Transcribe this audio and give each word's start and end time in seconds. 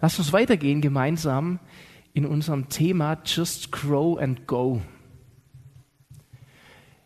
Lasst 0.00 0.18
uns 0.18 0.32
weitergehen 0.32 0.80
gemeinsam 0.80 1.58
in 2.12 2.24
unserem 2.24 2.68
Thema 2.68 3.18
Just 3.24 3.72
Grow 3.72 4.18
and 4.18 4.46
Go. 4.46 4.80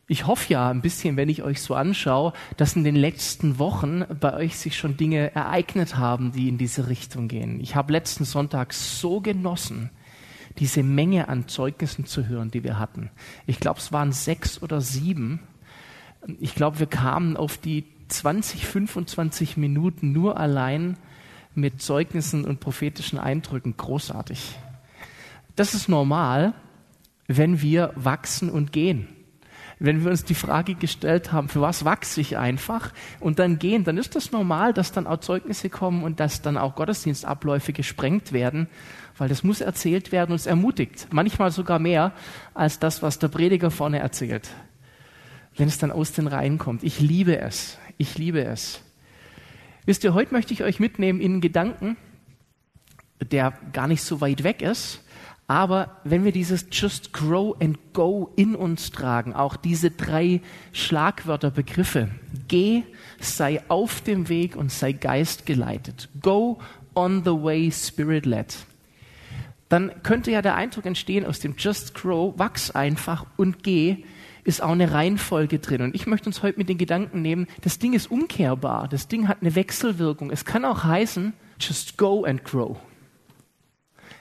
Ich 0.06 0.26
hoffe 0.26 0.52
ja 0.52 0.68
ein 0.68 0.82
bisschen, 0.82 1.16
wenn 1.16 1.30
ich 1.30 1.42
euch 1.42 1.62
so 1.62 1.74
anschaue, 1.74 2.34
dass 2.58 2.76
in 2.76 2.84
den 2.84 2.96
letzten 2.96 3.58
Wochen 3.58 4.04
bei 4.20 4.34
euch 4.34 4.58
sich 4.58 4.76
schon 4.76 4.98
Dinge 4.98 5.34
ereignet 5.34 5.96
haben, 5.96 6.32
die 6.32 6.50
in 6.50 6.58
diese 6.58 6.88
Richtung 6.88 7.28
gehen. 7.28 7.60
Ich 7.60 7.76
habe 7.76 7.92
letzten 7.92 8.24
Sonntag 8.24 8.74
so 8.74 9.22
genossen, 9.22 9.88
diese 10.58 10.82
Menge 10.82 11.28
an 11.28 11.48
Zeugnissen 11.48 12.04
zu 12.04 12.26
hören, 12.26 12.50
die 12.50 12.62
wir 12.62 12.78
hatten. 12.78 13.10
Ich 13.46 13.58
glaube, 13.58 13.78
es 13.78 13.90
waren 13.90 14.12
sechs 14.12 14.60
oder 14.60 14.82
sieben. 14.82 15.40
Ich 16.40 16.54
glaube, 16.54 16.78
wir 16.78 16.88
kamen 16.88 17.38
auf 17.38 17.56
die 17.56 17.86
20, 18.08 18.66
25 18.66 19.56
Minuten 19.56 20.12
nur 20.12 20.36
allein 20.36 20.98
mit 21.54 21.82
Zeugnissen 21.82 22.44
und 22.44 22.60
prophetischen 22.60 23.18
Eindrücken. 23.18 23.76
Großartig. 23.76 24.58
Das 25.56 25.74
ist 25.74 25.88
normal, 25.88 26.54
wenn 27.26 27.60
wir 27.60 27.92
wachsen 27.94 28.50
und 28.50 28.72
gehen 28.72 29.08
wenn 29.84 30.04
wir 30.04 30.12
uns 30.12 30.24
die 30.24 30.36
Frage 30.36 30.76
gestellt 30.76 31.32
haben, 31.32 31.48
für 31.48 31.60
was 31.60 31.84
wachse 31.84 32.20
ich 32.20 32.38
einfach 32.38 32.92
und 33.18 33.40
dann 33.40 33.58
gehen, 33.58 33.82
dann 33.82 33.98
ist 33.98 34.14
das 34.14 34.30
normal, 34.30 34.72
dass 34.72 34.92
dann 34.92 35.08
auch 35.08 35.18
Zeugnisse 35.18 35.70
kommen 35.70 36.04
und 36.04 36.20
dass 36.20 36.40
dann 36.40 36.56
auch 36.56 36.76
Gottesdienstabläufe 36.76 37.72
gesprengt 37.72 38.32
werden, 38.32 38.68
weil 39.18 39.28
das 39.28 39.42
muss 39.42 39.60
erzählt 39.60 40.12
werden 40.12 40.30
und 40.30 40.36
es 40.36 40.46
ermutigt. 40.46 41.08
Manchmal 41.10 41.50
sogar 41.50 41.80
mehr 41.80 42.12
als 42.54 42.78
das, 42.78 43.02
was 43.02 43.18
der 43.18 43.26
Prediger 43.26 43.72
vorne 43.72 43.98
erzählt. 43.98 44.50
Wenn 45.56 45.66
es 45.66 45.78
dann 45.78 45.90
aus 45.90 46.12
den 46.12 46.28
Reihen 46.28 46.58
kommt. 46.58 46.84
Ich 46.84 47.00
liebe 47.00 47.38
es. 47.38 47.76
Ich 47.98 48.16
liebe 48.16 48.44
es. 48.44 48.82
Wisst 49.84 50.04
ihr, 50.04 50.14
heute 50.14 50.32
möchte 50.32 50.54
ich 50.54 50.62
euch 50.62 50.78
mitnehmen 50.78 51.20
in 51.20 51.32
einen 51.32 51.40
Gedanken, 51.40 51.96
der 53.20 53.52
gar 53.72 53.88
nicht 53.88 54.02
so 54.02 54.20
weit 54.20 54.44
weg 54.44 54.62
ist, 54.62 55.00
aber 55.48 56.00
wenn 56.04 56.24
wir 56.24 56.32
dieses 56.32 56.66
Just 56.70 57.12
Grow 57.12 57.56
and 57.60 57.78
Go 57.92 58.32
in 58.36 58.54
uns 58.54 58.92
tragen, 58.92 59.34
auch 59.34 59.56
diese 59.56 59.90
drei 59.90 60.40
Schlagwörter, 60.72 61.50
Begriffe, 61.50 62.08
geh, 62.46 62.84
sei 63.20 63.60
auf 63.68 64.00
dem 64.00 64.28
Weg 64.28 64.54
und 64.56 64.70
sei 64.70 64.92
geistgeleitet. 64.92 66.08
Go 66.20 66.60
on 66.94 67.24
the 67.24 67.32
way, 67.32 67.70
spirit 67.72 68.24
led. 68.24 68.56
Dann 69.68 70.02
könnte 70.02 70.30
ja 70.30 70.42
der 70.42 70.54
Eindruck 70.54 70.86
entstehen 70.86 71.26
aus 71.26 71.40
dem 71.40 71.54
Just 71.58 71.94
Grow, 71.94 72.38
wachs 72.38 72.70
einfach 72.70 73.26
und 73.36 73.62
geh, 73.62 74.04
ist 74.44 74.62
auch 74.62 74.72
eine 74.72 74.92
Reihenfolge 74.92 75.58
drin. 75.58 75.82
Und 75.82 75.94
ich 75.94 76.06
möchte 76.06 76.28
uns 76.28 76.42
heute 76.42 76.58
mit 76.58 76.68
den 76.68 76.78
Gedanken 76.78 77.22
nehmen, 77.22 77.46
das 77.60 77.78
Ding 77.78 77.92
ist 77.92 78.10
umkehrbar, 78.10 78.88
das 78.88 79.08
Ding 79.08 79.28
hat 79.28 79.38
eine 79.40 79.54
Wechselwirkung. 79.54 80.30
Es 80.30 80.44
kann 80.44 80.64
auch 80.64 80.84
heißen, 80.84 81.32
just 81.60 81.96
go 81.96 82.24
and 82.24 82.44
grow. 82.44 82.76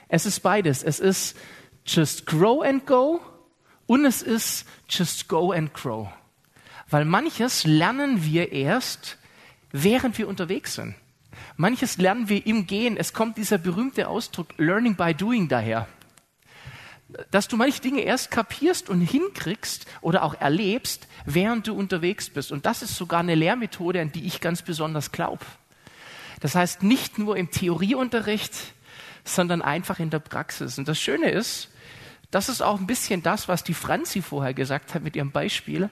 Es 0.08 0.26
ist 0.26 0.40
beides. 0.40 0.82
Es 0.82 1.00
ist 1.00 1.36
just 1.86 2.26
grow 2.26 2.62
and 2.62 2.86
go 2.86 3.20
und 3.86 4.04
es 4.04 4.22
ist 4.22 4.66
just 4.88 5.28
go 5.28 5.52
and 5.52 5.72
grow. 5.74 6.08
Weil 6.88 7.04
manches 7.04 7.64
lernen 7.64 8.24
wir 8.24 8.52
erst, 8.52 9.18
während 9.72 10.18
wir 10.18 10.28
unterwegs 10.28 10.74
sind. 10.74 10.94
Manches 11.56 11.96
lernen 11.96 12.28
wir 12.28 12.46
im 12.46 12.66
Gehen. 12.66 12.96
Es 12.96 13.12
kommt 13.12 13.38
dieser 13.38 13.58
berühmte 13.58 14.08
Ausdruck 14.08 14.48
Learning 14.58 14.96
by 14.96 15.14
Doing 15.14 15.48
daher. 15.48 15.88
Dass 17.30 17.48
du 17.48 17.56
manche 17.56 17.80
Dinge 17.80 18.00
erst 18.02 18.30
kapierst 18.30 18.88
und 18.88 19.00
hinkriegst 19.00 19.86
oder 20.00 20.22
auch 20.22 20.34
erlebst, 20.34 21.08
während 21.24 21.66
du 21.66 21.74
unterwegs 21.74 22.30
bist. 22.30 22.52
Und 22.52 22.66
das 22.66 22.82
ist 22.82 22.96
sogar 22.96 23.20
eine 23.20 23.34
Lehrmethode, 23.34 24.00
an 24.00 24.12
die 24.12 24.26
ich 24.26 24.40
ganz 24.40 24.62
besonders 24.62 25.12
glaube. 25.12 25.44
Das 26.40 26.54
heißt, 26.54 26.82
nicht 26.82 27.18
nur 27.18 27.36
im 27.36 27.50
Theorieunterricht, 27.50 28.52
sondern 29.24 29.62
einfach 29.62 29.98
in 29.98 30.10
der 30.10 30.18
Praxis. 30.18 30.78
Und 30.78 30.88
das 30.88 30.98
Schöne 30.98 31.30
ist, 31.30 31.68
das 32.32 32.48
ist 32.48 32.62
auch 32.62 32.80
ein 32.80 32.86
bisschen 32.86 33.22
das, 33.22 33.46
was 33.46 33.62
die 33.62 33.74
Franzi 33.74 34.22
vorher 34.22 34.54
gesagt 34.54 34.94
hat 34.94 35.02
mit 35.02 35.14
ihrem 35.16 35.30
Beispiel. 35.30 35.90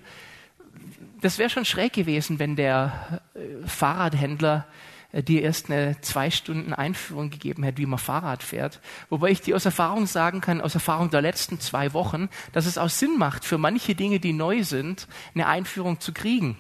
Das 1.21 1.39
wäre 1.39 1.51
schon 1.51 1.65
schräg 1.67 1.93
gewesen, 1.93 2.39
wenn 2.39 2.57
der 2.57 3.21
äh, 3.35 3.67
Fahrradhändler 3.69 4.67
dir 5.13 5.43
erst 5.43 5.71
eine 5.71 6.01
zwei 6.01 6.31
Stunden 6.31 6.73
Einführung 6.73 7.31
gegeben 7.31 7.63
hätte, 7.63 7.79
wie 7.79 7.87
man 7.87 7.99
Fahrrad 7.99 8.43
fährt. 8.43 8.81
Wobei 9.09 9.31
ich 9.31 9.41
dir 9.41 9.57
aus 9.57 9.65
Erfahrung 9.65 10.07
sagen 10.07 10.41
kann, 10.41 10.61
aus 10.61 10.75
Erfahrung 10.75 11.11
der 11.11 11.23
letzten 11.23 11.59
zwei 11.61 11.93
Wochen, 11.93 12.29
dass 12.53 12.67
es 12.67 12.79
auch 12.79 12.89
Sinn 12.89 13.19
macht, 13.19 13.45
für 13.45 13.59
manche 13.59 13.95
Dinge, 13.95 14.21
die 14.21 14.33
neu 14.33 14.63
sind, 14.63 15.09
eine 15.35 15.47
Einführung 15.47 16.01
zu 16.01 16.13
kriegen. 16.13 16.59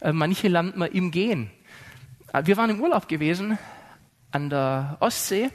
Äh, 0.00 0.12
manche 0.12 0.48
lernt 0.48 0.76
man 0.76 0.90
im 0.90 1.10
Gehen. 1.10 1.50
Wir 2.44 2.56
waren 2.56 2.70
im 2.70 2.80
Urlaub 2.80 3.08
gewesen 3.08 3.58
an 4.30 4.50
der 4.50 4.96
Ostsee 5.00 5.50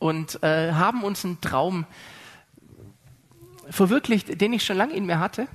und 0.00 0.42
äh, 0.42 0.72
haben 0.72 1.04
uns 1.04 1.24
einen 1.24 1.40
Traum 1.40 1.86
verwirklicht, 3.68 4.40
den 4.40 4.52
ich 4.52 4.64
schon 4.64 4.76
lange 4.76 4.94
in 4.94 5.06
mir 5.06 5.20
hatte. 5.20 5.46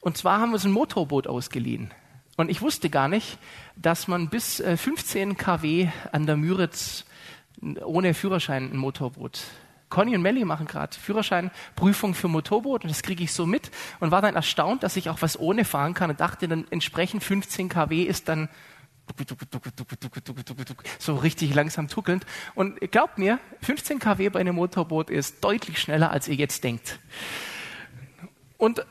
Und 0.00 0.18
zwar 0.18 0.40
haben 0.40 0.50
wir 0.50 0.54
uns 0.54 0.66
ein 0.66 0.72
Motorboot 0.72 1.26
ausgeliehen. 1.26 1.90
Und 2.36 2.50
ich 2.50 2.62
wusste 2.62 2.90
gar 2.90 3.08
nicht, 3.08 3.38
dass 3.76 4.08
man 4.08 4.28
bis 4.28 4.60
äh, 4.60 4.76
15 4.76 5.36
kW 5.36 5.88
an 6.12 6.26
der 6.26 6.36
Müritz 6.36 7.04
ohne 7.84 8.14
Führerschein 8.14 8.72
ein 8.72 8.76
Motorboot. 8.76 9.40
Conny 9.88 10.16
und 10.16 10.22
Melly 10.22 10.44
machen 10.44 10.66
gerade 10.66 10.96
Führerscheinprüfung 10.96 12.14
für 12.14 12.26
Motorboot 12.26 12.82
und 12.82 12.90
das 12.90 13.02
kriege 13.02 13.22
ich 13.22 13.32
so 13.32 13.46
mit 13.46 13.70
und 14.00 14.10
war 14.10 14.22
dann 14.22 14.34
erstaunt, 14.34 14.82
dass 14.82 14.96
ich 14.96 15.08
auch 15.08 15.22
was 15.22 15.38
ohne 15.38 15.64
fahren 15.64 15.94
kann 15.94 16.10
und 16.10 16.18
dachte 16.18 16.48
dann 16.48 16.66
entsprechend 16.70 17.22
15 17.22 17.68
kW 17.68 18.02
ist 18.02 18.28
dann 18.28 18.48
so 20.98 21.14
richtig 21.16 21.54
langsam 21.54 21.88
tuckelnd. 21.88 22.26
Und 22.54 22.80
glaubt 22.90 23.18
mir, 23.18 23.38
15 23.62 23.98
kW 23.98 24.30
bei 24.30 24.40
einem 24.40 24.56
Motorboot 24.56 25.10
ist 25.10 25.44
deutlich 25.44 25.78
schneller, 25.78 26.10
als 26.10 26.26
ihr 26.26 26.34
jetzt 26.34 26.64
denkt. 26.64 26.98
Und 28.56 28.84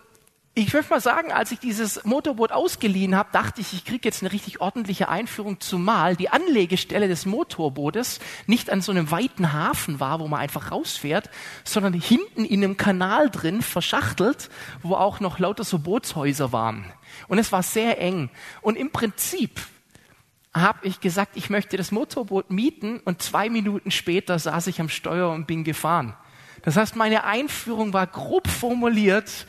ich 0.55 0.71
würde 0.71 0.87
mal 0.87 1.01
sagen, 1.01 1.31
als 1.31 1.51
ich 1.51 1.57
dieses 1.57 2.05
Motorboot 2.05 2.51
ausgeliehen 2.51 3.15
habe, 3.15 3.29
dachte 3.31 3.59
ich, 3.61 3.73
ich 3.73 3.85
kriege 3.85 4.07
jetzt 4.07 4.21
eine 4.21 4.31
richtig 4.31 4.61
ordentliche 4.61 5.09
Einführung, 5.09 5.59
zumal 5.59 6.15
die 6.15 6.29
Anlegestelle 6.29 7.07
des 7.07 7.25
Motorbootes 7.25 8.19
nicht 8.45 8.69
an 8.69 8.81
so 8.81 8.91
einem 8.91 9.09
weiten 9.09 9.51
Hafen 9.51 9.99
war, 9.99 10.19
wo 10.19 10.27
man 10.27 10.41
einfach 10.41 10.71
rausfährt, 10.71 11.31
sondern 11.63 11.93
hinten 11.93 12.45
in 12.45 12.63
einem 12.63 12.77
Kanal 12.77 13.31
drin, 13.31 13.63
verschachtelt, 13.63 14.51
wo 14.83 14.93
auch 14.93 15.19
noch 15.19 15.39
lauter 15.39 15.63
so 15.63 15.79
Bootshäuser 15.79 16.51
waren. 16.51 16.85
Und 17.27 17.39
es 17.39 17.51
war 17.51 17.63
sehr 17.63 17.99
eng. 17.99 18.29
Und 18.61 18.77
im 18.77 18.91
Prinzip 18.91 19.59
habe 20.53 20.87
ich 20.87 20.99
gesagt, 20.99 21.35
ich 21.35 21.49
möchte 21.49 21.77
das 21.77 21.91
Motorboot 21.91 22.51
mieten 22.51 22.99
und 23.05 23.23
zwei 23.23 23.49
Minuten 23.49 23.89
später 23.89 24.37
saß 24.37 24.67
ich 24.67 24.79
am 24.79 24.89
Steuer 24.89 25.31
und 25.31 25.47
bin 25.47 25.63
gefahren. 25.63 26.13
Das 26.61 26.77
heißt, 26.77 26.95
meine 26.95 27.23
Einführung 27.23 27.91
war 27.91 28.05
grob 28.05 28.47
formuliert. 28.47 29.47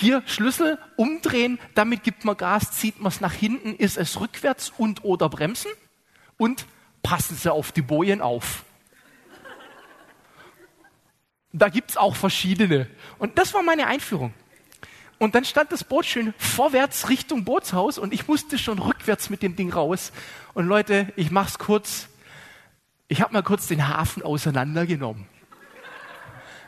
Hier 0.00 0.22
Schlüssel 0.24 0.78
umdrehen, 0.96 1.58
damit 1.74 2.02
gibt 2.02 2.24
man 2.24 2.34
Gas, 2.34 2.72
zieht 2.72 3.00
man 3.00 3.12
es 3.12 3.20
nach 3.20 3.34
hinten, 3.34 3.74
ist 3.74 3.98
es 3.98 4.18
rückwärts 4.18 4.72
und 4.78 5.04
oder 5.04 5.28
bremsen 5.28 5.70
und 6.38 6.64
passen 7.02 7.36
Sie 7.36 7.52
auf 7.52 7.70
die 7.70 7.82
Bojen 7.82 8.22
auf. 8.22 8.64
Da 11.52 11.68
gibt's 11.68 11.98
auch 11.98 12.16
verschiedene. 12.16 12.88
Und 13.18 13.36
das 13.36 13.52
war 13.52 13.62
meine 13.62 13.88
Einführung. 13.88 14.32
Und 15.18 15.34
dann 15.34 15.44
stand 15.44 15.70
das 15.70 15.84
Boot 15.84 16.06
schön 16.06 16.32
vorwärts 16.38 17.10
Richtung 17.10 17.44
Bootshaus 17.44 17.98
und 17.98 18.14
ich 18.14 18.26
musste 18.26 18.56
schon 18.56 18.78
rückwärts 18.78 19.28
mit 19.28 19.42
dem 19.42 19.54
Ding 19.54 19.70
raus. 19.70 20.12
Und 20.54 20.66
Leute, 20.66 21.12
ich 21.16 21.30
mach's 21.30 21.58
kurz. 21.58 22.08
Ich 23.08 23.20
habe 23.20 23.34
mal 23.34 23.42
kurz 23.42 23.66
den 23.66 23.86
Hafen 23.86 24.22
auseinandergenommen. 24.22 25.26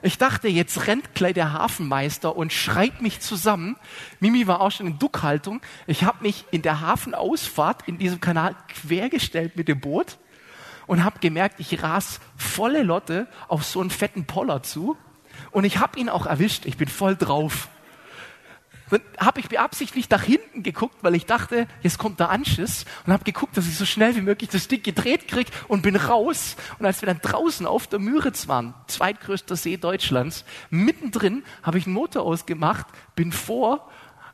Ich 0.05 0.19
dachte, 0.19 0.49
jetzt 0.49 0.89
rennt 0.89 1.15
gleich 1.15 1.35
der 1.35 1.53
Hafenmeister 1.53 2.37
und 2.37 2.53
schreit 2.53 3.01
mich 3.01 3.21
zusammen. 3.21 3.77
Mimi 4.19 4.49
war 4.49 4.61
auch 4.61 4.73
schon 4.73 4.89
in 4.89 4.99
Duckhaltung. 4.99 5.61
Ich 5.87 6.03
habe 6.03 6.23
mich 6.23 6.45
in 6.51 6.63
der 6.63 6.81
Hafenausfahrt 6.81 7.87
in 7.87 7.99
diesem 7.99 8.21
Kanal 8.21 8.57
quergestellt 8.69 9.57
mit 9.57 9.69
dem 9.69 9.81
Boot 9.81 10.19
und 10.89 11.05
habe 11.05 11.21
gemerkt, 11.21 11.61
ich 11.61 11.85
ras 11.85 12.19
volle 12.37 12.83
Lotte 12.83 13.29
auf 13.47 13.65
so 13.65 13.81
einen 13.81 13.91
fetten 13.91 14.25
Poller 14.27 14.65
zu. 14.65 14.97
Und 15.53 15.65
ich 15.65 15.79
habe 15.79 15.99
ihn 16.01 16.09
auch 16.09 16.27
erwischt. 16.27 16.67
Ich 16.67 16.77
bin 16.77 16.89
voll 16.89 17.15
drauf. 17.15 17.69
Dann 18.93 19.01
habe 19.19 19.41
ich 19.41 19.49
beabsichtigt 19.49 20.11
nach 20.11 20.23
hinten 20.23 20.63
geguckt, 20.63 20.97
weil 21.01 21.15
ich 21.15 21.25
dachte, 21.25 21.67
jetzt 21.81 21.97
kommt 21.97 22.21
der 22.21 22.29
Anschiss 22.29 22.85
und 23.07 23.15
habe 23.15 23.25
geguckt, 23.25 23.57
dass 23.57 23.67
ich 23.67 23.75
so 23.75 23.87
schnell 23.87 24.15
wie 24.17 24.21
möglich 24.21 24.51
das 24.51 24.69
Ding 24.69 24.83
gedreht 24.83 25.29
krieg 25.29 25.47
und 25.67 25.81
bin 25.81 25.97
raus. 25.97 26.57
Und 26.79 26.85
als 26.85 27.01
wir 27.01 27.07
dann 27.07 27.19
draußen 27.23 27.65
auf 27.65 27.87
der 27.87 28.01
Müritz 28.01 28.49
waren, 28.49 28.75
zweitgrößter 28.89 29.57
See 29.57 29.79
Deutschlands, 29.79 30.45
mittendrin 30.69 31.43
habe 31.63 31.79
ich 31.79 31.87
einen 31.87 31.95
Motor 31.95 32.25
ausgemacht, 32.25 32.87
bin 33.17 33.33
vor 33.33 33.91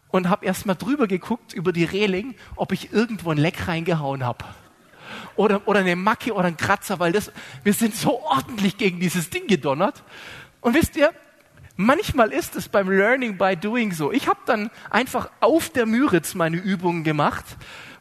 und 0.08 0.28
habe 0.28 0.44
erst 0.44 0.66
mal 0.66 0.74
drüber 0.74 1.06
geguckt 1.06 1.52
über 1.52 1.72
die 1.72 1.84
Reling, 1.84 2.34
ob 2.56 2.72
ich 2.72 2.92
irgendwo 2.92 3.30
ein 3.30 3.38
Leck 3.38 3.68
reingehauen 3.68 4.24
habe. 4.24 4.44
Oder, 5.36 5.68
oder 5.68 5.80
eine 5.80 5.94
Macke 5.94 6.34
oder 6.34 6.48
ein 6.48 6.56
Kratzer, 6.56 6.98
weil 6.98 7.12
das, 7.12 7.30
wir 7.62 7.74
sind 7.74 7.94
so 7.94 8.20
ordentlich 8.22 8.76
gegen 8.76 8.98
dieses 8.98 9.30
Ding 9.30 9.46
gedonnert. 9.46 10.02
Und 10.60 10.74
wisst 10.74 10.96
ihr, 10.96 11.12
Manchmal 11.80 12.32
ist 12.32 12.56
es 12.56 12.68
beim 12.68 12.90
Learning 12.90 13.38
by 13.38 13.54
Doing 13.54 13.92
so. 13.92 14.10
Ich 14.10 14.26
habe 14.26 14.40
dann 14.46 14.68
einfach 14.90 15.30
auf 15.38 15.70
der 15.70 15.86
Müritz 15.86 16.34
meine 16.34 16.56
Übungen 16.56 17.04
gemacht, 17.04 17.44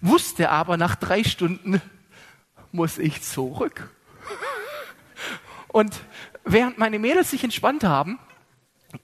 wusste 0.02 0.50
aber 0.50 0.78
nach 0.78 0.96
drei 0.96 1.24
Stunden 1.24 1.80
muss 2.72 2.98
ich 2.98 3.22
zurück. 3.22 3.88
Und 5.68 5.96
während 6.44 6.80
meine 6.80 6.98
Mädels 6.98 7.30
sich 7.30 7.44
entspannt 7.44 7.84
haben, 7.84 8.18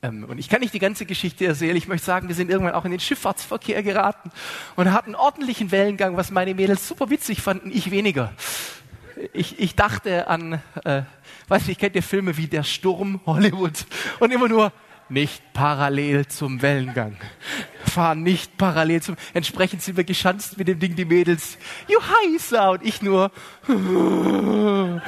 ähm, 0.02 0.24
und 0.24 0.40
ich 0.40 0.50
kann 0.50 0.62
nicht 0.62 0.74
die 0.74 0.80
ganze 0.80 1.06
Geschichte 1.06 1.46
erzählen, 1.46 1.76
ich 1.76 1.88
möchte 1.88 2.08
sagen, 2.08 2.28
wir 2.28 2.36
sind 2.36 2.50
irgendwann 2.50 2.74
auch 2.74 2.86
in 2.86 2.92
den 2.92 3.00
Schifffahrtsverkehr 3.00 3.84
geraten 3.84 4.32
und 4.76 4.92
hatten 4.92 5.14
ordentlichen 5.14 5.70
Wellengang, 5.70 6.18
was 6.18 6.32
meine 6.32 6.56
Mädels 6.56 6.88
super 6.88 7.12
witzig 7.12 7.44
fanden, 7.44 7.70
ich 7.70 7.92
weniger. 7.92 8.34
Ich, 9.34 9.60
ich 9.60 9.76
dachte 9.76 10.28
an, 10.28 10.62
äh, 10.84 11.04
weiß 11.48 11.68
nicht, 11.68 11.80
kennt 11.80 11.96
ihr 11.96 12.04
Filme 12.04 12.38
wie 12.38 12.48
Der 12.48 12.64
Sturm 12.64 13.22
Hollywood 13.26 13.86
und 14.20 14.32
immer 14.32 14.48
nur, 14.48 14.72
nicht 15.10 15.44
parallel 15.54 16.28
zum 16.28 16.62
Wellengang. 16.62 17.18
Fahren 17.86 18.24
nicht 18.24 18.58
parallel 18.58 19.02
zum. 19.02 19.16
Entsprechend 19.34 19.82
sind 19.82 19.98
wir 19.98 20.04
geschanzt 20.06 20.58
mit 20.58 20.68
dem 20.68 20.80
Ding, 20.80 20.96
die 20.96 21.06
Mädels. 21.06 21.58
You 21.88 22.00
heißer 22.02 22.72
und 22.72 22.84
ich 22.84 23.02
nur. 23.02 23.32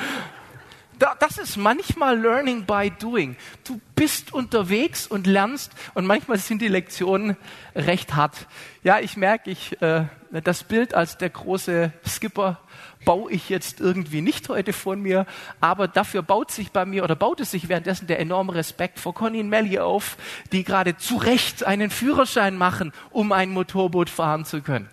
Das 0.98 1.38
ist 1.38 1.58
manchmal 1.58 2.18
Learning 2.18 2.66
by 2.66 2.92
Doing. 3.00 3.36
Du 3.66 3.82
bist 3.96 4.34
unterwegs 4.34 5.08
und 5.08 5.28
lernst 5.28 5.72
und 5.94 6.06
manchmal 6.06 6.38
sind 6.38 6.62
die 6.62 6.68
Lektionen 6.68 7.36
recht 7.76 8.16
hart. 8.16 8.48
Ja, 8.84 9.00
ich 9.00 9.18
merke, 9.18 9.50
ich, 9.52 9.82
äh, 9.82 10.06
das 10.32 10.64
Bild 10.64 10.94
als 10.94 11.18
der 11.18 11.30
große 11.30 11.92
Skipper 12.08 12.60
baue 13.04 13.32
ich 13.32 13.50
jetzt 13.50 13.80
irgendwie 13.80 14.22
nicht 14.22 14.50
heute 14.50 14.74
von 14.74 15.02
mir, 15.02 15.26
aber 15.62 15.88
dafür 15.88 16.22
baut 16.22 16.52
sich 16.52 16.72
bei 16.72 16.86
mir 16.86 17.04
oder 17.04 17.16
baut 17.16 17.40
es 17.40 17.52
sich 17.52 17.70
währenddessen 17.70 18.08
der 18.08 18.20
enorme 18.20 18.56
Respekt 18.56 19.00
vor 19.00 19.14
Conny 19.14 19.40
und 19.40 19.50
Melly 19.50 19.80
auf, 19.80 20.18
die 20.52 20.64
gerade 20.64 20.98
zu 20.98 21.18
Recht 21.18 21.64
einen 21.64 21.90
Führerschein 21.90 22.58
machen, 22.58 22.94
um 23.12 23.32
ein 23.32 23.52
Motorboot 23.52 24.10
fahren 24.10 24.46
zu 24.46 24.62
können. 24.62 24.90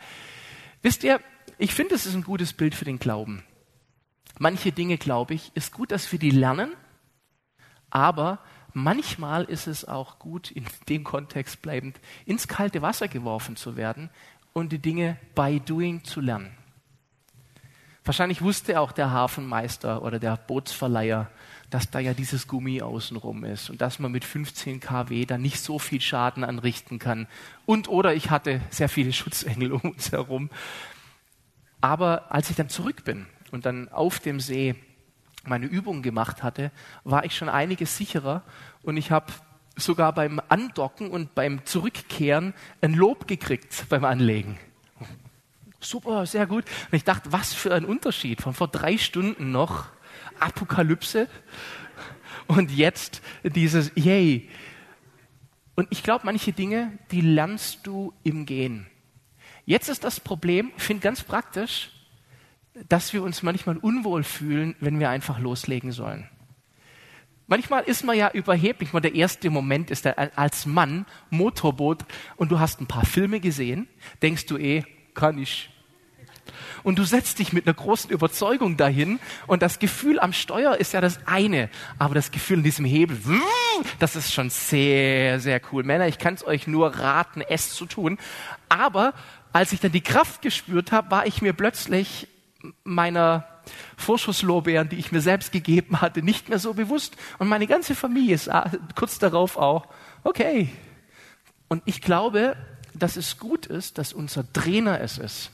Wisst 0.82 1.04
ihr, 1.04 1.20
ich 1.58 1.75
finde, 1.75 1.94
es 1.94 2.06
ist 2.06 2.14
ein 2.14 2.25
gutes 2.25 2.52
Bild 2.52 2.75
für 2.75 2.84
den 2.84 2.99
Glauben. 2.99 3.44
Manche 4.42 4.72
Dinge, 4.72 4.98
glaube 4.98 5.34
ich, 5.34 5.52
ist 5.54 5.72
gut, 5.72 5.92
dass 5.92 6.10
wir 6.10 6.18
die 6.18 6.32
lernen, 6.32 6.72
aber 7.90 8.40
manchmal 8.72 9.44
ist 9.44 9.68
es 9.68 9.84
auch 9.84 10.18
gut, 10.18 10.50
in 10.50 10.64
dem 10.88 11.04
Kontext 11.04 11.62
bleibend, 11.62 12.00
ins 12.26 12.48
kalte 12.48 12.82
Wasser 12.82 13.06
geworfen 13.06 13.54
zu 13.54 13.76
werden 13.76 14.10
und 14.52 14.72
die 14.72 14.80
Dinge 14.80 15.16
by 15.36 15.60
doing 15.60 16.02
zu 16.02 16.20
lernen. 16.20 16.50
Wahrscheinlich 18.04 18.42
wusste 18.42 18.80
auch 18.80 18.90
der 18.90 19.12
Hafenmeister 19.12 20.02
oder 20.02 20.18
der 20.18 20.36
Bootsverleiher, 20.36 21.30
dass 21.70 21.92
da 21.92 22.00
ja 22.00 22.12
dieses 22.12 22.48
Gummi 22.48 22.82
außenrum 22.82 23.44
ist 23.44 23.70
und 23.70 23.80
dass 23.80 24.00
man 24.00 24.10
mit 24.10 24.24
15 24.24 24.80
kW 24.80 25.24
da 25.24 25.38
nicht 25.38 25.60
so 25.60 25.78
viel 25.78 26.00
Schaden 26.00 26.42
anrichten 26.42 26.98
kann. 26.98 27.28
Und 27.64 27.86
oder 27.86 28.12
ich 28.12 28.30
hatte 28.30 28.60
sehr 28.70 28.88
viele 28.88 29.12
Schutzengel 29.12 29.70
um 29.70 29.82
uns 29.82 30.10
herum. 30.10 30.50
Aber 31.80 32.32
als 32.32 32.50
ich 32.50 32.56
dann 32.56 32.68
zurück 32.68 33.04
bin 33.04 33.28
und 33.52 33.64
dann 33.66 33.88
auf 33.88 34.19
dem 34.19 34.40
See 34.40 34.75
meine 35.44 35.66
Übungen 35.66 36.02
gemacht 36.02 36.43
hatte, 36.43 36.72
war 37.04 37.25
ich 37.25 37.37
schon 37.37 37.49
einiges 37.49 37.96
sicherer 37.96 38.43
und 38.82 38.96
ich 38.96 39.10
habe 39.12 39.32
sogar 39.76 40.12
beim 40.12 40.40
Andocken 40.49 41.10
und 41.10 41.34
beim 41.34 41.64
Zurückkehren 41.64 42.54
ein 42.81 42.94
Lob 42.94 43.28
gekriegt 43.28 43.87
beim 43.88 44.04
Anlegen 44.04 44.58
super, 45.84 46.26
sehr 46.26 46.46
gut. 46.46 46.64
Und 46.90 46.96
ich 46.96 47.04
dachte, 47.04 47.32
was 47.32 47.52
für 47.52 47.75
ein 47.75 47.84
Unterschied 47.84 48.40
von 48.40 48.54
vor 48.54 48.69
drei 48.69 48.99
Stunden 48.99 49.52
noch 49.52 49.87
Apokalypse 50.40 51.28
und 52.46 52.70
jetzt 52.70 53.22
dieses 53.43 53.93
Yay. 53.94 54.49
Und 55.75 55.88
ich 55.90 56.02
glaube, 56.02 56.26
manche 56.26 56.52
Dinge, 56.52 56.99
die 57.10 57.20
lernst 57.20 57.87
du 57.87 58.12
im 58.22 58.46
Gehen. 58.46 58.87
Jetzt 59.64 59.88
ist 59.88 60.04
das 60.04 60.20
Problem, 60.20 60.72
ich 60.76 60.82
finde 60.82 61.02
ganz 61.02 61.22
praktisch, 61.22 61.93
dass 62.88 63.12
wir 63.12 63.22
uns 63.22 63.42
manchmal 63.42 63.76
unwohl 63.76 64.24
fühlen, 64.24 64.76
wenn 64.80 64.98
wir 64.98 65.10
einfach 65.10 65.38
loslegen 65.38 65.92
sollen. 65.92 66.28
Manchmal 67.46 67.82
ist 67.82 68.04
man 68.04 68.16
ja 68.16 68.30
überheblich. 68.30 68.90
Der 68.92 69.14
erste 69.14 69.50
Moment 69.50 69.90
ist 69.90 70.06
als 70.06 70.64
Mann 70.64 71.04
Motorboot 71.30 72.04
und 72.36 72.50
du 72.50 72.60
hast 72.60 72.80
ein 72.80 72.86
paar 72.86 73.04
Filme 73.04 73.40
gesehen, 73.40 73.88
denkst 74.22 74.46
du 74.46 74.56
eh, 74.56 74.84
kann 75.14 75.38
ich. 75.38 75.69
Und 76.82 76.98
du 76.98 77.04
setzt 77.04 77.38
dich 77.38 77.52
mit 77.52 77.66
einer 77.66 77.74
großen 77.74 78.10
Überzeugung 78.10 78.76
dahin 78.76 79.20
und 79.46 79.62
das 79.62 79.78
Gefühl 79.78 80.18
am 80.18 80.32
Steuer 80.32 80.76
ist 80.76 80.92
ja 80.92 81.00
das 81.00 81.26
eine, 81.26 81.68
aber 81.98 82.14
das 82.14 82.30
Gefühl 82.30 82.58
in 82.58 82.64
diesem 82.64 82.84
Hebel, 82.84 83.18
das 83.98 84.16
ist 84.16 84.32
schon 84.32 84.50
sehr, 84.50 85.38
sehr 85.38 85.60
cool. 85.70 85.84
Männer, 85.84 86.08
ich 86.08 86.18
kann 86.18 86.34
es 86.34 86.46
euch 86.46 86.66
nur 86.66 86.88
raten, 86.88 87.42
es 87.42 87.75
zu 87.75 87.86
tun. 87.86 88.18
Aber 88.68 89.12
als 89.52 89.72
ich 89.72 89.80
dann 89.80 89.92
die 89.92 90.00
Kraft 90.00 90.42
gespürt 90.42 90.90
habe, 90.90 91.10
war 91.10 91.26
ich 91.26 91.42
mir 91.42 91.52
plötzlich 91.52 92.28
meiner 92.85 93.47
Vorschusslorbeeren, 93.97 94.88
die 94.88 94.97
ich 94.97 95.12
mir 95.12 95.20
selbst 95.20 95.53
gegeben 95.53 96.00
hatte, 96.00 96.23
nicht 96.23 96.49
mehr 96.49 96.59
so 96.59 96.75
bewusst. 96.75 97.17
Und 97.38 97.49
meine 97.49 97.67
ganze 97.67 97.94
Familie 97.94 98.35
ist 98.35 98.50
kurz 98.94 99.19
darauf 99.19 99.56
auch, 99.56 99.87
okay. 100.25 100.69
Und 101.69 101.82
ich 101.87 102.00
glaube, 102.00 102.56
dass 102.94 103.17
es 103.17 103.38
gut 103.38 103.67
ist, 103.67 103.99
dass 103.99 104.12
unser 104.12 104.50
Trainer 104.53 105.00
es 105.00 105.19
ist, 105.19 105.50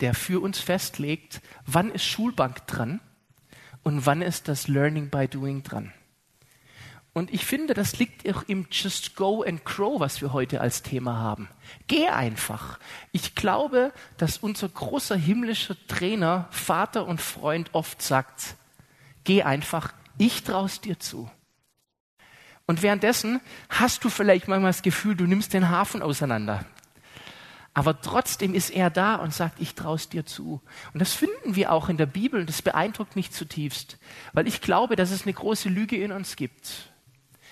der 0.00 0.14
für 0.14 0.40
uns 0.40 0.58
festlegt, 0.58 1.40
wann 1.66 1.90
ist 1.90 2.04
Schulbank 2.04 2.66
dran 2.66 3.00
und 3.82 4.06
wann 4.06 4.22
ist 4.22 4.48
das 4.48 4.68
Learning 4.68 5.08
by 5.10 5.28
Doing 5.28 5.62
dran. 5.62 5.92
Und 7.18 7.34
ich 7.34 7.44
finde, 7.44 7.74
das 7.74 7.98
liegt 7.98 8.28
auch 8.32 8.44
im 8.46 8.68
Just 8.70 9.16
Go 9.16 9.42
and 9.42 9.64
Grow, 9.64 9.98
was 9.98 10.20
wir 10.20 10.32
heute 10.32 10.60
als 10.60 10.82
Thema 10.82 11.16
haben. 11.16 11.48
Geh 11.88 12.06
einfach. 12.06 12.78
Ich 13.10 13.34
glaube, 13.34 13.92
dass 14.18 14.38
unser 14.38 14.68
großer 14.68 15.16
himmlischer 15.16 15.74
Trainer, 15.88 16.46
Vater 16.50 17.08
und 17.08 17.20
Freund 17.20 17.70
oft 17.72 18.00
sagt, 18.02 18.54
geh 19.24 19.42
einfach, 19.42 19.92
ich 20.16 20.44
traue 20.44 20.70
dir 20.84 21.00
zu. 21.00 21.28
Und 22.66 22.82
währenddessen 22.82 23.40
hast 23.68 24.04
du 24.04 24.10
vielleicht 24.10 24.46
manchmal 24.46 24.70
das 24.70 24.82
Gefühl, 24.82 25.16
du 25.16 25.24
nimmst 25.24 25.54
den 25.54 25.70
Hafen 25.70 26.02
auseinander. 26.02 26.64
Aber 27.74 28.00
trotzdem 28.00 28.54
ist 28.54 28.70
er 28.70 28.90
da 28.90 29.16
und 29.16 29.34
sagt, 29.34 29.60
ich 29.60 29.74
traue 29.74 29.96
es 29.96 30.08
dir 30.08 30.24
zu. 30.24 30.60
Und 30.92 31.00
das 31.00 31.14
finden 31.14 31.56
wir 31.56 31.72
auch 31.72 31.88
in 31.88 31.96
der 31.96 32.06
Bibel 32.06 32.40
und 32.40 32.48
das 32.48 32.62
beeindruckt 32.62 33.16
mich 33.16 33.32
zutiefst, 33.32 33.98
weil 34.32 34.46
ich 34.46 34.60
glaube, 34.60 34.94
dass 34.94 35.10
es 35.10 35.22
eine 35.22 35.32
große 35.32 35.68
Lüge 35.68 35.96
in 35.96 36.12
uns 36.12 36.36
gibt. 36.36 36.92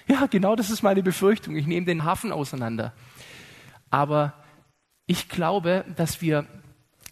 Ja, 0.09 0.27
genau 0.27 0.55
das 0.55 0.71
ist 0.71 0.83
meine 0.83 1.03
Befürchtung. 1.03 1.57
Ich 1.57 1.67
nehme 1.67 1.87
den 1.87 2.05
Hafen 2.05 2.31
auseinander. 2.31 2.93
Aber 3.91 4.35
ich 5.07 5.29
glaube, 5.29 5.85
dass 5.97 6.21
wir 6.21 6.47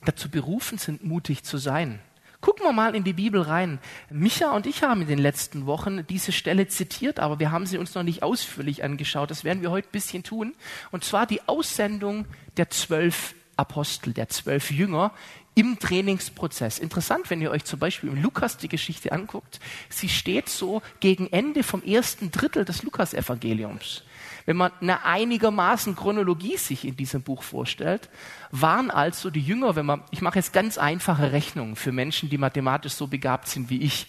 dazu 0.05 0.31
berufen 0.31 0.79
sind, 0.79 1.05
mutig 1.05 1.43
zu 1.43 1.58
sein. 1.58 2.00
Gucken 2.41 2.67
wir 2.67 2.73
mal 2.73 2.94
in 2.94 3.05
die 3.05 3.14
Bibel 3.14 3.41
rein. 3.41 3.79
Micha 4.11 4.50
und 4.50 4.67
ich 4.67 4.82
haben 4.82 5.00
in 5.02 5.08
den 5.08 5.19
letzten 5.19 5.64
Wochen 5.64 6.06
diese 6.06 6.31
Stelle 6.31 6.69
zitiert, 6.69 7.19
aber 7.19 7.39
wir 7.39 7.51
haben 7.51 7.65
sie 7.65 7.79
uns 7.79 7.94
noch 7.94 8.03
nicht 8.03 8.22
ausführlich 8.22 8.84
angeschaut. 8.84 9.31
Das 9.31 9.44
werden 9.44 9.63
wir 9.63 9.70
heute 9.70 9.89
ein 9.89 9.93
bisschen 9.93 10.24
tun. 10.24 10.55
Und 10.91 11.05
zwar 11.05 11.27
die 11.27 11.41
Aussendung 11.48 12.27
der 12.58 12.69
zwölf 12.69 13.34
Apostel, 13.56 14.13
der 14.13 14.29
zwölf 14.29 14.70
Jünger 14.70 15.13
im 15.55 15.79
Trainingsprozess. 15.79 16.79
Interessant, 16.79 17.31
wenn 17.31 17.41
ihr 17.41 17.51
euch 17.51 17.65
zum 17.65 17.79
Beispiel 17.79 18.11
im 18.11 18.20
Lukas 18.20 18.56
die 18.56 18.69
Geschichte 18.69 19.13
anguckt. 19.13 19.61
Sie 19.89 20.08
steht 20.08 20.49
so 20.49 20.82
gegen 21.01 21.31
Ende 21.32 21.63
vom 21.63 21.82
ersten 21.82 22.31
Drittel 22.31 22.65
des 22.65 22.82
Lukas-Evangeliums. 22.82 24.03
Wenn 24.46 24.56
man 24.56 24.73
eine 24.81 25.05
einigermaßen 25.05 25.96
Chronologie 25.96 26.56
sich 26.56 26.84
in 26.84 26.96
diesem 26.96 27.23
Buch 27.23 27.43
vorstellt, 27.43 28.11
waren 28.51 28.91
also 28.91 29.31
die 29.31 29.41
Jünger, 29.41 29.77
wenn 29.77 29.87
man, 29.87 30.03
ich 30.11 30.20
mache 30.20 30.39
jetzt 30.39 30.53
ganz 30.53 30.77
einfache 30.77 31.32
Rechnungen 31.32 31.77
für 31.77 31.93
Menschen, 31.93 32.29
die 32.29 32.39
mathematisch 32.39 32.93
so 32.93 33.06
begabt 33.06 33.49
sind 33.49 33.70
wie 33.70 33.81
ich. 33.81 34.06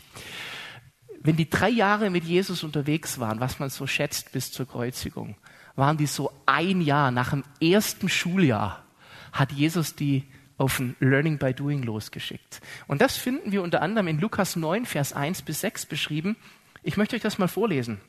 Wenn 1.22 1.38
die 1.38 1.50
drei 1.50 1.70
Jahre 1.70 2.10
mit 2.10 2.25
Jesus 2.25 2.64
unterwegs 2.64 3.20
waren, 3.20 3.40
was 3.40 3.60
man 3.60 3.70
so 3.70 3.88
schätzt 3.88 4.32
bis 4.32 4.52
zur 4.52 4.68
Kreuzigung, 4.68 5.38
waren 5.75 5.98
die 5.98 6.08
so 6.08 6.32
ein 6.46 6.82
Jahr 6.82 7.12
nach 7.12 7.30
dem 7.32 7.44
ersten 7.62 8.10
Schuljahr, 8.10 8.84
hat 9.32 9.52
Jesus 9.52 9.96
die 9.96 10.24
auf 10.57 10.79
ein 10.79 10.95
Learning 11.00 11.38
by 11.38 11.53
Doing 11.53 11.83
losgeschickt. 11.83 12.62
Und 12.88 13.01
das 13.01 13.17
finden 13.17 13.51
wir 13.51 13.62
unter 13.62 13.81
anderem 13.81 14.07
in 14.07 14.19
Lukas 14.19 14.55
9, 14.55 14.85
Vers 14.85 15.13
1 15.13 15.41
bis 15.41 15.62
6 15.62 15.85
beschrieben. 15.85 16.35
Ich 16.83 16.97
möchte 16.97 17.15
euch 17.15 17.21
das 17.21 17.38
mal 17.38 17.47
vorlesen. 17.47 18.00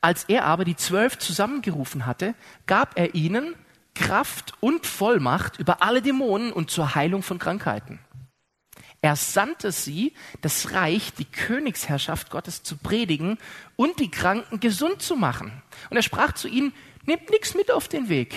Als 0.00 0.24
er 0.24 0.44
aber 0.44 0.64
die 0.64 0.76
Zwölf 0.76 1.18
zusammengerufen 1.18 2.04
hatte, 2.04 2.34
gab 2.66 2.98
er 2.98 3.14
ihnen 3.14 3.54
Kraft 3.94 4.54
und 4.60 4.86
Vollmacht 4.86 5.58
über 5.58 5.82
alle 5.82 6.02
Dämonen 6.02 6.52
und 6.52 6.70
zur 6.70 6.94
Heilung 6.94 7.22
von 7.22 7.38
Krankheiten. 7.38 8.00
Er 9.00 9.16
sandte 9.16 9.70
sie, 9.70 10.14
das 10.40 10.72
Reich, 10.72 11.12
die 11.12 11.26
Königsherrschaft 11.26 12.30
Gottes 12.30 12.62
zu 12.62 12.78
predigen 12.78 13.38
und 13.76 14.00
die 14.00 14.10
Kranken 14.10 14.60
gesund 14.60 15.02
zu 15.02 15.14
machen. 15.14 15.62
Und 15.90 15.96
er 15.96 16.02
sprach 16.02 16.32
zu 16.32 16.48
ihnen, 16.48 16.72
nehmt 17.04 17.28
nichts 17.30 17.54
mit 17.54 17.70
auf 17.70 17.86
den 17.86 18.08
Weg. 18.08 18.34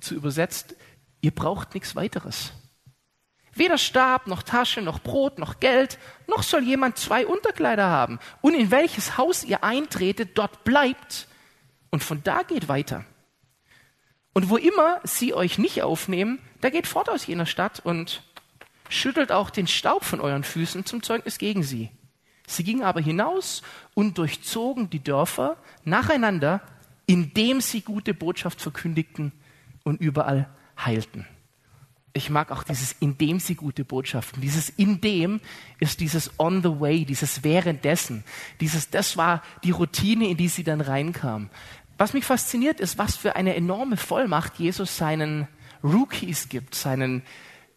Zu 0.00 0.14
übersetzt, 0.14 0.76
ihr 1.20 1.30
braucht 1.30 1.74
nichts 1.74 1.96
weiteres. 1.96 2.52
Weder 3.54 3.78
Stab, 3.78 4.26
noch 4.26 4.42
Tasche, 4.42 4.82
noch 4.82 5.00
Brot, 5.00 5.38
noch 5.38 5.58
Geld, 5.58 5.98
noch 6.28 6.42
soll 6.42 6.62
jemand 6.62 6.96
zwei 6.96 7.26
Unterkleider 7.26 7.86
haben. 7.86 8.20
Und 8.40 8.54
in 8.54 8.70
welches 8.70 9.18
Haus 9.18 9.42
ihr 9.42 9.64
eintretet, 9.64 10.38
dort 10.38 10.64
bleibt 10.64 11.26
und 11.90 12.04
von 12.04 12.22
da 12.22 12.42
geht 12.42 12.68
weiter. 12.68 13.04
Und 14.32 14.50
wo 14.50 14.56
immer 14.56 15.00
sie 15.02 15.34
euch 15.34 15.58
nicht 15.58 15.82
aufnehmen, 15.82 16.38
da 16.60 16.70
geht 16.70 16.86
fort 16.86 17.10
aus 17.10 17.26
jener 17.26 17.46
Stadt 17.46 17.80
und 17.80 18.22
schüttelt 18.88 19.32
auch 19.32 19.50
den 19.50 19.66
Staub 19.66 20.04
von 20.04 20.20
euren 20.20 20.44
Füßen 20.44 20.84
zum 20.84 21.02
Zeugnis 21.02 21.38
gegen 21.38 21.62
sie. 21.62 21.90
Sie 22.46 22.64
gingen 22.64 22.82
aber 22.82 23.00
hinaus 23.00 23.62
und 23.94 24.16
durchzogen 24.18 24.88
die 24.88 25.02
Dörfer 25.02 25.56
nacheinander, 25.84 26.62
indem 27.06 27.60
sie 27.60 27.80
gute 27.80 28.14
Botschaft 28.14 28.60
verkündigten 28.60 29.32
und 29.88 30.00
überall 30.00 30.48
heilten. 30.78 31.26
Ich 32.12 32.30
mag 32.30 32.50
auch 32.50 32.64
dieses 32.64 32.92
indem 33.00 33.38
sie 33.38 33.54
gute 33.54 33.84
Botschaften. 33.84 34.40
Dieses 34.40 34.70
indem 34.70 35.40
ist 35.78 36.00
dieses 36.00 36.38
on 36.38 36.62
the 36.62 36.80
way, 36.80 37.04
dieses 37.04 37.44
währenddessen. 37.44 38.24
Dieses, 38.60 38.90
das 38.90 39.16
war 39.16 39.42
die 39.62 39.70
Routine, 39.70 40.28
in 40.28 40.36
die 40.36 40.48
sie 40.48 40.64
dann 40.64 40.80
reinkamen. 40.80 41.50
Was 41.96 42.14
mich 42.14 42.24
fasziniert 42.24 42.80
ist, 42.80 42.98
was 42.98 43.16
für 43.16 43.36
eine 43.36 43.54
enorme 43.54 43.96
Vollmacht 43.96 44.58
Jesus 44.58 44.96
seinen 44.96 45.48
Rookies 45.82 46.48
gibt, 46.48 46.74
seinen 46.74 47.22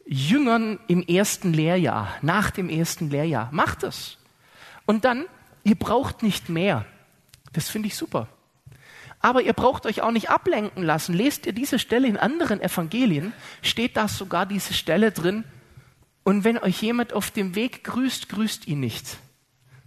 Jüngern 0.06 0.80
im 0.88 1.04
ersten 1.04 1.54
Lehrjahr, 1.54 2.16
nach 2.22 2.52
dem 2.52 2.70
ersten 2.70 3.10
Lehrjahr. 3.10 3.50
Macht 3.52 3.84
es. 3.84 4.18
Und 4.86 5.06
dann, 5.06 5.26
ihr 5.64 5.76
braucht 5.76 6.24
nicht 6.24 6.50
mehr. 6.50 6.86
Das 7.54 7.70
finde 7.70 7.88
ich 7.88 7.96
super. 7.96 8.28
Aber 9.22 9.42
ihr 9.42 9.54
braucht 9.54 9.86
euch 9.86 10.02
auch 10.02 10.12
nicht 10.12 10.30
ablenken 10.30 10.84
lassen. 10.84 11.14
Lest 11.14 11.46
ihr 11.46 11.54
diese 11.54 11.80
Stelle 11.80 12.08
in 12.08 12.18
anderen 12.18 12.62
Evangelien, 12.62 13.34
steht 13.62 13.98
da 13.98 14.08
sogar 14.08 14.46
diese 14.46 14.74
Stelle 14.74 15.12
drin. 15.12 15.44
Und 16.24 16.44
wenn 16.44 16.58
euch 16.58 16.82
jemand 16.82 17.14
auf 17.14 17.32
dem 17.32 17.56
Weg 17.56 17.84
grüßt, 17.84 18.30
grüßt 18.30 18.68
ihn 18.68 18.80
nicht. 18.80 19.18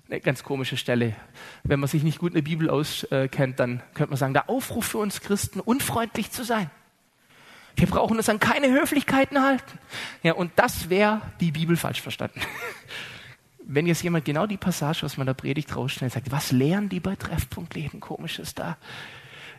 Eine 0.08 0.20
ganz 0.20 0.42
komische 0.42 0.76
Stelle. 0.76 1.16
Wenn 1.62 1.80
man 1.80 1.88
sich 1.88 2.02
nicht 2.02 2.18
gut 2.18 2.30
in 2.30 2.34
der 2.36 2.42
Bibel 2.42 2.70
auskennt, 2.70 3.58
dann 3.58 3.82
könnte 3.94 4.10
man 4.10 4.18
sagen, 4.18 4.34
der 4.34 4.48
Aufruf 4.50 4.86
für 4.86 4.98
uns 4.98 5.20
Christen, 5.20 5.60
unfreundlich 5.60 6.30
zu 6.30 6.44
sein. 6.44 6.70
Wir 7.76 7.86
brauchen 7.86 8.16
uns 8.16 8.28
an 8.28 8.38
keine 8.38 8.70
Höflichkeiten 8.70 9.42
halten. 9.42 9.78
Ja, 10.22 10.34
und 10.34 10.52
das 10.56 10.90
wäre 10.90 11.22
die 11.40 11.50
Bibel 11.50 11.76
falsch 11.76 12.00
verstanden. 12.00 12.40
Wenn 13.66 13.86
jetzt 13.86 14.02
jemand 14.02 14.24
genau 14.24 14.46
die 14.46 14.58
Passage 14.58 15.06
aus 15.06 15.16
meiner 15.16 15.34
Predigt 15.34 15.74
rausstellt, 15.74 16.12
sagt, 16.12 16.30
was 16.30 16.52
lernen 16.52 16.90
die 16.90 17.00
bei 17.00 17.16
Treffpunkt 17.16 17.74
Leben? 17.74 17.98
Komisches 17.98 18.54
da. 18.54 18.76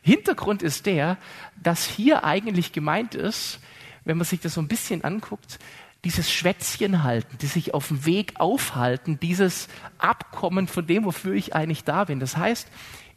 Hintergrund 0.06 0.62
ist 0.62 0.86
der, 0.86 1.18
dass 1.56 1.84
hier 1.84 2.24
eigentlich 2.24 2.74
gemeint 2.74 3.16
ist, 3.16 3.60
wenn 4.04 4.18
man 4.18 4.26
sich 4.26 4.40
das 4.40 4.54
so 4.54 4.62
ein 4.62 4.68
bisschen 4.68 5.04
anguckt, 5.04 5.58
dieses 6.04 6.32
Schwätzchen 6.32 7.02
halten, 7.02 7.40
die 7.42 7.48
sich 7.48 7.74
auf 7.74 7.88
dem 7.88 8.06
Weg 8.06 8.40
aufhalten, 8.40 9.20
dieses 9.20 9.68
Abkommen 9.98 10.68
von 10.68 10.86
dem, 10.86 11.06
wofür 11.06 11.34
ich 11.34 11.56
eigentlich 11.56 11.86
da 11.86 12.04
bin. 12.04 12.20
Das 12.20 12.38
heißt, 12.38 12.68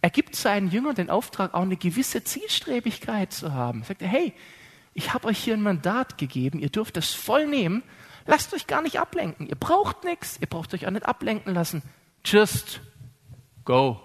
er 0.00 0.08
gibt 0.08 0.34
seinen 0.34 0.70
Jüngern 0.70 0.94
den 0.94 1.10
Auftrag, 1.10 1.52
auch 1.52 1.60
eine 1.60 1.76
gewisse 1.76 2.24
Zielstrebigkeit 2.24 3.34
zu 3.34 3.52
haben. 3.52 3.82
Er 3.82 3.88
sagt, 3.88 4.00
hey, 4.00 4.32
ich 4.94 5.12
habe 5.12 5.28
euch 5.28 5.38
hier 5.38 5.52
ein 5.52 5.62
Mandat 5.62 6.16
gegeben, 6.16 6.58
ihr 6.58 6.70
dürft 6.70 6.96
es 6.96 7.12
voll 7.12 7.46
nehmen, 7.46 7.82
lasst 8.24 8.54
euch 8.54 8.66
gar 8.66 8.80
nicht 8.80 8.98
ablenken. 8.98 9.46
Ihr 9.46 9.56
braucht 9.56 10.04
nichts, 10.04 10.38
ihr 10.40 10.46
braucht 10.46 10.72
euch 10.72 10.86
auch 10.86 10.90
nicht 10.90 11.04
ablenken 11.04 11.52
lassen. 11.52 11.82
Just 12.24 12.80
go. 13.66 14.00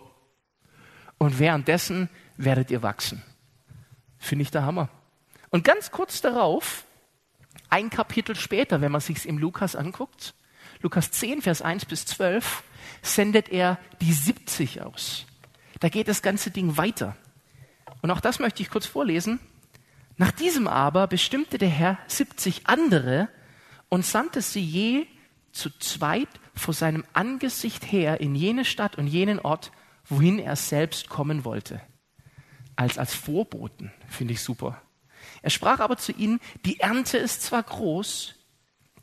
Und 1.17 1.39
währenddessen 1.39 2.09
werdet 2.37 2.71
ihr 2.71 2.83
wachsen. 2.83 3.23
Finde 4.17 4.43
ich 4.43 4.51
der 4.51 4.65
Hammer. 4.65 4.89
Und 5.49 5.63
ganz 5.63 5.91
kurz 5.91 6.21
darauf, 6.21 6.85
ein 7.69 7.89
Kapitel 7.89 8.35
später, 8.35 8.81
wenn 8.81 8.91
man 8.91 9.01
sich 9.01 9.25
im 9.25 9.37
Lukas 9.37 9.75
anguckt, 9.75 10.33
Lukas 10.81 11.11
10, 11.11 11.41
Vers 11.41 11.61
1 11.61 11.85
bis 11.85 12.05
12, 12.05 12.63
sendet 13.01 13.49
er 13.49 13.77
die 14.01 14.13
70 14.13 14.81
aus. 14.81 15.25
Da 15.79 15.89
geht 15.89 16.07
das 16.07 16.21
ganze 16.21 16.51
Ding 16.51 16.77
weiter. 16.77 17.15
Und 18.01 18.11
auch 18.11 18.19
das 18.19 18.39
möchte 18.39 18.61
ich 18.61 18.69
kurz 18.69 18.85
vorlesen. 18.85 19.39
Nach 20.17 20.31
diesem 20.31 20.67
aber 20.67 21.07
bestimmte 21.07 21.57
der 21.57 21.69
Herr 21.69 21.97
70 22.07 22.67
andere 22.67 23.29
und 23.89 24.05
sandte 24.05 24.41
sie 24.41 24.63
je 24.63 25.05
zu 25.51 25.69
zweit 25.79 26.29
vor 26.55 26.73
seinem 26.73 27.03
Angesicht 27.13 27.91
her 27.91 28.19
in 28.21 28.35
jene 28.35 28.65
Stadt 28.65 28.97
und 28.97 29.07
jenen 29.07 29.39
Ort, 29.39 29.71
wohin 30.05 30.39
er 30.39 30.55
selbst 30.55 31.09
kommen 31.09 31.45
wollte 31.45 31.81
als 32.75 32.97
als 32.97 33.13
Vorboten, 33.13 33.91
finde 34.07 34.33
ich 34.33 34.41
super. 34.41 34.81
Er 35.41 35.49
sprach 35.49 35.79
aber 35.79 35.97
zu 35.97 36.11
ihnen, 36.11 36.39
die 36.65 36.79
Ernte 36.79 37.17
ist 37.17 37.43
zwar 37.43 37.63
groß, 37.63 38.35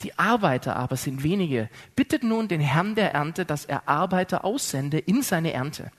die 0.02 0.18
Arbeiter 0.18 0.76
aber 0.76 0.96
sind 0.96 1.22
wenige. 1.22 1.68
Bittet 1.94 2.22
nun 2.22 2.48
den 2.48 2.60
Herrn 2.60 2.94
der 2.94 3.12
Ernte, 3.12 3.44
dass 3.44 3.64
er 3.64 3.88
Arbeiter 3.88 4.44
aussende 4.44 4.98
in 4.98 5.22
seine 5.22 5.52
Ernte. 5.52 5.90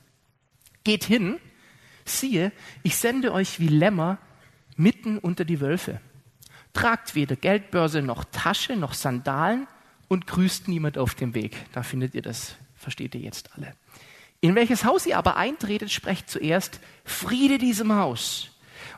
Geht 0.83 1.03
hin, 1.03 1.37
siehe, 2.05 2.51
ich 2.83 2.95
sende 2.95 3.31
euch 3.31 3.59
wie 3.59 3.67
Lämmer 3.67 4.17
mitten 4.75 5.17
unter 5.19 5.45
die 5.45 5.61
Wölfe. 5.61 6.01
Tragt 6.73 7.15
weder 7.15 7.35
Geldbörse 7.35 8.01
noch 8.01 8.23
Tasche 8.31 8.75
noch 8.75 8.93
Sandalen 8.93 9.67
und 10.07 10.25
grüßt 10.25 10.67
niemand 10.67 10.97
auf 10.97 11.13
dem 11.15 11.35
Weg. 11.35 11.55
Da 11.73 11.83
findet 11.83 12.15
ihr 12.15 12.21
das, 12.21 12.55
versteht 12.75 13.13
ihr 13.13 13.21
jetzt 13.21 13.55
alle. 13.55 13.73
In 14.41 14.55
welches 14.55 14.83
Haus 14.83 15.05
ihr 15.05 15.17
aber 15.17 15.37
eintretet, 15.37 15.91
sprecht 15.91 16.29
zuerst 16.29 16.79
Friede 17.05 17.59
diesem 17.59 17.93
Haus. 17.93 18.49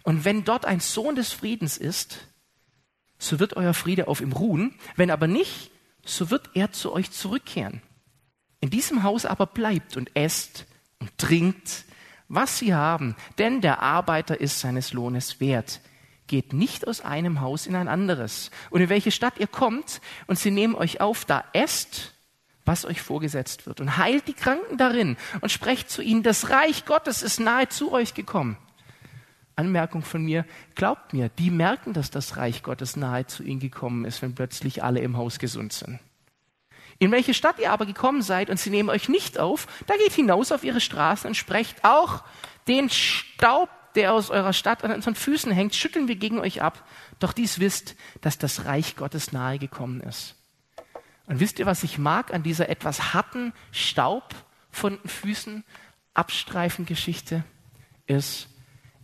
Und 0.03 0.25
wenn 0.25 0.45
dort 0.45 0.65
ein 0.65 0.79
Sohn 0.79 1.15
des 1.15 1.33
Friedens 1.33 1.77
ist, 1.77 2.27
so 3.17 3.39
wird 3.39 3.55
euer 3.55 3.73
Friede 3.73 4.07
auf 4.07 4.21
ihm 4.21 4.31
ruhen. 4.31 4.75
Wenn 4.95 5.11
aber 5.11 5.27
nicht, 5.27 5.71
so 6.05 6.29
wird 6.29 6.49
er 6.53 6.71
zu 6.71 6.93
euch 6.93 7.11
zurückkehren. 7.11 7.81
In 8.61 8.69
diesem 8.69 9.03
Haus 9.03 9.25
aber 9.25 9.45
bleibt 9.45 9.97
und 9.97 10.15
esst 10.15 10.65
und 10.99 11.17
trinkt, 11.17 11.83
was 12.29 12.59
sie 12.59 12.73
haben, 12.73 13.15
denn 13.37 13.61
der 13.61 13.81
Arbeiter 13.81 14.39
ist 14.39 14.61
seines 14.61 14.93
Lohnes 14.93 15.41
wert. 15.41 15.81
Geht 16.27 16.53
nicht 16.53 16.87
aus 16.87 17.01
einem 17.01 17.41
Haus 17.41 17.67
in 17.67 17.75
ein 17.75 17.89
anderes. 17.89 18.49
Und 18.69 18.81
in 18.81 18.89
welche 18.89 19.11
Stadt 19.11 19.39
ihr 19.39 19.47
kommt 19.47 19.99
und 20.27 20.39
sie 20.39 20.51
nehmen 20.51 20.75
euch 20.75 21.01
auf, 21.01 21.25
da 21.25 21.43
esst 21.51 22.13
was 22.65 22.85
euch 22.85 23.01
vorgesetzt 23.01 23.65
wird 23.65 23.81
und 23.81 23.97
heilt 23.97 24.27
die 24.27 24.33
Kranken 24.33 24.77
darin 24.77 25.17
und 25.41 25.51
sprecht 25.51 25.89
zu 25.89 26.01
ihnen, 26.01 26.23
das 26.23 26.49
Reich 26.49 26.85
Gottes 26.85 27.21
ist 27.21 27.39
nahe 27.39 27.67
zu 27.69 27.91
euch 27.91 28.13
gekommen. 28.13 28.57
Anmerkung 29.55 30.01
von 30.01 30.23
mir, 30.23 30.45
glaubt 30.75 31.13
mir, 31.13 31.29
die 31.29 31.51
merken, 31.51 31.93
dass 31.93 32.09
das 32.09 32.37
Reich 32.37 32.63
Gottes 32.63 32.95
nahe 32.95 33.27
zu 33.27 33.43
ihnen 33.43 33.59
gekommen 33.59 34.05
ist, 34.05 34.21
wenn 34.21 34.33
plötzlich 34.33 34.83
alle 34.83 35.01
im 35.01 35.17
Haus 35.17 35.37
gesund 35.39 35.73
sind. 35.73 35.99
In 36.99 37.11
welche 37.11 37.33
Stadt 37.33 37.59
ihr 37.59 37.71
aber 37.71 37.85
gekommen 37.85 38.21
seid 38.21 38.49
und 38.49 38.59
sie 38.59 38.69
nehmen 38.69 38.89
euch 38.89 39.09
nicht 39.09 39.37
auf, 39.37 39.67
da 39.87 39.95
geht 39.95 40.13
hinaus 40.13 40.51
auf 40.51 40.63
ihre 40.63 40.81
Straßen 40.81 41.27
und 41.27 41.35
sprecht 41.35 41.83
auch 41.83 42.23
den 42.67 42.89
Staub, 42.89 43.69
der 43.95 44.13
aus 44.13 44.29
eurer 44.29 44.53
Stadt 44.53 44.83
an 44.83 44.91
unseren 44.91 45.15
Füßen 45.15 45.51
hängt, 45.51 45.75
schütteln 45.75 46.07
wir 46.07 46.15
gegen 46.15 46.39
euch 46.39 46.61
ab. 46.61 46.87
Doch 47.19 47.33
dies 47.33 47.59
wisst, 47.59 47.95
dass 48.21 48.37
das 48.37 48.65
Reich 48.65 48.95
Gottes 48.95 49.31
nahe 49.31 49.59
gekommen 49.59 50.01
ist. 50.01 50.35
Und 51.27 51.39
wisst 51.39 51.59
ihr, 51.59 51.65
was 51.65 51.83
ich 51.83 51.97
mag 51.97 52.33
an 52.33 52.43
dieser 52.43 52.69
etwas 52.69 53.13
harten 53.13 53.53
Staub 53.71 54.35
von 54.69 54.97
den 54.97 55.09
Füßen 55.09 55.63
abstreifen 56.13 56.85
Geschichte? 56.85 57.43
Ist, 58.05 58.49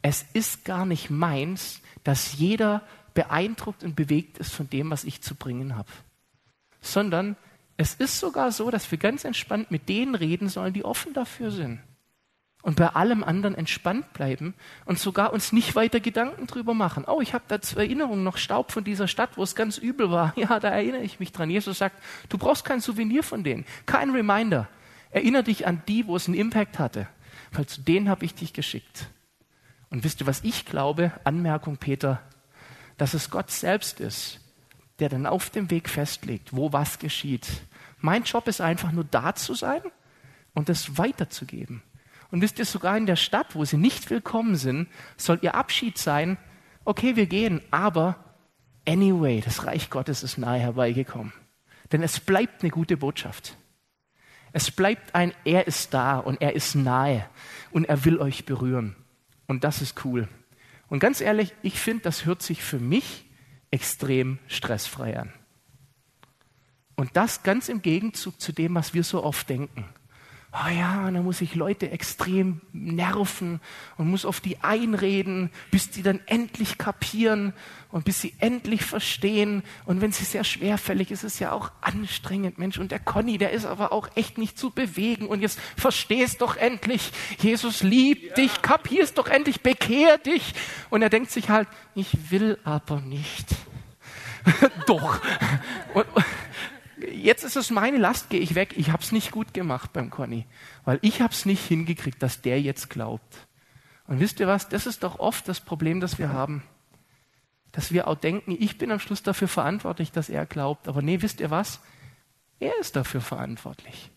es 0.01 0.25
ist 0.33 0.65
gar 0.65 0.85
nicht 0.85 1.09
meins, 1.09 1.81
dass 2.03 2.37
jeder 2.37 2.83
beeindruckt 3.13 3.83
und 3.83 3.95
bewegt 3.95 4.37
ist 4.37 4.53
von 4.53 4.69
dem, 4.69 4.91
was 4.91 5.03
ich 5.03 5.21
zu 5.21 5.35
bringen 5.35 5.75
habe. 5.75 5.89
Sondern 6.81 7.37
es 7.77 7.95
ist 7.95 8.19
sogar 8.19 8.51
so, 8.51 8.69
dass 8.71 8.91
wir 8.91 8.97
ganz 8.97 9.23
entspannt 9.23 9.71
mit 9.71 9.87
denen 9.87 10.15
reden 10.15 10.49
sollen, 10.49 10.73
die 10.73 10.83
offen 10.83 11.13
dafür 11.13 11.51
sind 11.51 11.79
und 12.61 12.75
bei 12.75 12.87
allem 12.87 13.23
anderen 13.23 13.55
entspannt 13.55 14.11
bleiben 14.13 14.53
und 14.85 14.99
sogar 14.99 15.31
uns 15.31 15.53
nicht 15.53 15.75
weiter 15.75 15.99
Gedanken 15.99 16.45
drüber 16.45 16.73
machen. 16.73 17.05
Oh, 17.07 17.21
ich 17.21 17.33
habe 17.33 17.45
da 17.47 17.61
zur 17.61 17.79
Erinnerung 17.79 18.23
noch 18.23 18.37
Staub 18.37 18.71
von 18.71 18.83
dieser 18.83 19.07
Stadt, 19.07 19.37
wo 19.37 19.43
es 19.43 19.55
ganz 19.55 19.77
übel 19.77 20.11
war. 20.11 20.33
Ja, 20.39 20.59
da 20.59 20.69
erinnere 20.69 21.01
ich 21.01 21.19
mich 21.19 21.31
dran. 21.31 21.49
Jesus 21.49 21.77
sagt, 21.77 22.01
du 22.29 22.37
brauchst 22.37 22.65
kein 22.65 22.81
Souvenir 22.81 23.23
von 23.23 23.43
denen, 23.43 23.65
kein 23.85 24.11
Reminder. 24.11 24.67
Erinnere 25.11 25.43
dich 25.43 25.67
an 25.67 25.81
die, 25.87 26.07
wo 26.07 26.15
es 26.15 26.27
einen 26.27 26.37
Impact 26.37 26.79
hatte, 26.79 27.07
weil 27.51 27.65
zu 27.65 27.81
denen 27.81 28.09
habe 28.09 28.25
ich 28.25 28.35
dich 28.35 28.53
geschickt. 28.53 29.07
Und 29.89 30.03
wisst 30.03 30.21
ihr, 30.21 30.27
was 30.27 30.43
ich 30.43 30.65
glaube? 30.65 31.11
Anmerkung 31.23 31.77
Peter, 31.77 32.21
dass 32.97 33.13
es 33.13 33.29
Gott 33.29 33.51
selbst 33.51 33.99
ist, 33.99 34.39
der 34.99 35.09
dann 35.09 35.25
auf 35.25 35.49
dem 35.49 35.71
Weg 35.71 35.89
festlegt, 35.89 36.55
wo 36.55 36.73
was 36.73 36.99
geschieht. 36.99 37.47
Mein 37.99 38.23
Job 38.23 38.47
ist 38.47 38.61
einfach 38.61 38.91
nur 38.91 39.05
da 39.05 39.33
zu 39.33 39.55
sein 39.55 39.81
und 40.53 40.69
es 40.69 40.97
weiterzugeben. 40.97 41.81
Und 42.31 42.41
wisst 42.41 42.59
ihr, 42.59 42.65
sogar 42.65 42.97
in 42.97 43.05
der 43.05 43.15
Stadt, 43.15 43.55
wo 43.55 43.65
sie 43.65 43.77
nicht 43.77 44.09
willkommen 44.09 44.55
sind, 44.55 44.87
soll 45.17 45.39
ihr 45.41 45.55
Abschied 45.55 45.97
sein, 45.97 46.37
okay, 46.85 47.15
wir 47.15 47.25
gehen, 47.25 47.61
aber 47.71 48.23
anyway, 48.87 49.41
das 49.41 49.65
Reich 49.65 49.89
Gottes 49.89 50.23
ist 50.23 50.37
nahe 50.37 50.59
herbeigekommen. 50.59 51.33
Denn 51.91 52.03
es 52.03 52.19
bleibt 52.19 52.61
eine 52.61 52.71
gute 52.71 52.97
Botschaft. 52.97 53.57
Es 54.51 54.71
bleibt 54.71 55.15
ein, 55.15 55.33
er 55.45 55.67
ist 55.67 55.93
da 55.93 56.17
und 56.17 56.41
er 56.41 56.55
ist 56.55 56.75
nahe 56.75 57.27
und 57.71 57.85
er 57.85 58.05
will 58.05 58.19
euch 58.19 58.45
berühren. 58.45 58.95
Und 59.47 59.63
das 59.63 59.81
ist 59.81 60.05
cool. 60.05 60.27
Und 60.87 60.99
ganz 60.99 61.21
ehrlich, 61.21 61.53
ich 61.61 61.79
finde, 61.79 62.03
das 62.03 62.25
hört 62.25 62.41
sich 62.41 62.63
für 62.63 62.79
mich 62.79 63.25
extrem 63.71 64.39
stressfrei 64.47 65.19
an. 65.19 65.33
Und 66.95 67.15
das 67.15 67.43
ganz 67.43 67.69
im 67.69 67.81
Gegenzug 67.81 68.41
zu 68.41 68.51
dem, 68.51 68.75
was 68.75 68.93
wir 68.93 69.03
so 69.03 69.23
oft 69.23 69.47
denken. 69.49 69.85
Oh 70.51 70.69
ja, 70.69 71.07
und 71.07 71.13
dann 71.13 71.23
muss 71.23 71.41
ich 71.41 71.53
Leute 71.53 71.91
extrem 71.91 72.61
nerven 72.73 73.61
und 73.97 74.09
muss 74.09 74.25
auf 74.25 74.39
die 74.39 74.57
einreden, 74.61 75.51
bis 75.69 75.91
die 75.91 76.01
dann 76.01 76.19
endlich 76.25 76.77
kapieren 76.77 77.53
und 77.91 78.05
bis 78.05 78.21
sie 78.21 78.33
endlich 78.39 78.83
verstehen. 78.83 79.63
Und 79.85 80.01
wenn 80.01 80.11
sie 80.11 80.23
sehr 80.23 80.43
schwerfällig 80.43 81.11
ist, 81.11 81.23
ist 81.23 81.33
es 81.33 81.39
ja 81.39 81.51
auch 81.51 81.71
anstrengend, 81.81 82.57
Mensch. 82.57 82.79
Und 82.79 82.91
der 82.91 82.99
Conny, 82.99 83.37
der 83.37 83.51
ist 83.51 83.65
aber 83.65 83.91
auch 83.91 84.09
echt 84.15 84.37
nicht 84.37 84.57
zu 84.57 84.71
bewegen. 84.71 85.27
Und 85.27 85.41
jetzt 85.41 85.59
verstehst 85.77 86.41
doch 86.41 86.55
endlich, 86.55 87.11
Jesus 87.39 87.83
liebt 87.83 88.29
ja. 88.29 88.33
dich, 88.35 88.61
kapierst 88.61 89.17
doch 89.17 89.27
endlich, 89.27 89.61
bekehr 89.61 90.17
dich. 90.17 90.53
Und 90.89 91.03
er 91.03 91.09
denkt 91.09 91.31
sich 91.31 91.49
halt, 91.49 91.67
ich 91.93 92.31
will 92.31 92.57
aber 92.63 93.01
nicht. 93.01 93.47
doch. 94.87 95.19
Und, 95.93 96.05
jetzt 97.29 97.43
ist 97.43 97.55
es 97.55 97.69
meine 97.69 97.97
Last, 97.97 98.31
gehe 98.31 98.39
ich 98.39 98.55
weg. 98.55 98.73
Ich 98.75 98.89
habe 98.89 99.03
es 99.03 99.11
nicht 99.11 99.29
gut 99.29 99.53
gemacht 99.53 99.93
beim 99.93 100.09
Conny, 100.09 100.47
weil 100.83 100.97
ich 101.03 101.21
habe 101.21 101.31
es 101.31 101.45
nicht 101.45 101.63
hingekriegt, 101.63 102.23
dass 102.23 102.41
der 102.41 102.59
jetzt 102.59 102.89
glaubt. 102.89 103.47
Und 104.07 104.19
wisst 104.19 104.39
ihr 104.39 104.47
was? 104.47 104.67
Das 104.67 104.87
ist 104.87 105.03
doch 105.03 105.19
oft 105.19 105.47
das 105.47 105.59
Problem, 105.59 105.99
das 105.99 106.17
wir 106.17 106.33
haben. 106.33 106.63
Dass 107.71 107.91
wir 107.91 108.07
auch 108.07 108.15
denken, 108.15 108.57
ich 108.59 108.79
bin 108.79 108.91
am 108.91 108.99
Schluss 108.99 109.21
dafür 109.21 109.47
verantwortlich, 109.47 110.11
dass 110.11 110.29
er 110.29 110.47
glaubt. 110.47 110.87
Aber 110.87 111.03
nee, 111.03 111.21
wisst 111.21 111.39
ihr 111.39 111.51
was? 111.51 111.81
Er 112.59 112.75
ist 112.79 112.95
dafür 112.95 113.21
verantwortlich. 113.21 114.09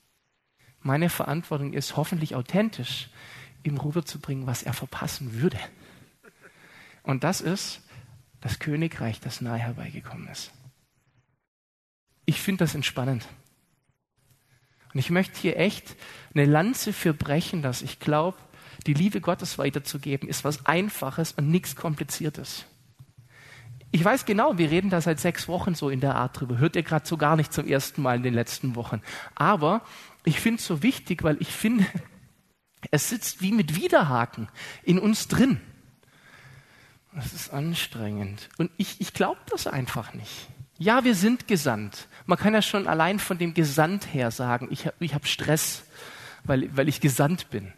Meine 0.81 1.11
Verantwortung 1.11 1.75
ist 1.75 1.99
hoffentlich 1.99 2.35
authentisch, 2.35 3.11
ihm 3.63 3.77
rüberzubringen, 3.77 4.47
was 4.47 4.63
er 4.63 4.73
verpassen 4.73 5.43
würde. 5.43 5.59
Und 7.03 7.25
das 7.25 7.43
ist 7.43 7.83
das 8.41 8.59
Königreich, 8.59 9.21
das 9.21 9.43
nahe 9.43 9.59
herbeigekommen 9.59 10.29
ist 10.29 10.51
ich 12.25 12.41
finde 12.41 12.65
das 12.65 12.75
entspannend. 12.75 13.27
Und 14.93 15.01
ich 15.01 15.11
möchte 15.11 15.41
hier 15.41 15.57
echt 15.57 15.97
eine 16.35 16.45
Lanze 16.45 16.93
für 16.93 17.15
brechen, 17.15 17.63
dass 17.63 17.83
ich 17.83 17.99
glaube, 17.99 18.37
die 18.87 18.95
Liebe 18.95 19.21
Gottes 19.21 19.59
weiterzugeben 19.59 20.29
ist 20.29 20.45
was 20.45 20.67
Einfaches 20.67 21.33
und 21.33 21.49
nichts 21.49 21.77
Kompliziertes. 21.77 22.67
Ich 23.95 24.05
weiß 24.05 24.25
genau, 24.25 24.57
wir 24.57 24.71
reden 24.71 24.91
da 24.91 25.01
seit 25.01 25.21
sechs 25.21 25.49
Wochen 25.49 25.75
so 25.75 25.91
in 25.91 26.01
der 26.01 26.15
Art 26.15 26.41
drüber. 26.41 26.59
Hört 26.59 26.77
ihr 26.77 26.83
gerade 26.83 27.07
so 27.07 27.19
gar 27.19 27.37
nicht 27.37 27.53
zum 27.53 27.67
ersten 27.67 28.01
Mal 28.01 28.17
in 28.17 28.23
den 28.23 28.35
letzten 28.35 28.75
Wochen. 28.75 29.03
Aber 29.35 29.83
ich 30.25 30.41
finde 30.41 30.61
es 30.61 30.67
so 30.67 30.83
wichtig, 30.83 31.23
weil 31.23 31.37
ich 31.41 31.49
finde, 31.49 31.87
es 32.91 33.11
sitzt 33.11 33.43
wie 33.43 33.53
mit 33.53 33.77
Widerhaken 33.77 34.49
in 34.83 34.99
uns 34.99 35.29
drin. 35.29 35.61
Das 37.15 37.35
ist 37.35 37.51
anstrengend. 37.51 38.49
Und 38.57 38.71
ich, 38.79 39.01
ich 39.01 39.13
glaube 39.13 39.41
das 39.51 39.67
einfach 39.67 40.15
nicht. 40.15 40.49
Ja, 40.79 41.05
wir 41.05 41.15
sind 41.15 41.47
gesandt. 41.47 42.09
Man 42.27 42.39
kann 42.39 42.55
ja 42.55 42.63
schon 42.63 42.87
allein 42.87 43.19
von 43.19 43.39
dem 43.39 43.55
Gesandt 43.55 44.13
her 44.15 44.31
sagen, 44.31 44.69
ich, 44.71 44.87
habe 45.15 45.27
Stress, 45.27 45.85
weil, 46.45 46.75
weil 46.77 46.89
ich 46.89 47.01
gesandt 47.01 47.51
bin. 47.51 47.73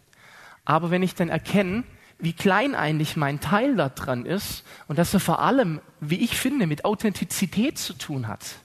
Aber 0.64 0.90
wenn 0.90 1.02
ich 1.02 1.14
dann 1.14 1.28
erkenne, 1.28 1.84
wie 2.18 2.32
klein 2.32 2.74
eigentlich 2.74 3.16
mein 3.16 3.40
Teil 3.40 3.76
daran 3.76 4.24
ist 4.24 4.64
und 4.88 4.98
dass 4.98 5.12
er 5.12 5.20
vor 5.20 5.40
allem, 5.40 5.80
wie 6.00 6.22
ich 6.22 6.36
finde, 6.36 6.66
mit 6.66 6.84
Authentizität 6.84 7.78
zu 7.78 7.92
tun 7.94 8.28
hat, 8.28 8.56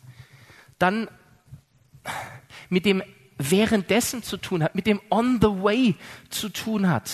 dann 0.77 1.07
mit 2.69 2.85
dem 2.85 3.03
währenddessen 3.39 4.21
zu 4.21 4.37
tun 4.37 4.61
hat, 4.61 4.75
mit 4.75 4.85
dem 4.85 5.01
on 5.09 5.39
the 5.41 5.47
way 5.47 5.95
zu 6.29 6.49
tun 6.49 6.87
hat. 6.87 7.09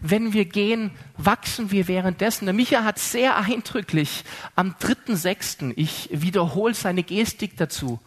Wenn 0.00 0.32
wir 0.32 0.44
gehen, 0.44 0.90
wachsen 1.16 1.70
wir 1.70 1.86
währenddessen. 1.86 2.46
Der 2.46 2.54
Micha 2.54 2.82
hat 2.82 2.98
sehr 2.98 3.36
eindrücklich 3.36 4.24
am 4.56 4.74
3.6., 4.80 5.74
ich 5.76 6.08
wiederhole 6.10 6.74
seine 6.74 7.02
Gestik 7.02 7.56
dazu, 7.56 8.00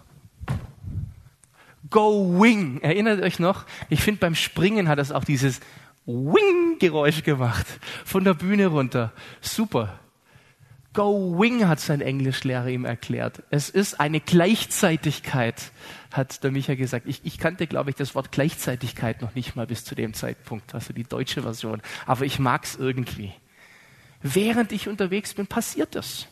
Go 1.92 2.42
Wing. 2.42 2.80
Erinnert 2.82 3.22
euch 3.22 3.38
noch? 3.38 3.66
Ich 3.90 4.02
finde, 4.02 4.22
beim 4.22 4.34
Springen 4.34 4.88
hat 4.88 4.98
es 4.98 5.12
auch 5.12 5.26
dieses 5.26 5.60
Wing-Geräusch 6.06 7.24
gemacht. 7.24 7.68
Von 8.06 8.24
der 8.24 8.34
Bühne 8.34 8.68
runter. 8.68 9.12
Super. 9.42 10.00
Go 10.94 11.40
Wing 11.40 11.68
hat 11.68 11.80
sein 11.80 12.02
Englischlehrer 12.02 12.68
ihm 12.68 12.84
erklärt. 12.84 13.44
Es 13.50 13.70
ist 13.70 14.00
eine 14.02 14.20
Gleichzeitigkeit, 14.20 15.72
hat 16.12 16.44
der 16.44 16.52
Micha 16.52 16.76
gesagt. 16.76 17.08
Ich, 17.08 17.22
ich 17.24 17.38
kannte, 17.38 17.66
glaube 17.66 17.92
ich, 17.92 17.96
das 17.96 18.14
Wort 18.14 18.34
Gleichzeitigkeit 18.34 19.22
noch 19.22 19.34
nicht 19.34 19.56
mal 19.56 19.66
bis 19.66 19.86
zu 19.86 19.96
dem 19.96 20.14
Zeitpunkt, 20.14 20.76
also 20.76 20.92
die 20.92 21.06
deutsche 21.06 21.44
Version. 21.44 21.82
Aber 22.06 22.26
ich 22.26 22.40
mag 22.40 22.66
es 22.66 22.76
irgendwie. 22.76 23.34
Während 24.22 24.74
ich 24.74 24.90
unterwegs 24.90 25.34
bin, 25.34 25.48
passiert 25.48 25.96
das. 25.96 26.28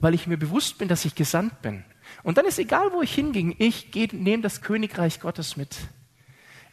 Weil 0.00 0.14
ich 0.14 0.26
mir 0.26 0.36
bewusst 0.36 0.76
bin, 0.76 0.88
dass 0.88 1.06
ich 1.06 1.14
gesandt 1.14 1.62
bin. 1.62 1.82
Und 2.22 2.36
dann 2.36 2.44
ist 2.44 2.58
egal, 2.58 2.92
wo 2.92 3.00
ich 3.00 3.14
hinging, 3.14 3.56
ich 3.58 3.90
nehme 4.12 4.42
das 4.42 4.60
Königreich 4.60 5.18
Gottes 5.18 5.56
mit. 5.56 5.76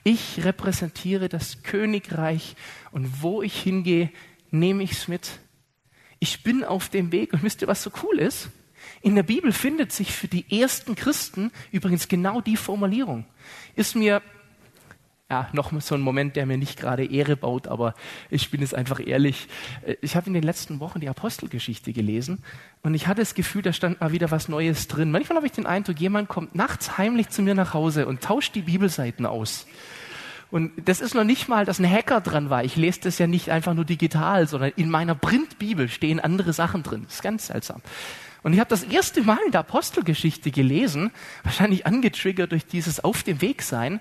Ich 0.03 0.43
repräsentiere 0.43 1.29
das 1.29 1.63
Königreich 1.63 2.55
und 2.91 3.23
wo 3.23 3.41
ich 3.41 3.59
hingehe, 3.59 4.11
nehme 4.51 4.83
ich 4.83 4.91
es 4.91 5.07
mit. 5.07 5.39
Ich 6.19 6.43
bin 6.43 6.63
auf 6.63 6.89
dem 6.89 7.11
Weg 7.11 7.33
und 7.33 7.43
wisst 7.43 7.61
ihr, 7.61 7.67
was 7.67 7.83
so 7.83 7.91
cool 8.03 8.19
ist? 8.19 8.49
In 9.01 9.15
der 9.15 9.23
Bibel 9.23 9.51
findet 9.51 9.91
sich 9.91 10.11
für 10.11 10.27
die 10.27 10.59
ersten 10.59 10.95
Christen 10.95 11.51
übrigens 11.71 12.07
genau 12.07 12.41
die 12.41 12.57
Formulierung. 12.57 13.25
Ist 13.75 13.95
mir 13.95 14.21
ja, 15.29 15.49
noch 15.53 15.71
so 15.81 15.95
ein 15.95 16.01
Moment, 16.01 16.35
der 16.35 16.45
mir 16.45 16.57
nicht 16.57 16.79
gerade 16.79 17.03
Ehre 17.03 17.35
baut, 17.35 17.67
aber 17.67 17.95
ich 18.29 18.51
bin 18.51 18.61
es 18.61 18.75
einfach 18.75 18.99
ehrlich. 19.05 19.47
Ich 20.01 20.15
habe 20.15 20.27
in 20.27 20.33
den 20.33 20.43
letzten 20.43 20.79
Wochen 20.79 20.99
die 20.99 21.09
Apostelgeschichte 21.09 21.93
gelesen 21.93 22.43
und 22.83 22.93
ich 22.93 23.07
hatte 23.07 23.21
das 23.21 23.33
Gefühl, 23.33 23.63
da 23.63 23.73
stand 23.73 24.01
mal 24.01 24.11
wieder 24.11 24.29
was 24.29 24.49
Neues 24.49 24.87
drin. 24.87 25.09
Manchmal 25.09 25.37
habe 25.37 25.47
ich 25.47 25.51
den 25.51 25.65
Eindruck, 25.65 25.99
jemand 25.99 26.29
kommt 26.29 26.53
nachts 26.53 26.99
heimlich 26.99 27.29
zu 27.29 27.41
mir 27.41 27.55
nach 27.55 27.73
Hause 27.73 28.05
und 28.05 28.21
tauscht 28.21 28.53
die 28.53 28.61
Bibelseiten 28.61 29.25
aus. 29.25 29.65
Und 30.55 30.71
das 30.85 31.01
ist 31.01 31.13
noch 31.13 31.25
nicht 31.25 31.49
mal, 31.49 31.65
dass 31.65 31.79
ein 31.79 31.91
Hacker 31.91 32.21
dran 32.21 32.49
war. 32.49 32.63
Ich 32.63 32.77
lese 32.77 33.01
das 33.01 33.17
ja 33.17 33.27
nicht 33.27 33.49
einfach 33.49 33.73
nur 33.73 33.83
digital, 33.83 34.47
sondern 34.47 34.71
in 34.77 34.89
meiner 34.89 35.13
Printbibel 35.13 35.89
stehen 35.89 36.21
andere 36.21 36.53
Sachen 36.53 36.81
drin. 36.81 37.03
Das 37.03 37.15
ist 37.15 37.23
ganz 37.23 37.47
seltsam. 37.47 37.81
Und 38.41 38.53
ich 38.53 38.61
habe 38.61 38.69
das 38.69 38.83
erste 38.83 39.21
Mal 39.21 39.37
in 39.45 39.51
der 39.51 39.59
Apostelgeschichte 39.59 40.51
gelesen, 40.51 41.11
wahrscheinlich 41.43 41.85
angetriggert 41.85 42.53
durch 42.53 42.65
dieses 42.65 43.03
Auf 43.03 43.23
dem 43.23 43.41
Weg 43.41 43.63
sein, 43.63 43.99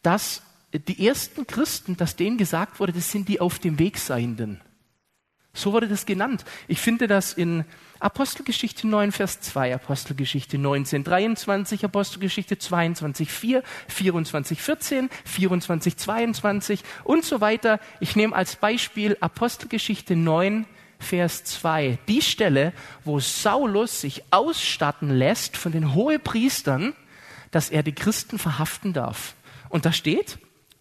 dass 0.00 0.40
die 0.72 1.06
ersten 1.06 1.46
Christen, 1.46 1.98
dass 1.98 2.16
denen 2.16 2.38
gesagt 2.38 2.80
wurde, 2.80 2.92
das 2.94 3.12
sind 3.12 3.28
die 3.28 3.38
auf 3.38 3.58
dem 3.58 3.78
Weg 3.78 3.98
Seienden. 3.98 4.62
So 5.52 5.72
wurde 5.72 5.88
das 5.88 6.06
genannt. 6.06 6.44
Ich 6.68 6.80
finde 6.80 7.08
das 7.08 7.32
in 7.32 7.64
Apostelgeschichte 7.98 8.86
9, 8.86 9.12
Vers 9.12 9.40
2, 9.40 9.74
Apostelgeschichte 9.74 10.58
19, 10.58 11.04
23, 11.04 11.84
Apostelgeschichte 11.84 12.56
22, 12.56 13.30
4, 13.30 13.62
24, 13.88 14.62
14, 14.62 15.10
24, 15.24 15.96
22 15.96 16.80
und 17.04 17.24
so 17.24 17.40
weiter. 17.40 17.80
Ich 17.98 18.16
nehme 18.16 18.34
als 18.34 18.56
Beispiel 18.56 19.16
Apostelgeschichte 19.20 20.16
9, 20.16 20.66
Vers 21.00 21.44
2. 21.44 21.98
Die 22.08 22.22
Stelle, 22.22 22.72
wo 23.04 23.20
Saulus 23.20 24.00
sich 24.00 24.22
ausstatten 24.30 25.10
lässt 25.10 25.56
von 25.56 25.72
den 25.72 25.94
Hohepriestern, 25.94 26.94
dass 27.50 27.70
er 27.70 27.82
die 27.82 27.94
Christen 27.94 28.38
verhaften 28.38 28.92
darf. 28.92 29.34
Und 29.68 29.84
da 29.86 29.92
steht, 29.92 30.38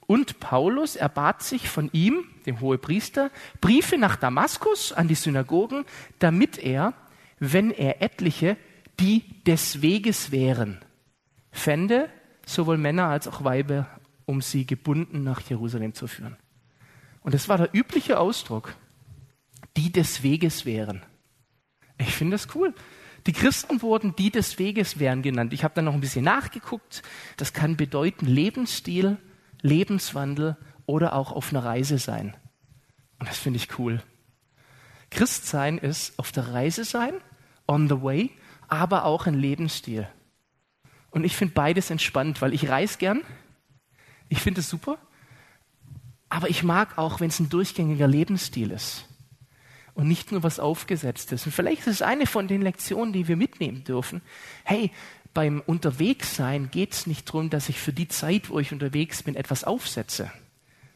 und 0.10 0.40
Paulus 0.40 0.96
erbat 0.96 1.44
sich 1.44 1.70
von 1.70 1.92
ihm, 1.94 2.24
dem 2.48 2.62
Hohepriester, 2.62 3.30
Briefe 3.62 3.96
nach 3.96 4.16
Damaskus 4.16 4.92
an 4.92 5.08
die 5.08 5.14
Synagogen, 5.14 5.86
damit 6.18 6.58
er, 6.58 6.96
wenn 7.38 7.70
er 7.70 8.02
etliche, 8.02 8.58
die 9.00 9.44
des 9.44 9.84
Weges 9.84 10.32
wären, 10.32 10.80
fände, 11.52 12.10
sowohl 12.44 12.80
Männer 12.80 13.06
als 13.06 13.28
auch 13.28 13.44
Weiber, 13.44 13.88
um 14.26 14.42
sie 14.42 14.66
gebunden 14.66 15.24
nach 15.24 15.42
Jerusalem 15.42 15.94
zu 15.94 16.08
führen. 16.08 16.38
Und 17.22 17.36
das 17.36 17.48
war 17.48 17.60
der 17.60 17.70
übliche 17.74 18.20
Ausdruck, 18.20 18.74
die 19.78 19.92
des 19.92 20.24
Weges 20.24 20.66
wären. 20.66 21.04
Ich 22.00 22.16
finde 22.16 22.34
das 22.34 22.48
cool. 22.56 22.74
Die 23.28 23.34
Christen 23.34 23.84
wurden 23.84 24.16
die 24.16 24.32
des 24.32 24.58
Weges 24.58 24.98
wären 24.98 25.22
genannt. 25.22 25.54
Ich 25.54 25.64
habe 25.64 25.76
dann 25.76 25.86
noch 25.86 25.94
ein 25.94 26.02
bisschen 26.02 26.26
nachgeguckt. 26.26 27.04
Das 27.38 27.54
kann 27.54 27.78
bedeuten 27.78 28.26
Lebensstil, 28.26 29.20
Lebenswandel 29.62 30.58
oder 30.86 31.14
auch 31.14 31.32
auf 31.32 31.52
einer 31.52 31.64
Reise 31.64 31.98
sein. 31.98 32.36
Und 33.20 33.30
das 33.30 33.38
finde 33.38 33.58
ich 33.58 33.78
cool. 33.78 34.02
Christsein 35.10 35.78
ist 35.78 36.18
auf 36.18 36.32
der 36.32 36.54
Reise 36.54 36.84
sein, 36.84 37.14
on 37.68 37.90
the 37.90 38.02
way, 38.02 38.32
aber 38.68 39.06
auch 39.06 39.26
ein 39.26 39.34
Lebensstil. 39.34 40.08
Und 41.12 41.24
ich 41.24 41.36
finde 41.36 41.54
beides 41.56 41.90
entspannt, 41.90 42.42
weil 42.42 42.54
ich 42.54 42.70
reise 42.70 42.98
gern. 42.98 43.22
Ich 44.30 44.42
finde 44.42 44.62
es 44.62 44.70
super. 44.70 44.98
Aber 46.30 46.50
ich 46.50 46.64
mag 46.64 46.98
auch, 46.98 47.20
wenn 47.20 47.30
es 47.30 47.40
ein 47.40 47.50
durchgängiger 47.50 48.08
Lebensstil 48.08 48.70
ist 48.72 49.06
und 49.96 50.08
nicht 50.08 50.32
nur 50.32 50.44
was 50.44 50.60
aufgesetztes. 50.60 51.46
Und 51.46 51.52
vielleicht 51.52 51.82
ist 51.82 51.88
es 51.88 52.02
eine 52.04 52.28
von 52.28 52.48
den 52.48 52.62
Lektionen, 52.62 53.12
die 53.12 53.28
wir 53.28 53.36
mitnehmen 53.36 53.84
dürfen. 53.84 54.22
Hey, 54.64 54.92
beim 55.40 55.64
Unterwegssein 55.66 56.70
geht 56.70 56.92
es 56.92 57.08
nicht 57.08 57.30
darum, 57.30 57.50
dass 57.50 57.70
ich 57.70 57.80
für 57.80 57.94
die 57.94 58.10
Zeit, 58.10 58.50
wo 58.50 58.60
ich 58.60 58.74
unterwegs 58.74 59.24
bin, 59.24 59.36
etwas 59.36 59.64
aufsetze, 59.64 60.30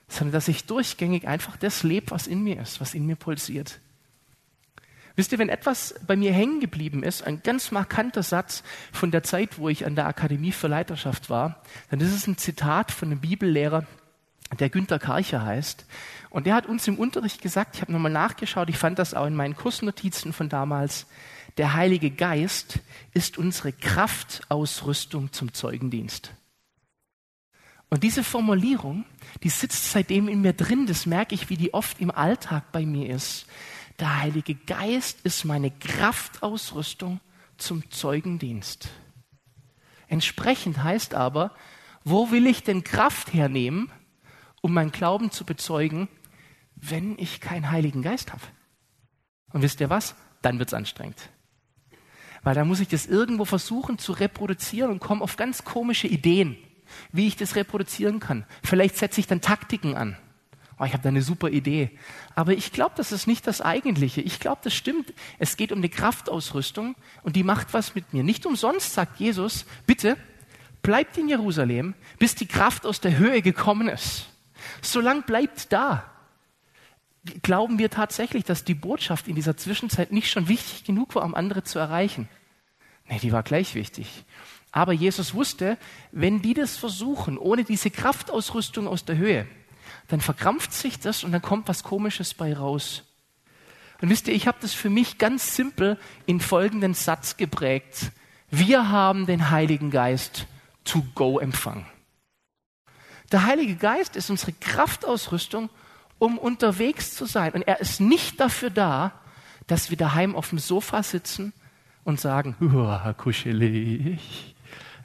sondern 0.09 0.33
dass 0.33 0.49
ich 0.49 0.65
durchgängig 0.65 1.29
einfach 1.29 1.55
das 1.55 1.83
lebe, 1.83 2.11
was 2.11 2.27
in 2.27 2.43
mir 2.43 2.59
ist, 2.59 2.81
was 2.81 2.93
in 2.93 3.05
mir 3.05 3.15
pulsiert. 3.15 3.79
Wisst 5.15 5.31
ihr, 5.31 5.39
wenn 5.39 5.47
etwas 5.47 5.95
bei 6.05 6.17
mir 6.17 6.33
hängen 6.33 6.59
geblieben 6.59 7.03
ist, 7.03 7.21
ein 7.21 7.41
ganz 7.41 7.71
markanter 7.71 8.21
Satz 8.21 8.63
von 8.91 9.11
der 9.11 9.23
Zeit, 9.23 9.59
wo 9.59 9.69
ich 9.69 9.85
an 9.85 9.95
der 9.95 10.07
Akademie 10.07 10.51
für 10.51 10.67
Leiterschaft 10.67 11.29
war, 11.29 11.63
dann 11.89 12.01
ist 12.01 12.13
es 12.13 12.27
ein 12.27 12.37
Zitat 12.37 12.91
von 12.91 13.11
einem 13.11 13.21
Bibellehrer, 13.21 13.85
der 14.59 14.69
Günther 14.69 14.99
Karcher 14.99 15.43
heißt. 15.43 15.85
Und 16.29 16.45
der 16.45 16.55
hat 16.55 16.65
uns 16.65 16.87
im 16.87 16.97
Unterricht 16.97 17.41
gesagt, 17.41 17.75
ich 17.75 17.81
habe 17.81 17.91
nochmal 17.91 18.11
nachgeschaut, 18.11 18.69
ich 18.69 18.77
fand 18.77 18.99
das 18.99 19.13
auch 19.13 19.25
in 19.25 19.35
meinen 19.35 19.55
Kursnotizen 19.55 20.33
von 20.33 20.49
damals, 20.49 21.07
der 21.57 21.73
Heilige 21.73 22.09
Geist 22.09 22.79
ist 23.13 23.37
unsere 23.37 23.71
Kraftausrüstung 23.71 25.31
zum 25.31 25.53
Zeugendienst. 25.53 26.31
Und 27.89 28.01
diese 28.01 28.23
Formulierung, 28.23 29.05
die 29.43 29.49
sitzt 29.49 29.91
seitdem 29.91 30.27
in 30.27 30.41
mir 30.41 30.53
drin, 30.53 30.87
das 30.87 31.05
merke 31.05 31.35
ich, 31.35 31.49
wie 31.49 31.57
die 31.57 31.75
oft 31.75 32.01
im 32.01 32.09
Alltag 32.09 32.71
bei 32.71 32.87
mir 32.87 33.13
ist. 33.13 33.45
Der 33.99 34.19
Heilige 34.19 34.55
Geist 34.55 35.19
ist 35.23 35.45
meine 35.45 35.69
Kraftausrüstung 35.69 37.19
zum 37.57 37.87
Zeugendienst. 37.91 38.89
Entsprechend 40.07 40.81
heißt 40.81 41.13
aber, 41.13 41.51
wo 42.03 42.31
will 42.31 42.47
ich 42.47 42.63
denn 42.63 42.83
Kraft 42.83 43.31
hernehmen, 43.31 43.91
um 44.63 44.73
meinen 44.73 44.93
Glauben 44.93 45.29
zu 45.29 45.43
bezeugen, 45.45 46.07
wenn 46.75 47.19
ich 47.19 47.41
keinen 47.41 47.69
Heiligen 47.69 48.01
Geist 48.01 48.31
habe? 48.31 48.41
Und 49.51 49.61
wisst 49.61 49.81
ihr 49.81 49.89
was? 49.89 50.15
Dann 50.41 50.57
wird 50.57 50.69
es 50.69 50.73
anstrengend. 50.73 51.29
Weil 52.43 52.55
da 52.55 52.63
muss 52.65 52.79
ich 52.79 52.87
das 52.87 53.05
irgendwo 53.05 53.45
versuchen 53.45 53.97
zu 53.97 54.13
reproduzieren 54.13 54.89
und 54.89 54.99
komme 54.99 55.21
auf 55.21 55.35
ganz 55.35 55.65
komische 55.65 56.07
Ideen, 56.07 56.57
wie 57.11 57.27
ich 57.27 57.35
das 57.35 57.55
reproduzieren 57.55 58.21
kann. 58.21 58.45
Vielleicht 58.63 58.95
setze 58.95 59.19
ich 59.19 59.27
dann 59.27 59.41
Taktiken 59.41 59.95
an. 59.95 60.17
Oh, 60.79 60.85
ich 60.85 60.93
habe 60.93 61.03
da 61.03 61.09
eine 61.09 61.21
super 61.21 61.49
Idee. 61.49 61.91
Aber 62.33 62.53
ich 62.53 62.71
glaube, 62.71 62.93
das 62.95 63.11
ist 63.11 63.27
nicht 63.27 63.45
das 63.45 63.61
Eigentliche. 63.61 64.21
Ich 64.21 64.39
glaube, 64.39 64.61
das 64.63 64.73
stimmt. 64.73 65.13
Es 65.39 65.57
geht 65.57 65.73
um 65.73 65.79
eine 65.79 65.89
Kraftausrüstung 65.89 66.95
und 67.21 67.35
die 67.35 67.43
macht 67.43 67.73
was 67.73 67.95
mit 67.95 68.13
mir. 68.13 68.23
Nicht 68.23 68.45
umsonst 68.45 68.93
sagt 68.93 69.19
Jesus, 69.19 69.65
bitte 69.85 70.17
bleibt 70.81 71.17
in 71.17 71.27
Jerusalem, 71.27 71.95
bis 72.17 72.35
die 72.35 72.47
Kraft 72.47 72.85
aus 72.85 73.01
der 73.01 73.17
Höhe 73.17 73.41
gekommen 73.41 73.89
ist. 73.89 74.32
Solange 74.81 75.21
bleibt 75.21 75.71
da. 75.71 76.09
Glauben 77.41 77.79
wir 77.79 77.89
tatsächlich, 77.89 78.43
dass 78.43 78.65
die 78.65 78.73
Botschaft 78.73 79.27
in 79.27 79.35
dieser 79.35 79.55
Zwischenzeit 79.55 80.11
nicht 80.11 80.29
schon 80.29 80.47
wichtig 80.47 80.83
genug 80.83 81.15
war, 81.15 81.23
um 81.23 81.35
andere 81.35 81.63
zu 81.63 81.79
erreichen? 81.79 82.27
Nee, 83.07 83.19
die 83.19 83.31
war 83.31 83.43
gleich 83.43 83.75
wichtig. 83.75 84.25
Aber 84.71 84.91
Jesus 84.91 85.33
wusste, 85.33 85.77
wenn 86.11 86.41
die 86.41 86.53
das 86.53 86.75
versuchen, 86.75 87.37
ohne 87.37 87.63
diese 87.63 87.91
Kraftausrüstung 87.91 88.87
aus 88.87 89.05
der 89.05 89.17
Höhe, 89.17 89.47
dann 90.07 90.19
verkrampft 90.19 90.73
sich 90.73 90.99
das 90.99 91.23
und 91.23 91.31
dann 91.31 91.41
kommt 91.41 91.67
was 91.67 91.83
Komisches 91.83 92.33
bei 92.33 92.53
raus. 92.53 93.03
Und 94.01 94.09
wisst 94.09 94.27
ihr, 94.27 94.33
ich 94.33 94.47
habe 94.47 94.57
das 94.59 94.73
für 94.73 94.89
mich 94.89 95.17
ganz 95.17 95.55
simpel 95.55 95.97
in 96.25 96.41
folgenden 96.41 96.93
Satz 96.93 97.37
geprägt. 97.37 98.11
Wir 98.49 98.89
haben 98.89 99.27
den 99.27 99.49
Heiligen 99.49 99.91
Geist 99.91 100.45
to 100.83 101.05
go 101.15 101.39
empfangen. 101.39 101.85
Der 103.33 103.47
Heilige 103.47 103.75
Geist 103.75 104.15
ist 104.15 104.29
unsere 104.29 104.53
Kraftausrüstung, 104.53 105.71
um 106.19 106.37
unterwegs 106.37 107.15
zu 107.15 107.25
sein. 107.25 107.53
Und 107.53 107.63
er 107.63 107.81
ist 107.81 107.99
nicht 107.99 108.39
dafür 108.39 108.69
da, 108.69 109.11
dass 109.65 109.89
wir 109.89 109.97
daheim 109.97 110.35
auf 110.35 110.49
dem 110.49 110.59
Sofa 110.59 111.01
sitzen 111.01 111.51
und 112.03 112.19
sagen, 112.19 112.55
kuschelig. 113.13 114.55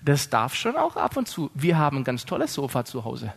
Das 0.04 0.28
darf 0.28 0.54
schon 0.54 0.76
auch 0.76 0.96
ab 0.96 1.16
und 1.16 1.26
zu. 1.26 1.50
Wir 1.54 1.78
haben 1.78 1.96
ein 1.96 2.04
ganz 2.04 2.26
tolles 2.26 2.52
Sofa 2.52 2.84
zu 2.84 3.04
Hause. 3.04 3.32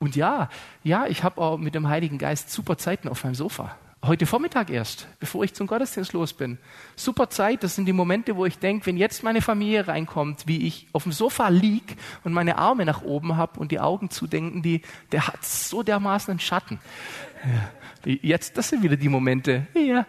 Und 0.00 0.16
ja, 0.16 0.50
ja, 0.84 1.06
ich 1.06 1.24
habe 1.24 1.40
auch 1.40 1.56
mit 1.56 1.74
dem 1.74 1.88
Heiligen 1.88 2.18
Geist 2.18 2.50
super 2.50 2.76
Zeiten 2.76 3.08
auf 3.08 3.24
meinem 3.24 3.34
Sofa. 3.34 3.74
Heute 4.06 4.24
Vormittag 4.24 4.70
erst, 4.70 5.08
bevor 5.18 5.42
ich 5.42 5.54
zum 5.54 5.66
Gottesdienst 5.66 6.12
los 6.12 6.32
bin. 6.32 6.58
Super 6.94 7.28
Zeit, 7.28 7.64
das 7.64 7.74
sind 7.74 7.86
die 7.86 7.92
Momente, 7.92 8.36
wo 8.36 8.46
ich 8.46 8.58
denke, 8.58 8.86
wenn 8.86 8.96
jetzt 8.96 9.24
meine 9.24 9.42
Familie 9.42 9.88
reinkommt, 9.88 10.46
wie 10.46 10.64
ich 10.64 10.86
auf 10.92 11.02
dem 11.02 11.10
Sofa 11.10 11.48
lieg 11.48 11.96
und 12.22 12.32
meine 12.32 12.56
Arme 12.56 12.84
nach 12.84 13.02
oben 13.02 13.36
habe 13.36 13.58
und 13.58 13.72
die 13.72 13.80
Augen 13.80 14.08
zudenken, 14.08 14.62
die, 14.62 14.82
der 15.10 15.26
hat 15.26 15.44
so 15.44 15.82
dermaßen 15.82 16.30
einen 16.30 16.38
Schatten. 16.38 16.78
Ja, 18.04 18.14
jetzt, 18.22 18.56
das 18.56 18.68
sind 18.68 18.84
wieder 18.84 18.96
die 18.96 19.08
Momente. 19.08 19.66
Ja. 19.74 20.06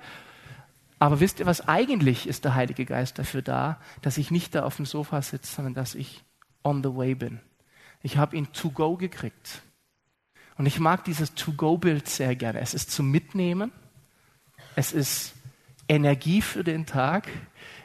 Aber 1.00 1.20
wisst 1.20 1.40
ihr, 1.40 1.48
was 1.48 1.68
eigentlich 1.68 2.28
ist 2.28 2.46
der 2.46 2.54
Heilige 2.54 2.86
Geist 2.86 3.18
dafür 3.18 3.42
da, 3.42 3.80
dass 4.04 4.20
ich 4.20 4.30
nicht 4.30 4.54
da 4.54 4.64
auf 4.64 4.76
dem 4.76 4.86
Sofa 4.86 5.24
sitze, 5.24 5.56
sondern 5.56 5.74
dass 5.74 5.96
ich 5.96 6.24
on 6.64 6.84
the 6.84 6.96
way 6.96 7.16
bin. 7.16 7.40
Ich 8.04 8.18
habe 8.18 8.36
ihn 8.36 8.52
to 8.54 8.70
go 8.70 8.96
gekriegt. 8.96 9.64
Und 10.56 10.68
ich 10.68 10.80
mag 10.80 11.04
dieses 11.04 11.34
To-Go-Bild 11.36 12.08
sehr 12.08 12.36
gerne. 12.36 12.60
Es 12.60 12.74
ist 12.74 12.92
zum 12.92 13.12
Mitnehmen, 13.12 13.72
es 14.78 14.94
ist 14.94 15.34
Energie 15.90 16.40
für 16.40 16.64
den 16.64 16.86
Tag, 16.86 17.28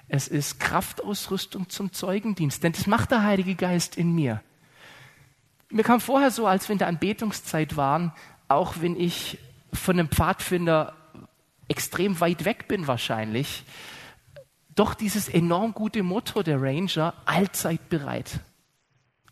es 0.09 0.29
ist 0.29 0.61
Kraftausrüstung 0.61 1.71
zum 1.71 1.91
Zeugendienst, 1.91 2.63
denn 2.63 2.73
das 2.73 2.87
macht 2.87 3.13
der 3.13 3.23
Heilige 3.23 3.55
Geist 3.55 3.97
in 3.97 4.15
mir. 4.15 4.43
Mir 5.71 5.85
kam 5.85 6.03
vorher 6.03 6.31
so, 6.31 6.47
als 6.47 6.69
wir 6.69 6.75
in 6.75 6.79
der 6.79 6.89
Anbetungszeit 6.89 7.79
waren, 7.79 8.13
auch 8.49 8.75
wenn 8.81 9.01
ich 9.01 9.39
von 9.73 9.99
einem 9.99 10.11
Pfadfinder 10.11 10.95
extrem 11.67 12.21
weit 12.21 12.45
weg 12.45 12.69
bin 12.69 12.87
wahrscheinlich, 12.87 13.65
doch 14.75 14.93
dieses 14.93 15.31
enorm 15.31 15.73
gute 15.73 16.03
Motto 16.03 16.43
der 16.43 16.61
Ranger, 16.61 17.15
allzeit 17.25 17.89
bereit. 17.89 18.41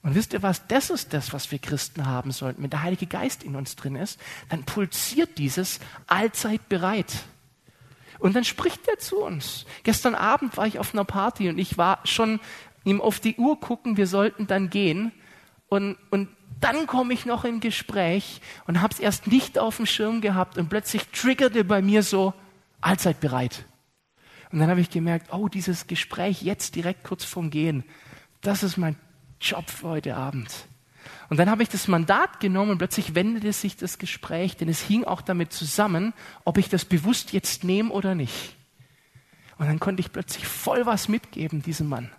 Und 0.00 0.14
wisst 0.14 0.32
ihr 0.32 0.42
was? 0.42 0.66
Das 0.66 0.88
ist 0.88 1.12
das, 1.12 1.34
was 1.34 1.50
wir 1.50 1.58
Christen 1.58 2.06
haben 2.06 2.32
sollten. 2.32 2.62
Wenn 2.62 2.70
der 2.70 2.82
Heilige 2.82 3.06
Geist 3.06 3.42
in 3.42 3.54
uns 3.54 3.76
drin 3.76 3.96
ist, 3.96 4.18
dann 4.48 4.64
pulsiert 4.64 5.36
dieses 5.36 5.78
allzeit 6.06 6.70
bereit. 6.70 7.12
Und 8.20 8.36
dann 8.36 8.44
spricht 8.44 8.86
er 8.86 8.98
zu 8.98 9.18
uns. 9.18 9.66
Gestern 9.82 10.14
Abend 10.14 10.56
war 10.56 10.66
ich 10.66 10.78
auf 10.78 10.94
einer 10.94 11.04
Party 11.04 11.48
und 11.48 11.58
ich 11.58 11.78
war 11.78 12.00
schon 12.04 12.38
ihm 12.84 13.00
auf 13.00 13.18
die 13.18 13.36
Uhr 13.36 13.58
gucken, 13.58 13.96
wir 13.96 14.06
sollten 14.06 14.46
dann 14.46 14.70
gehen. 14.70 15.12
Und, 15.68 15.96
und 16.10 16.28
dann 16.60 16.86
komme 16.86 17.14
ich 17.14 17.26
noch 17.26 17.44
im 17.44 17.60
Gespräch 17.60 18.40
und 18.66 18.82
habe 18.82 18.92
es 18.92 19.00
erst 19.00 19.26
nicht 19.26 19.58
auf 19.58 19.78
dem 19.78 19.86
Schirm 19.86 20.20
gehabt 20.20 20.58
und 20.58 20.68
plötzlich 20.68 21.08
triggerte 21.08 21.64
bei 21.64 21.80
mir 21.80 22.02
so 22.02 22.34
allzeit 22.80 23.20
bereit. 23.20 23.64
Und 24.52 24.58
dann 24.58 24.68
habe 24.68 24.80
ich 24.80 24.90
gemerkt, 24.90 25.32
oh, 25.32 25.48
dieses 25.48 25.86
Gespräch 25.86 26.42
jetzt 26.42 26.74
direkt 26.74 27.04
kurz 27.04 27.24
vorm 27.24 27.50
Gehen, 27.50 27.84
das 28.40 28.62
ist 28.62 28.76
mein 28.76 28.96
Job 29.40 29.70
für 29.70 29.88
heute 29.88 30.16
Abend. 30.16 30.66
Und 31.28 31.38
dann 31.38 31.50
habe 31.50 31.62
ich 31.62 31.68
das 31.68 31.88
Mandat 31.88 32.40
genommen 32.40 32.72
und 32.72 32.78
plötzlich 32.78 33.14
wendete 33.14 33.52
sich 33.52 33.76
das 33.76 33.98
Gespräch, 33.98 34.56
denn 34.56 34.68
es 34.68 34.80
hing 34.80 35.04
auch 35.04 35.20
damit 35.20 35.52
zusammen, 35.52 36.12
ob 36.44 36.58
ich 36.58 36.68
das 36.68 36.84
bewusst 36.84 37.32
jetzt 37.32 37.64
nehme 37.64 37.90
oder 37.90 38.14
nicht. 38.14 38.56
Und 39.58 39.66
dann 39.66 39.78
konnte 39.78 40.00
ich 40.00 40.12
plötzlich 40.12 40.46
voll 40.46 40.86
was 40.86 41.08
mitgeben, 41.08 41.62
diesem 41.62 41.88
Mann, 41.88 42.10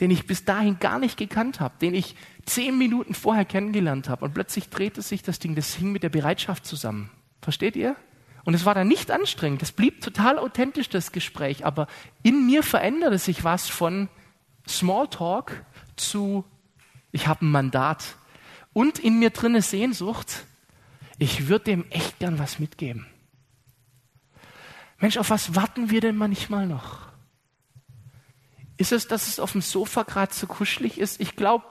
den 0.00 0.10
ich 0.10 0.26
bis 0.26 0.44
dahin 0.44 0.78
gar 0.78 0.98
nicht 0.98 1.18
gekannt 1.18 1.60
habe, 1.60 1.74
den 1.80 1.94
ich 1.94 2.16
zehn 2.46 2.78
Minuten 2.78 3.14
vorher 3.14 3.44
kennengelernt 3.44 4.08
habe. 4.08 4.24
Und 4.24 4.34
plötzlich 4.34 4.70
drehte 4.70 5.02
sich 5.02 5.22
das 5.22 5.38
Ding, 5.38 5.54
das 5.54 5.74
hing 5.74 5.92
mit 5.92 6.02
der 6.02 6.08
Bereitschaft 6.08 6.64
zusammen. 6.64 7.10
Versteht 7.42 7.76
ihr? 7.76 7.94
Und 8.46 8.54
es 8.54 8.64
war 8.64 8.74
dann 8.74 8.88
nicht 8.88 9.10
anstrengend, 9.10 9.62
es 9.62 9.72
blieb 9.72 10.00
total 10.00 10.38
authentisch, 10.38 10.88
das 10.88 11.10
Gespräch, 11.10 11.66
aber 11.66 11.88
in 12.22 12.46
mir 12.46 12.62
veränderte 12.62 13.18
sich 13.18 13.42
was 13.42 13.68
von 13.68 14.08
Smalltalk 14.68 15.64
zu, 15.96 16.44
ich 17.16 17.26
habe 17.28 17.46
ein 17.46 17.50
Mandat 17.50 18.16
und 18.74 18.98
in 18.98 19.18
mir 19.18 19.30
drinne 19.30 19.62
Sehnsucht, 19.62 20.44
ich 21.16 21.48
würde 21.48 21.64
dem 21.64 21.90
echt 21.90 22.18
gern 22.18 22.38
was 22.38 22.58
mitgeben. 22.58 23.06
Mensch, 24.98 25.16
auf 25.16 25.30
was 25.30 25.54
warten 25.54 25.88
wir 25.88 26.02
denn 26.02 26.16
manchmal 26.16 26.66
noch? 26.66 27.08
Ist 28.76 28.92
es, 28.92 29.08
dass 29.08 29.28
es 29.28 29.40
auf 29.40 29.52
dem 29.52 29.62
Sofa 29.62 30.02
gerade 30.02 30.30
zu 30.30 30.46
kuschelig 30.46 30.98
ist? 30.98 31.18
Ich 31.18 31.36
glaube, 31.36 31.64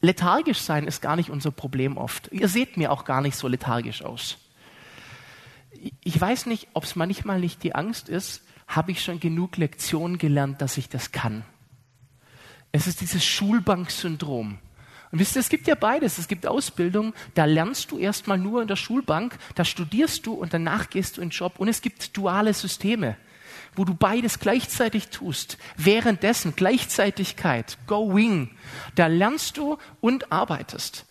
lethargisch 0.00 0.58
sein 0.58 0.88
ist 0.88 1.02
gar 1.02 1.14
nicht 1.14 1.30
unser 1.30 1.52
Problem 1.52 1.96
oft. 1.96 2.32
Ihr 2.32 2.48
seht 2.48 2.76
mir 2.76 2.90
auch 2.90 3.04
gar 3.04 3.20
nicht 3.20 3.36
so 3.36 3.46
lethargisch 3.46 4.02
aus. 4.02 4.38
Ich 6.02 6.20
weiß 6.20 6.46
nicht, 6.46 6.66
ob 6.72 6.82
es 6.82 6.96
manchmal 6.96 7.38
nicht 7.38 7.62
die 7.62 7.76
Angst 7.76 8.08
ist, 8.08 8.42
habe 8.66 8.90
ich 8.90 9.04
schon 9.04 9.20
genug 9.20 9.56
Lektionen 9.56 10.18
gelernt, 10.18 10.60
dass 10.60 10.78
ich 10.78 10.88
das 10.88 11.12
kann. 11.12 11.44
Es 12.72 12.86
ist 12.86 13.00
dieses 13.00 13.24
Schulbanksyndrom. 13.24 14.58
Und 15.10 15.18
wisst 15.18 15.36
ihr, 15.36 15.40
es 15.40 15.48
gibt 15.48 15.66
ja 15.66 15.74
beides. 15.74 16.18
Es 16.18 16.28
gibt 16.28 16.46
Ausbildung, 16.46 17.14
da 17.34 17.46
lernst 17.46 17.90
du 17.90 17.98
erstmal 17.98 18.38
nur 18.38 18.60
in 18.62 18.68
der 18.68 18.76
Schulbank, 18.76 19.38
da 19.54 19.64
studierst 19.64 20.26
du 20.26 20.34
und 20.34 20.52
danach 20.52 20.90
gehst 20.90 21.16
du 21.16 21.22
in 21.22 21.28
den 21.30 21.34
Job. 21.34 21.54
Und 21.58 21.68
es 21.68 21.80
gibt 21.80 22.16
duale 22.16 22.52
Systeme, 22.52 23.16
wo 23.74 23.84
du 23.84 23.94
beides 23.94 24.38
gleichzeitig 24.38 25.08
tust. 25.08 25.56
Währenddessen 25.76 26.56
Gleichzeitigkeit, 26.56 27.78
going, 27.86 28.50
da 28.96 29.06
lernst 29.06 29.56
du 29.56 29.78
und 30.00 30.30
arbeitest. 30.30 31.06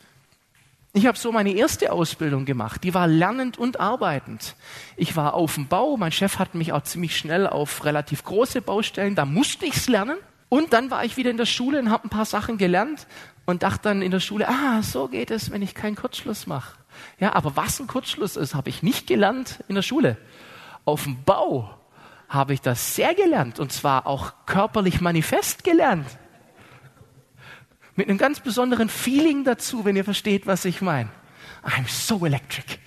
Ich 0.94 1.06
habe 1.06 1.18
so 1.18 1.32
meine 1.32 1.52
erste 1.52 1.92
Ausbildung 1.92 2.46
gemacht, 2.46 2.84
die 2.84 2.94
war 2.94 3.08
lernend 3.08 3.58
und 3.58 3.80
arbeitend. 3.80 4.56
Ich 4.96 5.16
war 5.16 5.36
auf 5.36 5.56
dem 5.56 5.68
Bau, 5.68 5.96
mein 5.96 6.12
Chef 6.12 6.40
hat 6.40 6.56
mich 6.56 6.72
auch 6.74 6.84
ziemlich 6.84 7.18
schnell 7.18 7.46
auf 7.46 7.86
relativ 7.86 8.24
große 8.24 8.62
Baustellen, 8.62 9.14
da 9.14 9.26
musste 9.26 9.66
ich 9.66 9.76
es 9.76 9.88
lernen. 9.88 10.18
Und 10.50 10.74
dann 10.74 10.92
war 10.92 11.04
ich 11.04 11.18
wieder 11.18 11.30
in 11.30 11.38
der 11.38 11.46
Schule 11.46 11.80
und 11.80 11.90
habe 11.90 12.06
ein 12.06 12.10
paar 12.10 12.26
Sachen 12.26 12.58
gelernt 12.58 13.08
und 13.46 13.64
dachte 13.64 13.84
dann 13.84 14.02
in 14.02 14.12
der 14.12 14.20
Schule, 14.20 14.48
ah, 14.48 14.82
so 14.82 15.08
geht 15.08 15.32
es, 15.32 15.52
wenn 15.52 15.62
ich 15.62 15.76
keinen 15.76 15.96
Kurzschluss 15.96 16.48
mache. 16.48 16.78
Ja, 17.20 17.34
aber 17.34 17.56
was 17.56 17.80
ein 17.80 17.88
Kurzschluss 17.88 18.36
ist, 18.36 18.56
habe 18.56 18.70
ich 18.70 18.82
nicht 18.82 19.08
gelernt 19.08 19.64
in 19.68 19.76
der 19.76 19.82
Schule. 19.82 20.18
Auf 20.86 21.04
dem 21.04 21.24
Bau 21.24 21.78
habe 22.30 22.54
ich 22.54 22.62
das 22.62 22.96
sehr 22.96 23.14
gelernt 23.14 23.60
und 23.60 23.72
zwar 23.72 24.08
auch 24.08 24.34
körperlich 24.46 25.02
manifest 25.02 25.64
gelernt. 25.64 26.08
Mit 27.96 28.10
einem 28.10 28.18
ganz 28.18 28.40
besonderen 28.40 28.90
Feeling 28.90 29.44
dazu, 29.44 29.86
wenn 29.86 29.96
ihr 29.96 30.06
versteht, 30.06 30.46
was 30.46 30.66
ich 30.66 30.82
meine. 30.82 31.10
I'm 31.64 31.88
so 31.88 32.26
electric. 32.26 32.78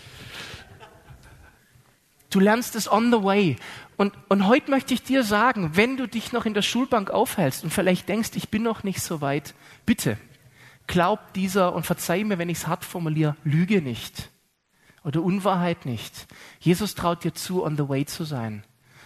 Du 2.31 2.39
lernst 2.41 2.77
es 2.77 2.91
on 2.91 3.11
the 3.11 3.23
way. 3.23 3.57
Und, 3.97 4.15
und 4.29 4.47
heute 4.47 4.71
möchte 4.71 4.95
ich 4.95 5.03
dir 5.03 5.25
sagen, 5.25 5.73
wenn 5.75 5.97
du 5.97 6.07
dich 6.07 6.33
noch 6.33 6.47
in 6.47 6.55
der 6.55 6.63
Schulbank 6.63 7.11
aufhältst 7.11 7.65
und 7.65 7.71
vielleicht 7.71 8.09
denkst, 8.09 8.31
ich 8.35 8.49
bin 8.49 8.63
noch 8.63 8.85
nicht 8.85 9.03
so 9.03 9.21
weit, 9.21 9.55
bitte, 9.85 10.17
glaub 10.87 11.33
dieser 11.35 11.75
und 11.75 11.85
verzeih 11.85 12.25
mir, 12.25 12.39
wenn 12.39 12.49
ich 12.49 12.59
es 12.59 12.67
hart 12.67 12.85
formuliere, 12.85 13.37
Lüge 13.45 13.83
nicht 13.83 14.31
oder 15.05 15.23
Unwahrheit 15.23 15.87
nicht. 15.87 16.27
Jesus 16.61 16.95
traut 16.95 17.25
dir 17.25 17.35
zu, 17.35 17.65
on 17.65 17.77
the 17.77 17.89
way 17.89 18.07
zu 18.07 18.25
sein. 18.25 18.65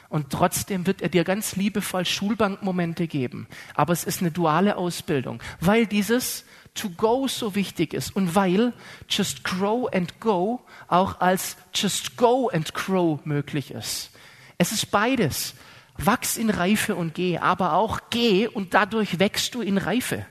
Und 0.09 0.31
trotzdem 0.31 0.87
wird 0.87 1.03
er 1.03 1.09
dir 1.09 1.25
ganz 1.25 1.57
liebevoll 1.57 2.05
Schulbankmomente 2.05 3.09
geben. 3.09 3.49
Aber 3.75 3.93
es 3.93 4.05
ist 4.05 4.21
eine 4.21 4.31
duale 4.31 4.77
Ausbildung, 4.77 5.43
weil 5.61 5.87
dieses 5.87 6.45
to 6.75 6.91
go 6.91 7.29
so 7.29 7.55
wichtig 7.55 7.95
ist 7.95 8.15
und 8.15 8.35
weil 8.35 8.73
just 9.09 9.45
grow 9.45 9.89
and 9.93 10.21
go 10.21 10.61
auch 10.89 11.21
als 11.21 11.57
just 11.75 12.17
go 12.17 12.49
and 12.49 12.75
grow 12.75 13.25
möglich 13.25 13.71
ist. 13.71 14.11
Es 14.59 14.73
ist 14.73 14.91
beides. 14.91 15.55
Wachs 15.97 16.37
in 16.37 16.51
Reife 16.51 16.97
und 16.97 17.15
geh, 17.15 17.39
aber 17.39 17.75
auch 17.75 18.01
geh 18.11 18.49
und 18.49 18.75
dadurch 18.75 19.21
wächst 19.21 19.55
du 19.55 19.63
in 19.63 19.79
Reife. 19.79 20.27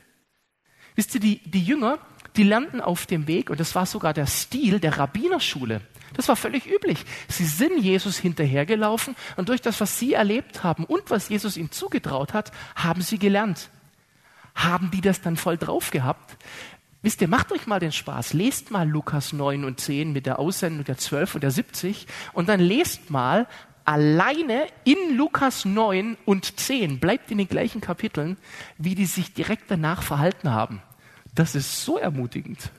Wisst 0.94 1.14
ihr, 1.14 1.20
die, 1.20 1.38
die 1.38 1.64
Jünger, 1.64 1.98
die 2.36 2.42
lernten 2.42 2.82
auf 2.82 3.06
dem 3.06 3.26
Weg, 3.26 3.48
und 3.48 3.60
das 3.60 3.74
war 3.74 3.86
sogar 3.86 4.12
der 4.12 4.26
Stil 4.26 4.78
der 4.78 4.98
Rabbinerschule. 4.98 5.80
Das 6.12 6.28
war 6.28 6.36
völlig 6.36 6.66
üblich. 6.66 6.98
Sie 7.28 7.46
sind 7.46 7.78
Jesus 7.80 8.18
hinterhergelaufen 8.18 9.16
und 9.36 9.48
durch 9.48 9.62
das, 9.62 9.80
was 9.80 9.98
sie 9.98 10.12
erlebt 10.12 10.62
haben 10.62 10.84
und 10.84 11.10
was 11.10 11.30
Jesus 11.30 11.56
ihnen 11.56 11.72
zugetraut 11.72 12.34
hat, 12.34 12.52
haben 12.76 13.00
sie 13.00 13.18
gelernt 13.18 13.70
haben 14.54 14.90
die 14.90 15.00
das 15.00 15.20
dann 15.20 15.36
voll 15.36 15.58
drauf 15.58 15.90
gehabt? 15.90 16.36
Wisst 17.02 17.20
ihr, 17.20 17.28
macht 17.28 17.52
euch 17.52 17.66
mal 17.66 17.80
den 17.80 17.92
Spaß, 17.92 18.32
lest 18.32 18.70
mal 18.70 18.88
Lukas 18.88 19.34
9 19.34 19.64
und 19.64 19.78
10 19.78 20.12
mit 20.12 20.24
der 20.24 20.38
Aussendung 20.38 20.84
der 20.84 20.96
12 20.96 21.34
und 21.34 21.40
der 21.42 21.50
70 21.50 22.06
und 22.32 22.48
dann 22.48 22.60
lest 22.60 23.10
mal 23.10 23.46
alleine 23.84 24.66
in 24.84 25.16
Lukas 25.16 25.66
9 25.66 26.16
und 26.24 26.58
10, 26.58 27.00
bleibt 27.00 27.30
in 27.30 27.38
den 27.38 27.48
gleichen 27.48 27.82
Kapiteln, 27.82 28.38
wie 28.78 28.94
die 28.94 29.04
sich 29.04 29.34
direkt 29.34 29.70
danach 29.70 30.02
verhalten 30.02 30.50
haben. 30.50 30.80
Das 31.34 31.54
ist 31.54 31.84
so 31.84 31.98
ermutigend. 31.98 32.70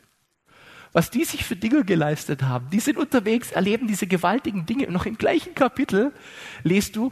Was 0.92 1.12
die 1.12 1.26
sich 1.26 1.44
für 1.44 1.56
Dinge 1.56 1.84
geleistet 1.84 2.42
haben, 2.42 2.70
die 2.70 2.80
sind 2.80 2.98
unterwegs, 2.98 3.52
erleben 3.52 3.86
diese 3.86 4.08
gewaltigen 4.08 4.66
Dinge 4.66 4.88
und 4.88 4.94
noch 4.94 5.06
im 5.06 5.18
gleichen 5.18 5.54
Kapitel 5.54 6.14
lest 6.64 6.96
du, 6.96 7.12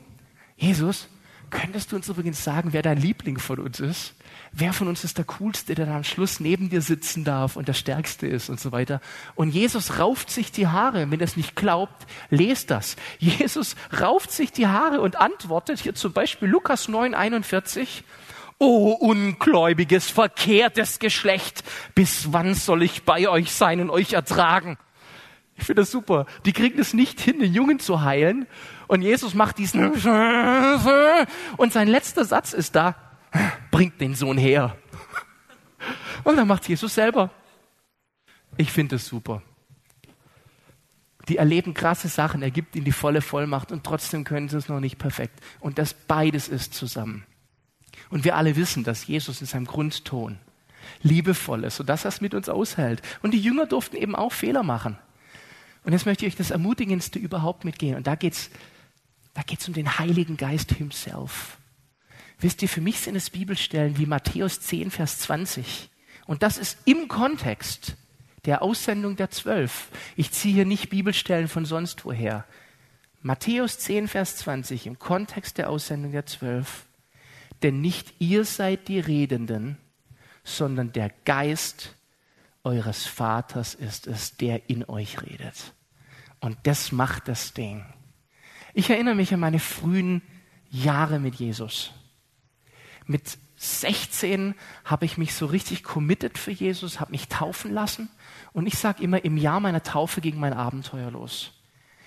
Jesus, 0.55 1.09
könntest 1.53 1.91
du 1.91 1.95
uns 1.95 2.09
übrigens 2.09 2.43
sagen, 2.43 2.73
wer 2.73 2.81
dein 2.81 2.97
Liebling 2.97 3.39
von 3.39 3.59
uns 3.59 3.79
ist? 3.79 4.13
wer 4.53 4.71
von 4.71 4.87
uns 4.87 5.03
ist 5.03 5.17
der 5.17 5.25
Coolste, 5.25 5.75
der 5.75 5.87
dann 5.87 5.95
am 5.95 6.03
Schluss 6.03 6.39
neben 6.39 6.69
dir 6.69 6.81
sitzen 6.81 7.23
darf 7.23 7.55
und 7.55 7.67
der 7.67 7.73
Stärkste 7.73 8.27
ist 8.27 8.49
und 8.49 8.59
so 8.59 8.71
weiter. 8.71 9.01
Und 9.35 9.49
Jesus 9.49 9.99
rauft 9.99 10.29
sich 10.29 10.51
die 10.51 10.67
Haare. 10.67 11.09
Wenn 11.09 11.19
ihr 11.19 11.25
es 11.25 11.35
nicht 11.35 11.55
glaubt, 11.55 12.05
lest 12.29 12.69
das. 12.69 12.95
Jesus 13.19 13.75
rauft 13.99 14.31
sich 14.31 14.51
die 14.51 14.67
Haare 14.67 15.01
und 15.01 15.19
antwortet 15.19 15.79
hier 15.79 15.95
zum 15.95 16.13
Beispiel 16.13 16.47
Lukas 16.47 16.87
9, 16.87 17.13
41. 17.13 18.03
O 18.59 18.91
ungläubiges, 18.91 20.09
verkehrtes 20.09 20.99
Geschlecht, 20.99 21.63
bis 21.95 22.31
wann 22.31 22.53
soll 22.53 22.83
ich 22.83 23.03
bei 23.03 23.27
euch 23.27 23.51
sein 23.51 23.81
und 23.81 23.89
euch 23.89 24.13
ertragen? 24.13 24.77
Ich 25.57 25.65
finde 25.65 25.81
das 25.81 25.91
super. 25.91 26.27
Die 26.45 26.53
kriegen 26.53 26.79
es 26.79 26.93
nicht 26.93 27.19
hin, 27.19 27.39
den 27.39 27.53
Jungen 27.53 27.79
zu 27.79 28.03
heilen. 28.03 28.47
Und 28.87 29.01
Jesus 29.01 29.33
macht 29.33 29.57
diesen 29.57 29.91
und 31.57 31.73
sein 31.73 31.87
letzter 31.87 32.25
Satz 32.25 32.53
ist 32.53 32.75
da, 32.75 32.95
bringt 33.71 33.99
den 34.01 34.15
Sohn 34.15 34.37
her. 34.37 34.77
Und 36.23 36.37
dann 36.37 36.47
macht 36.47 36.67
Jesus 36.67 36.93
selber. 36.95 37.29
Ich 38.57 38.71
finde 38.71 38.97
es 38.97 39.07
super. 39.07 39.41
Die 41.29 41.37
erleben 41.37 41.73
krasse 41.73 42.09
Sachen, 42.09 42.41
er 42.41 42.51
gibt 42.51 42.75
ihnen 42.75 42.85
die 42.85 42.91
volle 42.91 43.21
Vollmacht 43.21 43.71
und 43.71 43.83
trotzdem 43.83 44.25
können 44.25 44.49
sie 44.49 44.57
es 44.57 44.67
noch 44.67 44.79
nicht 44.79 44.97
perfekt. 44.97 45.39
Und 45.59 45.77
das 45.77 45.93
beides 45.93 46.49
ist 46.49 46.73
zusammen. 46.73 47.25
Und 48.09 48.25
wir 48.25 48.35
alle 48.35 48.55
wissen, 48.55 48.83
dass 48.83 49.07
Jesus 49.07 49.39
in 49.39 49.47
seinem 49.47 49.65
Grundton 49.65 50.37
liebevoll 51.01 51.63
ist, 51.63 51.77
sodass 51.77 52.05
er 52.05 52.09
es 52.09 52.21
mit 52.21 52.33
uns 52.33 52.49
aushält. 52.49 53.01
Und 53.21 53.31
die 53.33 53.39
Jünger 53.39 53.65
durften 53.65 53.95
eben 53.95 54.15
auch 54.15 54.33
Fehler 54.33 54.63
machen. 54.63 54.97
Und 55.85 55.93
jetzt 55.93 56.05
möchte 56.05 56.25
ich 56.25 56.33
euch 56.33 56.37
das 56.37 56.51
Ermutigendste 56.51 57.19
überhaupt 57.19 57.65
mitgehen. 57.65 57.95
Und 57.95 58.07
da 58.07 58.15
geht's, 58.15 58.49
da 59.33 59.41
geht's 59.41 59.67
um 59.67 59.73
den 59.73 59.97
Heiligen 59.99 60.37
Geist 60.37 60.71
himself. 60.73 61.57
Wisst 62.39 62.61
ihr, 62.61 62.69
für 62.69 62.81
mich 62.81 62.99
sind 62.99 63.15
es 63.15 63.29
Bibelstellen 63.29 63.97
wie 63.97 64.05
Matthäus 64.05 64.59
10, 64.61 64.91
Vers 64.91 65.19
20. 65.19 65.89
Und 66.25 66.43
das 66.43 66.57
ist 66.57 66.77
im 66.85 67.07
Kontext 67.07 67.95
der 68.45 68.61
Aussendung 68.61 69.15
der 69.15 69.31
Zwölf. 69.31 69.89
Ich 70.15 70.31
ziehe 70.31 70.53
hier 70.53 70.65
nicht 70.65 70.89
Bibelstellen 70.89 71.47
von 71.47 71.65
sonst 71.65 72.05
woher. 72.05 72.45
Matthäus 73.21 73.79
10, 73.79 74.09
Vers 74.09 74.37
20 74.37 74.85
im 74.85 74.99
Kontext 74.99 75.57
der 75.57 75.69
Aussendung 75.69 76.11
der 76.11 76.25
Zwölf. 76.25 76.85
Denn 77.61 77.79
nicht 77.79 78.13
ihr 78.19 78.43
seid 78.43 78.89
die 78.89 78.99
Redenden, 78.99 79.77
sondern 80.43 80.91
der 80.91 81.09
Geist 81.23 81.95
eures 82.63 83.05
Vaters 83.05 83.75
ist 83.75 84.07
es, 84.07 84.35
der 84.35 84.69
in 84.69 84.83
euch 84.85 85.21
redet. 85.21 85.73
Und 86.41 86.57
das 86.63 86.91
macht 86.91 87.29
das 87.29 87.53
Ding. 87.53 87.85
Ich 88.73 88.89
erinnere 88.89 89.15
mich 89.15 89.33
an 89.33 89.39
meine 89.39 89.59
frühen 89.59 90.21
Jahre 90.69 91.19
mit 91.19 91.35
Jesus. 91.35 91.91
Mit 93.05 93.37
16 93.55 94.55
habe 94.83 95.05
ich 95.05 95.17
mich 95.17 95.35
so 95.35 95.45
richtig 95.45 95.83
committed 95.83 96.37
für 96.37 96.51
Jesus, 96.51 96.99
habe 96.99 97.11
mich 97.11 97.27
taufen 97.27 97.71
lassen. 97.71 98.09
Und 98.51 98.65
ich 98.65 98.77
sage 98.77 99.03
immer, 99.03 99.23
im 99.23 99.37
Jahr 99.37 99.59
meiner 99.59 99.83
Taufe 99.83 100.21
ging 100.21 100.39
mein 100.39 100.53
Abenteuer 100.53 101.11
los. 101.11 101.51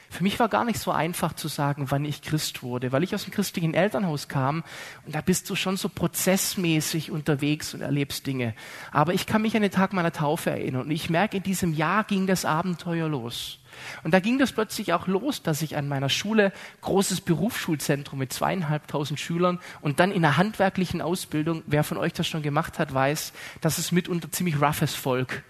Für 0.09 0.23
mich 0.23 0.39
war 0.39 0.49
gar 0.49 0.65
nicht 0.65 0.79
so 0.79 0.93
einfach 0.93 1.33
zu 1.33 1.49
sagen, 1.49 1.91
wann 1.91 2.05
ich 2.05 2.23
Christ 2.23 2.63
wurde, 2.63 2.93
weil 2.93 3.03
ich 3.03 3.15
aus 3.15 3.25
dem 3.25 3.33
christlichen 3.33 3.75
Elternhaus 3.75 4.29
kam 4.29 4.63
und 5.05 5.15
da 5.15 5.21
bist 5.21 5.51
du 5.51 5.57
schon 5.57 5.77
so 5.77 5.89
prozessmäßig 5.89 7.11
unterwegs 7.11 7.75
und 7.75 7.81
erlebst 7.81 8.27
Dinge. 8.27 8.55
Aber 8.93 9.15
ich 9.15 9.27
kann 9.27 9.43
mich 9.43 9.57
an 9.57 9.63
den 9.63 9.73
Tag 9.73 9.93
meiner 9.93 10.13
Taufe 10.13 10.51
erinnern 10.51 10.83
und 10.83 10.91
ich 10.91 11.11
merke, 11.11 11.39
in 11.39 11.43
diesem 11.43 11.75
Jahr 11.75 12.05
ging 12.05 12.27
das 12.27 12.45
Abenteuer 12.45 13.09
los. 13.09 13.59
Und 14.03 14.12
da 14.12 14.21
ging 14.21 14.39
das 14.39 14.53
plötzlich 14.53 14.93
auch 14.93 15.07
los, 15.07 15.43
dass 15.43 15.62
ich 15.62 15.77
an 15.77 15.89
meiner 15.89 16.09
Schule 16.09 16.53
großes 16.83 17.21
Berufsschulzentrum 17.21 18.19
mit 18.19 18.33
zweieinhalbtausend 18.33 19.21
Schülern 19.21 19.61
und 19.81 20.01
dann 20.01 20.12
in 20.12 20.25
einer 20.25 20.37
handwerklichen 20.37 21.01
Ausbildung, 21.03 21.62
wer 21.67 21.85
von 21.85 21.99
euch 21.99 22.12
das 22.12 22.27
schon 22.27 22.43
gemacht 22.43 22.79
hat, 22.79 22.93
weiß, 22.93 23.33
das 23.61 23.79
ist 23.79 23.93
mitunter 23.93 24.31
ziemlich 24.31 24.61
roughes 24.61 24.95
Volk. 24.95 25.43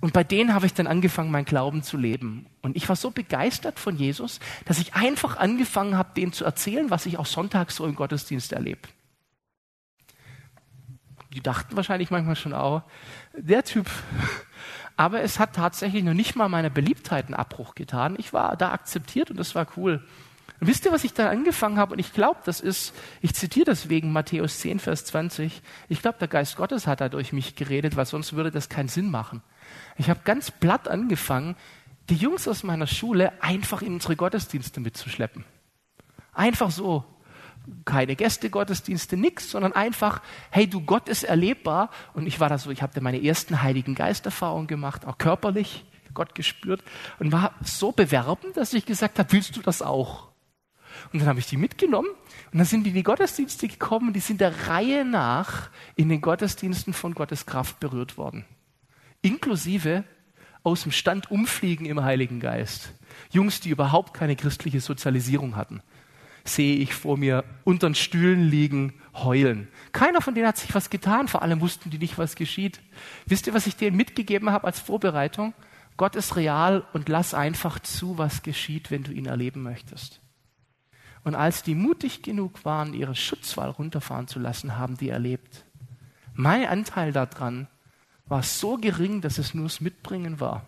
Und 0.00 0.12
bei 0.12 0.22
denen 0.22 0.54
habe 0.54 0.66
ich 0.66 0.74
dann 0.74 0.86
angefangen, 0.86 1.30
mein 1.30 1.44
Glauben 1.44 1.82
zu 1.82 1.96
leben. 1.96 2.46
Und 2.62 2.76
ich 2.76 2.88
war 2.88 2.94
so 2.94 3.10
begeistert 3.10 3.80
von 3.80 3.96
Jesus, 3.96 4.38
dass 4.64 4.78
ich 4.78 4.94
einfach 4.94 5.36
angefangen 5.38 5.96
habe, 5.96 6.14
denen 6.14 6.32
zu 6.32 6.44
erzählen, 6.44 6.90
was 6.90 7.06
ich 7.06 7.18
auch 7.18 7.26
sonntags 7.26 7.74
so 7.76 7.84
im 7.84 7.96
Gottesdienst 7.96 8.52
erlebe. 8.52 8.88
Die 11.34 11.40
dachten 11.40 11.76
wahrscheinlich 11.76 12.10
manchmal 12.10 12.36
schon 12.36 12.54
auch, 12.54 12.82
der 13.36 13.64
Typ, 13.64 13.90
aber 14.98 15.22
es 15.22 15.38
hat 15.38 15.54
tatsächlich 15.54 16.02
noch 16.02 16.12
nicht 16.12 16.34
mal 16.34 16.48
meiner 16.48 16.70
Beliebtheit 16.70 17.26
einen 17.26 17.34
Abbruch 17.34 17.76
getan. 17.76 18.16
Ich 18.18 18.32
war 18.32 18.56
da 18.56 18.72
akzeptiert 18.72 19.30
und 19.30 19.38
das 19.38 19.54
war 19.54 19.68
cool. 19.76 20.04
Und 20.60 20.66
wisst 20.66 20.84
ihr, 20.84 20.90
was 20.90 21.04
ich 21.04 21.14
da 21.14 21.30
angefangen 21.30 21.78
habe? 21.78 21.92
Und 21.92 22.00
ich 22.00 22.12
glaube, 22.12 22.40
das 22.44 22.58
ist, 22.58 22.92
ich 23.22 23.32
zitiere 23.32 23.66
deswegen 23.66 24.10
Matthäus 24.10 24.58
10, 24.58 24.80
Vers 24.80 25.04
20. 25.04 25.62
Ich 25.88 26.02
glaube, 26.02 26.18
der 26.18 26.26
Geist 26.26 26.56
Gottes 26.56 26.88
hat 26.88 27.00
da 27.00 27.08
durch 27.08 27.32
mich 27.32 27.54
geredet, 27.54 27.94
weil 27.94 28.06
sonst 28.06 28.32
würde 28.32 28.50
das 28.50 28.68
keinen 28.68 28.88
Sinn 28.88 29.08
machen. 29.08 29.40
Ich 29.98 30.10
habe 30.10 30.18
ganz 30.24 30.50
platt 30.50 30.88
angefangen, 30.88 31.54
die 32.10 32.16
Jungs 32.16 32.48
aus 32.48 32.64
meiner 32.64 32.88
Schule 32.88 33.40
einfach 33.40 33.82
in 33.82 33.94
unsere 33.94 34.16
Gottesdienste 34.16 34.80
mitzuschleppen. 34.80 35.44
Einfach 36.32 36.72
so 36.72 37.04
keine 37.84 38.16
Gästegottesdienste, 38.16 39.16
nix, 39.16 39.50
sondern 39.50 39.72
einfach, 39.72 40.22
hey 40.50 40.66
du, 40.66 40.80
Gott 40.80 41.08
ist 41.08 41.24
erlebbar. 41.24 41.90
Und 42.14 42.26
ich 42.26 42.40
war 42.40 42.48
da 42.48 42.58
so, 42.58 42.70
ich 42.70 42.82
habe 42.82 42.92
da 42.94 43.00
meine 43.00 43.22
ersten 43.22 43.62
Heiligen 43.62 43.94
Geisterfahrungen 43.94 44.66
gemacht, 44.66 45.06
auch 45.06 45.18
körperlich, 45.18 45.84
Gott 46.18 46.34
gespürt 46.34 46.82
und 47.20 47.32
war 47.32 47.54
so 47.62 47.92
bewerbend, 47.92 48.56
dass 48.56 48.74
ich 48.74 48.84
gesagt 48.84 49.18
habe, 49.18 49.32
willst 49.32 49.56
du 49.56 49.62
das 49.62 49.82
auch? 49.82 50.28
Und 51.12 51.20
dann 51.20 51.28
habe 51.28 51.38
ich 51.38 51.46
die 51.46 51.56
mitgenommen 51.56 52.08
und 52.50 52.58
dann 52.58 52.66
sind 52.66 52.84
die 52.84 52.90
in 52.90 52.96
die 52.96 53.02
Gottesdienste 53.04 53.68
gekommen 53.68 54.08
und 54.08 54.14
die 54.14 54.20
sind 54.20 54.40
der 54.40 54.68
Reihe 54.68 55.04
nach 55.04 55.70
in 55.94 56.08
den 56.08 56.20
Gottesdiensten 56.20 56.92
von 56.92 57.14
Gottes 57.14 57.46
Kraft 57.46 57.78
berührt 57.78 58.16
worden. 58.18 58.44
Inklusive 59.22 60.04
aus 60.64 60.82
dem 60.82 60.92
Stand 60.92 61.30
umfliegen 61.30 61.86
im 61.86 62.02
Heiligen 62.02 62.40
Geist. 62.40 62.92
Jungs, 63.30 63.60
die 63.60 63.70
überhaupt 63.70 64.12
keine 64.12 64.34
christliche 64.34 64.80
Sozialisierung 64.80 65.54
hatten 65.54 65.82
sehe 66.48 66.76
ich 66.76 66.94
vor 66.94 67.16
mir 67.16 67.44
unter 67.64 67.88
den 67.88 67.94
Stühlen 67.94 68.48
liegen, 68.48 68.94
heulen. 69.14 69.68
Keiner 69.92 70.20
von 70.20 70.34
denen 70.34 70.46
hat 70.46 70.56
sich 70.56 70.74
was 70.74 70.90
getan, 70.90 71.28
vor 71.28 71.42
allem 71.42 71.60
wussten 71.60 71.90
die 71.90 71.98
nicht, 71.98 72.18
was 72.18 72.36
geschieht. 72.36 72.80
Wisst 73.26 73.46
ihr, 73.46 73.54
was 73.54 73.66
ich 73.66 73.76
denen 73.76 73.96
mitgegeben 73.96 74.50
habe 74.50 74.66
als 74.66 74.80
Vorbereitung? 74.80 75.54
Gott 75.96 76.14
ist 76.14 76.36
real 76.36 76.84
und 76.92 77.08
lass 77.08 77.34
einfach 77.34 77.80
zu, 77.80 78.18
was 78.18 78.42
geschieht, 78.42 78.90
wenn 78.90 79.02
du 79.02 79.12
ihn 79.12 79.26
erleben 79.26 79.62
möchtest. 79.62 80.20
Und 81.24 81.34
als 81.34 81.62
die 81.62 81.74
mutig 81.74 82.22
genug 82.22 82.64
waren, 82.64 82.94
ihre 82.94 83.14
Schutzwall 83.14 83.70
runterfahren 83.70 84.28
zu 84.28 84.38
lassen, 84.38 84.78
haben 84.78 84.96
die 84.96 85.08
erlebt. 85.08 85.64
Mein 86.34 86.66
Anteil 86.66 87.12
daran 87.12 87.66
war 88.26 88.42
so 88.42 88.76
gering, 88.76 89.20
dass 89.20 89.38
es 89.38 89.54
nur 89.54 89.64
das 89.64 89.80
Mitbringen 89.80 90.38
war. 90.38 90.66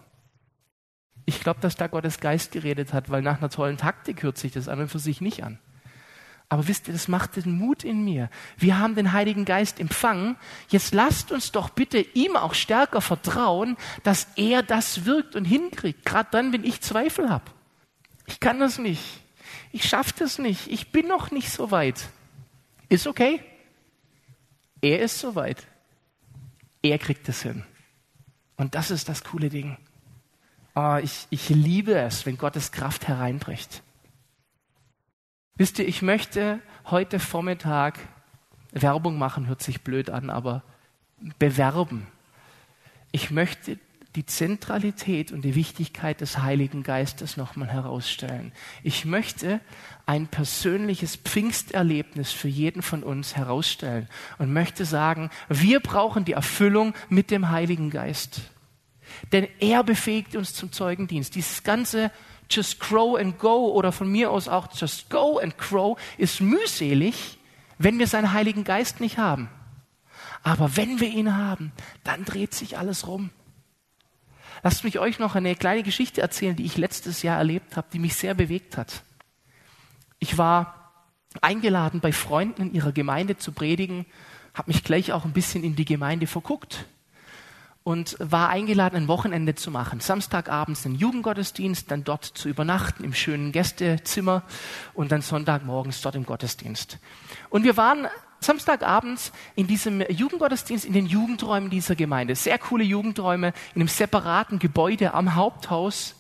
Ich 1.27 1.41
glaube, 1.41 1.61
dass 1.61 1.77
da 1.77 1.87
Gottes 1.87 2.19
Geist 2.19 2.51
geredet 2.51 2.93
hat, 2.93 3.09
weil 3.09 3.23
nach 3.23 3.39
einer 3.39 3.51
tollen 3.51 3.77
Taktik 3.77 4.25
hört 4.25 4.37
sich 4.37 4.51
das 4.51 4.69
an 4.69 4.81
und 4.81 4.89
für 4.89 4.99
sich 4.99 5.21
nicht 5.21 5.45
an. 5.45 5.61
Aber 6.53 6.67
wisst 6.67 6.89
ihr, 6.89 6.93
das 6.93 7.07
macht 7.07 7.37
den 7.37 7.57
Mut 7.57 7.85
in 7.85 8.05
mir. 8.05 8.29
Wir 8.59 8.79
haben 8.79 8.97
den 8.97 9.13
Heiligen 9.13 9.45
Geist 9.45 9.79
empfangen. 9.79 10.37
Jetzt 10.69 10.93
lasst 10.93 11.31
uns 11.31 11.53
doch 11.53 11.71
bitte 11.71 11.99
ihm 11.99 12.35
auch 12.35 12.55
stärker 12.55 13.01
vertrauen, 13.01 13.77
dass 14.03 14.27
er 14.35 14.65
das 14.65 15.05
wirkt 15.05 15.37
und 15.37 15.45
hinkriegt. 15.45 16.05
Gerade 16.05 16.29
dann, 16.33 16.53
wenn 16.53 16.65
ich 16.65 16.81
Zweifel 16.81 17.31
habe. 17.31 17.45
Ich 18.27 18.41
kann 18.41 18.59
das 18.59 18.79
nicht. 18.79 19.23
Ich 19.71 19.89
schaffe 19.89 20.13
das 20.19 20.39
nicht. 20.39 20.67
Ich 20.67 20.91
bin 20.91 21.07
noch 21.07 21.31
nicht 21.31 21.51
so 21.51 21.71
weit. 21.71 22.09
Ist 22.89 23.07
okay. 23.07 23.41
Er 24.83 25.01
ist 25.01 25.21
so 25.21 25.37
weit. 25.37 25.69
Er 26.83 26.99
kriegt 26.99 27.29
es 27.29 27.43
hin. 27.43 27.63
Und 28.57 28.75
das 28.75 28.91
ist 28.91 29.09
das 29.09 29.23
coole 29.23 29.51
Ding. 29.51 29.77
Oh, 30.75 30.99
ich, 31.01 31.29
ich 31.31 31.49
liebe 31.49 31.95
es, 31.95 32.27
wenn 32.27 32.39
Gottes 32.39 32.73
Kraft 32.73 33.07
hereinbricht. 33.07 33.83
Wisst 35.61 35.79
ihr, 35.79 35.87
ich 35.87 36.01
möchte 36.01 36.59
heute 36.87 37.19
Vormittag 37.19 37.99
Werbung 38.73 39.19
machen, 39.19 39.47
hört 39.47 39.63
sich 39.63 39.83
blöd 39.83 40.09
an, 40.09 40.31
aber 40.31 40.63
bewerben. 41.39 42.07
Ich 43.13 43.31
möchte 43.31 43.79
die 44.17 44.25
Zentralität 44.25 45.33
und 45.33 45.43
die 45.43 45.55
Wichtigkeit 45.55 46.23
des 46.23 46.39
Heiligen 46.39 46.83
Geistes 46.83 47.37
nochmal 47.37 47.69
herausstellen. 47.69 48.53
Ich 48.83 49.05
möchte 49.05 49.61
ein 50.07 50.29
persönliches 50.29 51.17
Pfingsterlebnis 51.17 52.33
für 52.33 52.49
jeden 52.49 52.81
von 52.81 53.03
uns 53.03 53.37
herausstellen 53.37 54.09
und 54.39 54.55
möchte 54.55 54.87
sagen, 54.87 55.29
wir 55.51 55.81
brauchen 55.81 56.25
die 56.25 56.33
Erfüllung 56.33 56.95
mit 57.11 57.31
dem 57.31 57.51
Heiligen 57.51 57.91
Geist. 57.91 58.41
Denn 59.31 59.47
er 59.59 59.85
befähigt 59.85 60.37
uns 60.37 60.55
zum 60.55 60.73
Zeugendienst. 60.73 61.35
Dieses 61.35 61.65
ganze 61.65 62.11
just 62.51 62.81
crow 62.81 63.19
and 63.19 63.39
go 63.39 63.73
oder 63.73 63.93
von 63.93 64.11
mir 64.11 64.31
aus 64.31 64.49
auch 64.49 64.69
just 64.75 65.11
go 65.11 65.39
and 65.39 65.57
crow 65.59 65.99
ist 66.19 66.41
mühselig, 66.41 67.39
wenn 67.79 67.99
wir 67.99 68.07
seinen 68.07 68.33
Heiligen 68.33 68.65
Geist 68.65 69.01
nicht 69.01 69.19
haben. 69.19 69.49
Aber 70.43 70.77
wenn 70.77 71.01
wir 71.01 71.09
ihn 71.09 71.37
haben, 71.37 71.73
dann 72.05 72.25
dreht 72.25 72.55
sich 72.55 72.79
alles 72.79 73.07
rum. 73.07 73.31
Lasst 74.63 74.85
mich 74.85 74.99
euch 74.99 75.19
noch 75.19 75.35
eine 75.35 75.55
kleine 75.55 75.83
Geschichte 75.83 76.21
erzählen, 76.21 76.57
die 76.57 76.65
ich 76.65 76.77
letztes 76.77 77.23
Jahr 77.23 77.39
erlebt 77.39 77.77
habe, 77.77 77.89
die 77.93 77.99
mich 77.99 78.15
sehr 78.15 78.35
bewegt 78.35 78.77
hat. 78.77 79.03
Ich 80.19 80.37
war 80.37 80.93
eingeladen, 81.41 82.01
bei 82.01 82.13
Freunden 82.13 82.63
in 82.63 82.75
ihrer 82.75 82.93
Gemeinde 82.93 83.39
zu 83.39 83.53
predigen, 83.53 84.07
habe 84.53 84.71
mich 84.71 84.85
gleich 84.85 85.13
auch 85.13 85.25
ein 85.25 85.33
bisschen 85.33 85.65
in 85.65 85.77
die 85.77 85.85
Gemeinde 85.85 86.27
verguckt 86.27 86.87
und 87.83 88.17
war 88.19 88.51
eingeladen, 88.51 88.97
ein 88.97 89.09
Wochenende 89.09 89.55
zu 89.55 89.71
machen. 89.71 90.01
Samstagabends 90.01 90.85
einen 90.85 90.97
Jugendgottesdienst, 90.97 91.91
dann 91.91 92.05
dort 92.05 92.25
zu 92.25 92.49
übernachten 92.49 93.05
im 93.05 93.15
schönen 93.15 93.53
Gästezimmer 93.53 94.43
und 94.95 95.13
dann 95.13 95.23
Sonntagmorgens 95.23 96.03
dort 96.03 96.15
im 96.15 96.27
Gottesdienst. 96.27 96.99
Und 97.49 97.65
wir 97.65 97.77
waren 97.77 98.07
Samstagabends 98.41 99.33
in 99.55 99.67
diesem 99.67 100.03
Jugendgottesdienst 100.09 100.85
in 100.85 100.93
den 100.93 101.07
Jugendräumen 101.07 101.71
dieser 101.71 101.95
Gemeinde. 101.95 102.35
Sehr 102.35 102.59
coole 102.59 102.85
Jugendräume 102.85 103.49
in 103.75 103.83
einem 103.83 103.89
separaten 103.89 104.59
Gebäude 104.59 105.15
am 105.15 105.35
Haupthaus 105.35 106.17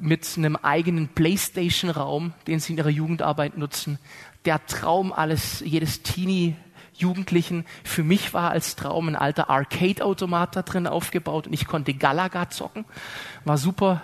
mit 0.00 0.34
einem 0.36 0.56
eigenen 0.56 1.08
Playstation-Raum, 1.08 2.32
den 2.46 2.60
sie 2.60 2.72
in 2.72 2.78
ihrer 2.78 2.90
Jugendarbeit 2.90 3.58
nutzen. 3.58 3.98
Der 4.44 4.64
Traum 4.66 5.12
alles, 5.12 5.60
jedes 5.60 6.02
Teenie 6.02 6.54
Jugendlichen. 6.98 7.64
Für 7.84 8.02
mich 8.02 8.34
war 8.34 8.50
als 8.50 8.76
Traum 8.76 9.08
ein 9.08 9.16
alter 9.16 9.50
Arcade-Automat 9.50 10.56
da 10.56 10.62
drin 10.62 10.86
aufgebaut 10.86 11.46
und 11.46 11.52
ich 11.52 11.66
konnte 11.66 11.94
Galaga 11.94 12.50
zocken. 12.50 12.84
War 13.44 13.58
super. 13.58 14.02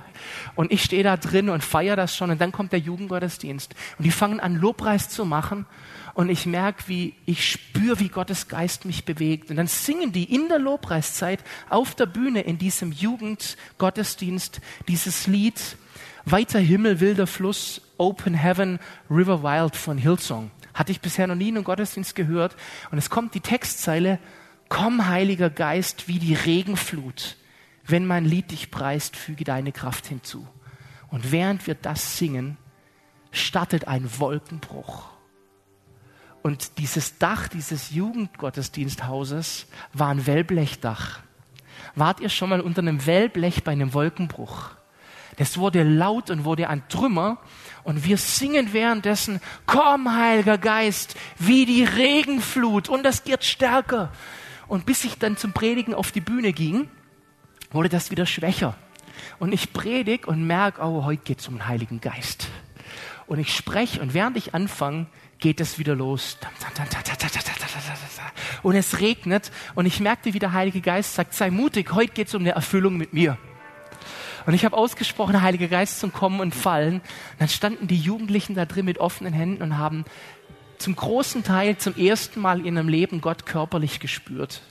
Und 0.55 0.73
ich 0.73 0.83
stehe 0.83 1.03
da 1.03 1.17
drin 1.17 1.51
und 1.51 1.63
feiere 1.63 1.97
das 1.97 2.17
schon 2.17 2.31
und 2.31 2.41
dann 2.41 2.53
kommt 2.53 2.73
der 2.73 2.79
Jugendgottesdienst. 2.79 3.75
Und 3.99 4.05
die 4.05 4.11
fangen 4.11 4.41
an, 4.41 4.57
Lobpreis 4.57 5.09
zu 5.09 5.25
machen 5.25 5.67
und 6.15 6.29
ich 6.29 6.47
merke, 6.47 6.85
wie 6.87 7.15
ich 7.27 7.51
spüre, 7.51 7.99
wie 7.99 8.09
Gottes 8.09 8.49
Geist 8.49 8.85
mich 8.85 9.05
bewegt. 9.05 9.51
Und 9.51 9.57
dann 9.57 9.67
singen 9.67 10.13
die 10.13 10.33
in 10.33 10.49
der 10.49 10.61
Lobpreiszeit 10.61 11.41
auf 11.69 11.95
der 11.95 12.07
Bühne 12.07 12.43
in 12.43 12.57
diesem 12.57 12.93
Jugendgottesdienst 12.93 14.61
dieses 14.89 15.27
Lied 15.27 15.77
Weiter 16.27 16.59
Himmel, 16.59 17.01
wilder 17.01 17.27
Fluss, 17.27 17.83
Open 17.99 18.33
Heaven, 18.33 18.79
River 19.11 19.43
Wild 19.43 19.77
von 19.77 19.99
Hillsong. 19.99 20.51
Hatte 20.75 20.93
ich 20.93 21.01
bisher 21.01 21.27
noch 21.27 21.35
nie 21.35 21.49
in 21.49 21.57
einem 21.57 21.65
Gottesdienst 21.65 22.15
gehört. 22.15 22.57
Und 22.91 22.99
es 22.99 23.09
kommt 23.09 23.35
die 23.35 23.41
Textzeile, 23.41 24.19
komm 24.69 25.07
Heiliger 25.07 25.51
Geist 25.51 26.09
wie 26.09 26.19
die 26.19 26.35
Regenflut. 26.35 27.37
Wenn 27.87 28.07
mein 28.07 28.25
Lied 28.25 28.51
dich 28.51 28.71
preist, 28.71 29.17
füge 29.17 29.45
deine 29.45 29.73
Kraft 29.73 30.07
hinzu. 30.07 30.47
Und 31.11 31.33
während 31.33 31.67
wir 31.67 31.75
das 31.75 32.19
singen, 32.19 32.57
startet 33.31 33.89
ein 33.89 34.19
Wolkenbruch. 34.19 35.11
Und 36.43 36.79
dieses 36.79 37.19
Dach 37.19 37.49
dieses 37.49 37.91
Jugendgottesdiensthauses 37.91 39.67
war 39.93 40.09
ein 40.09 40.27
Wellblechdach. 40.27 41.21
Wart 41.95 42.21
ihr 42.21 42.29
schon 42.29 42.51
mal 42.51 42.61
unter 42.61 42.83
einem 42.83 43.07
Wellblech 43.07 43.65
bei 43.65 43.73
einem 43.73 43.95
Wolkenbruch? 43.95 44.71
Das 45.37 45.59
wurde 45.59 45.83
laut 45.83 46.31
und 46.31 46.45
wurde 46.45 46.69
ein 46.69 46.87
Trümmer. 46.89 47.39
Und 47.85 48.05
wir 48.05 48.17
singen 48.17 48.73
währenddessen, 48.73 49.41
komm, 49.67 50.11
Heiliger 50.17 50.57
Geist, 50.57 51.17
wie 51.39 51.67
die 51.67 51.85
Regenflut. 51.85 52.89
Und 52.89 53.05
das 53.05 53.25
geht 53.25 53.45
stärker. 53.45 54.11
Und 54.67 54.87
bis 54.87 55.05
ich 55.05 55.19
dann 55.19 55.37
zum 55.37 55.53
Predigen 55.53 55.95
auf 55.95 56.11
die 56.11 56.23
Bühne 56.23 56.53
ging, 56.55 56.89
wurde 57.71 57.91
das 57.91 58.11
wieder 58.11 58.25
schwächer. 58.25 58.75
Und 59.39 59.53
ich 59.53 59.73
predige 59.73 60.27
und 60.27 60.47
merke, 60.47 60.83
oh, 60.83 61.05
heute 61.05 61.23
geht 61.23 61.41
es 61.41 61.49
um 61.49 61.57
den 61.57 61.69
Heiligen 61.69 62.01
Geist. 62.01 62.49
Und 63.27 63.39
ich 63.39 63.55
spreche 63.55 64.01
und 64.01 64.15
während 64.15 64.37
ich 64.37 64.55
anfange, 64.55 65.07
geht 65.39 65.61
es 65.61 65.79
wieder 65.79 65.95
los. 65.95 66.39
Und 68.63 68.75
es 68.77 69.01
regnet 69.01 69.51
und 69.75 69.85
ich 69.85 70.01
merkte, 70.01 70.33
wie 70.33 70.39
der 70.39 70.53
Heilige 70.53 70.81
Geist 70.81 71.15
sagt, 71.15 71.35
sei 71.35 71.51
mutig, 71.51 71.93
heute 71.93 72.13
geht 72.13 72.29
es 72.29 72.35
um 72.35 72.43
eine 72.43 72.53
Erfüllung 72.53 72.97
mit 72.97 73.13
mir. 73.13 73.37
Und 74.47 74.55
ich 74.55 74.65
habe 74.65 74.77
ausgesprochen, 74.77 75.43
Heiliger 75.43 75.69
Geist 75.69 76.01
zum 76.01 76.13
Kommen 76.13 76.41
und 76.41 76.55
Fallen. 76.55 76.97
Und 76.97 77.41
dann 77.41 77.49
standen 77.49 77.87
die 77.87 77.99
Jugendlichen 77.99 78.55
da 78.55 78.67
drin 78.67 78.85
mit 78.85 78.99
offenen 78.99 79.33
Händen 79.33 79.63
und 79.63 79.79
haben 79.79 80.05
zum 80.79 80.97
großen 80.97 81.45
Teil 81.45 81.79
zum 81.79 81.97
ersten 81.97 82.41
Mal 82.41 82.67
in 82.67 82.77
ihrem 82.77 82.89
Leben 82.89 83.21
Gott 83.21 83.47
körperlich 83.47 84.01
gespürt. 84.01 84.63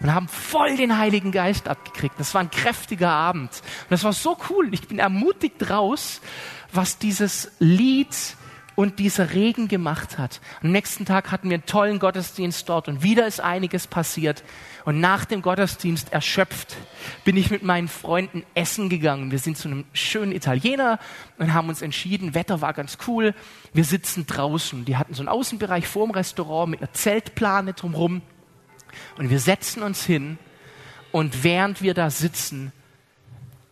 Und 0.00 0.12
haben 0.12 0.26
voll 0.26 0.76
den 0.76 0.98
Heiligen 0.98 1.30
Geist 1.30 1.68
abgekriegt. 1.68 2.16
Das 2.18 2.34
war 2.34 2.40
ein 2.40 2.50
kräftiger 2.50 3.10
Abend. 3.10 3.50
Und 3.52 3.90
das 3.90 4.02
war 4.02 4.12
so 4.12 4.36
cool. 4.50 4.74
Ich 4.74 4.88
bin 4.88 4.98
ermutigt 4.98 5.70
raus, 5.70 6.20
was 6.72 6.98
dieses 6.98 7.52
Lied 7.60 8.08
und 8.74 8.98
dieser 8.98 9.32
Regen 9.32 9.68
gemacht 9.68 10.18
hat. 10.18 10.40
Am 10.62 10.72
nächsten 10.72 11.04
Tag 11.04 11.30
hatten 11.30 11.50
wir 11.50 11.56
einen 11.56 11.66
tollen 11.66 11.98
Gottesdienst 11.98 12.68
dort 12.68 12.88
und 12.88 13.02
wieder 13.02 13.26
ist 13.26 13.40
einiges 13.40 13.86
passiert. 13.86 14.42
Und 14.84 15.00
nach 15.00 15.24
dem 15.24 15.42
Gottesdienst 15.42 16.12
erschöpft 16.12 16.76
bin 17.24 17.36
ich 17.36 17.50
mit 17.50 17.62
meinen 17.62 17.88
Freunden 17.88 18.44
essen 18.54 18.88
gegangen. 18.88 19.30
Wir 19.30 19.38
sind 19.38 19.56
zu 19.56 19.68
einem 19.68 19.84
schönen 19.92 20.32
Italiener 20.32 20.98
und 21.38 21.54
haben 21.54 21.68
uns 21.68 21.82
entschieden, 21.82 22.34
Wetter 22.34 22.60
war 22.60 22.72
ganz 22.72 22.98
cool. 23.06 23.34
Wir 23.72 23.84
sitzen 23.84 24.26
draußen. 24.26 24.84
Die 24.84 24.96
hatten 24.96 25.14
so 25.14 25.22
einen 25.22 25.28
Außenbereich 25.28 25.86
vor 25.86 26.06
dem 26.06 26.12
Restaurant 26.12 26.70
mit 26.70 26.80
einer 26.80 26.92
Zeltplane 26.92 27.74
drumherum. 27.74 28.22
Und 29.18 29.30
wir 29.30 29.38
setzen 29.38 29.82
uns 29.82 30.04
hin 30.04 30.38
und 31.12 31.44
während 31.44 31.82
wir 31.82 31.94
da 31.94 32.10
sitzen, 32.10 32.72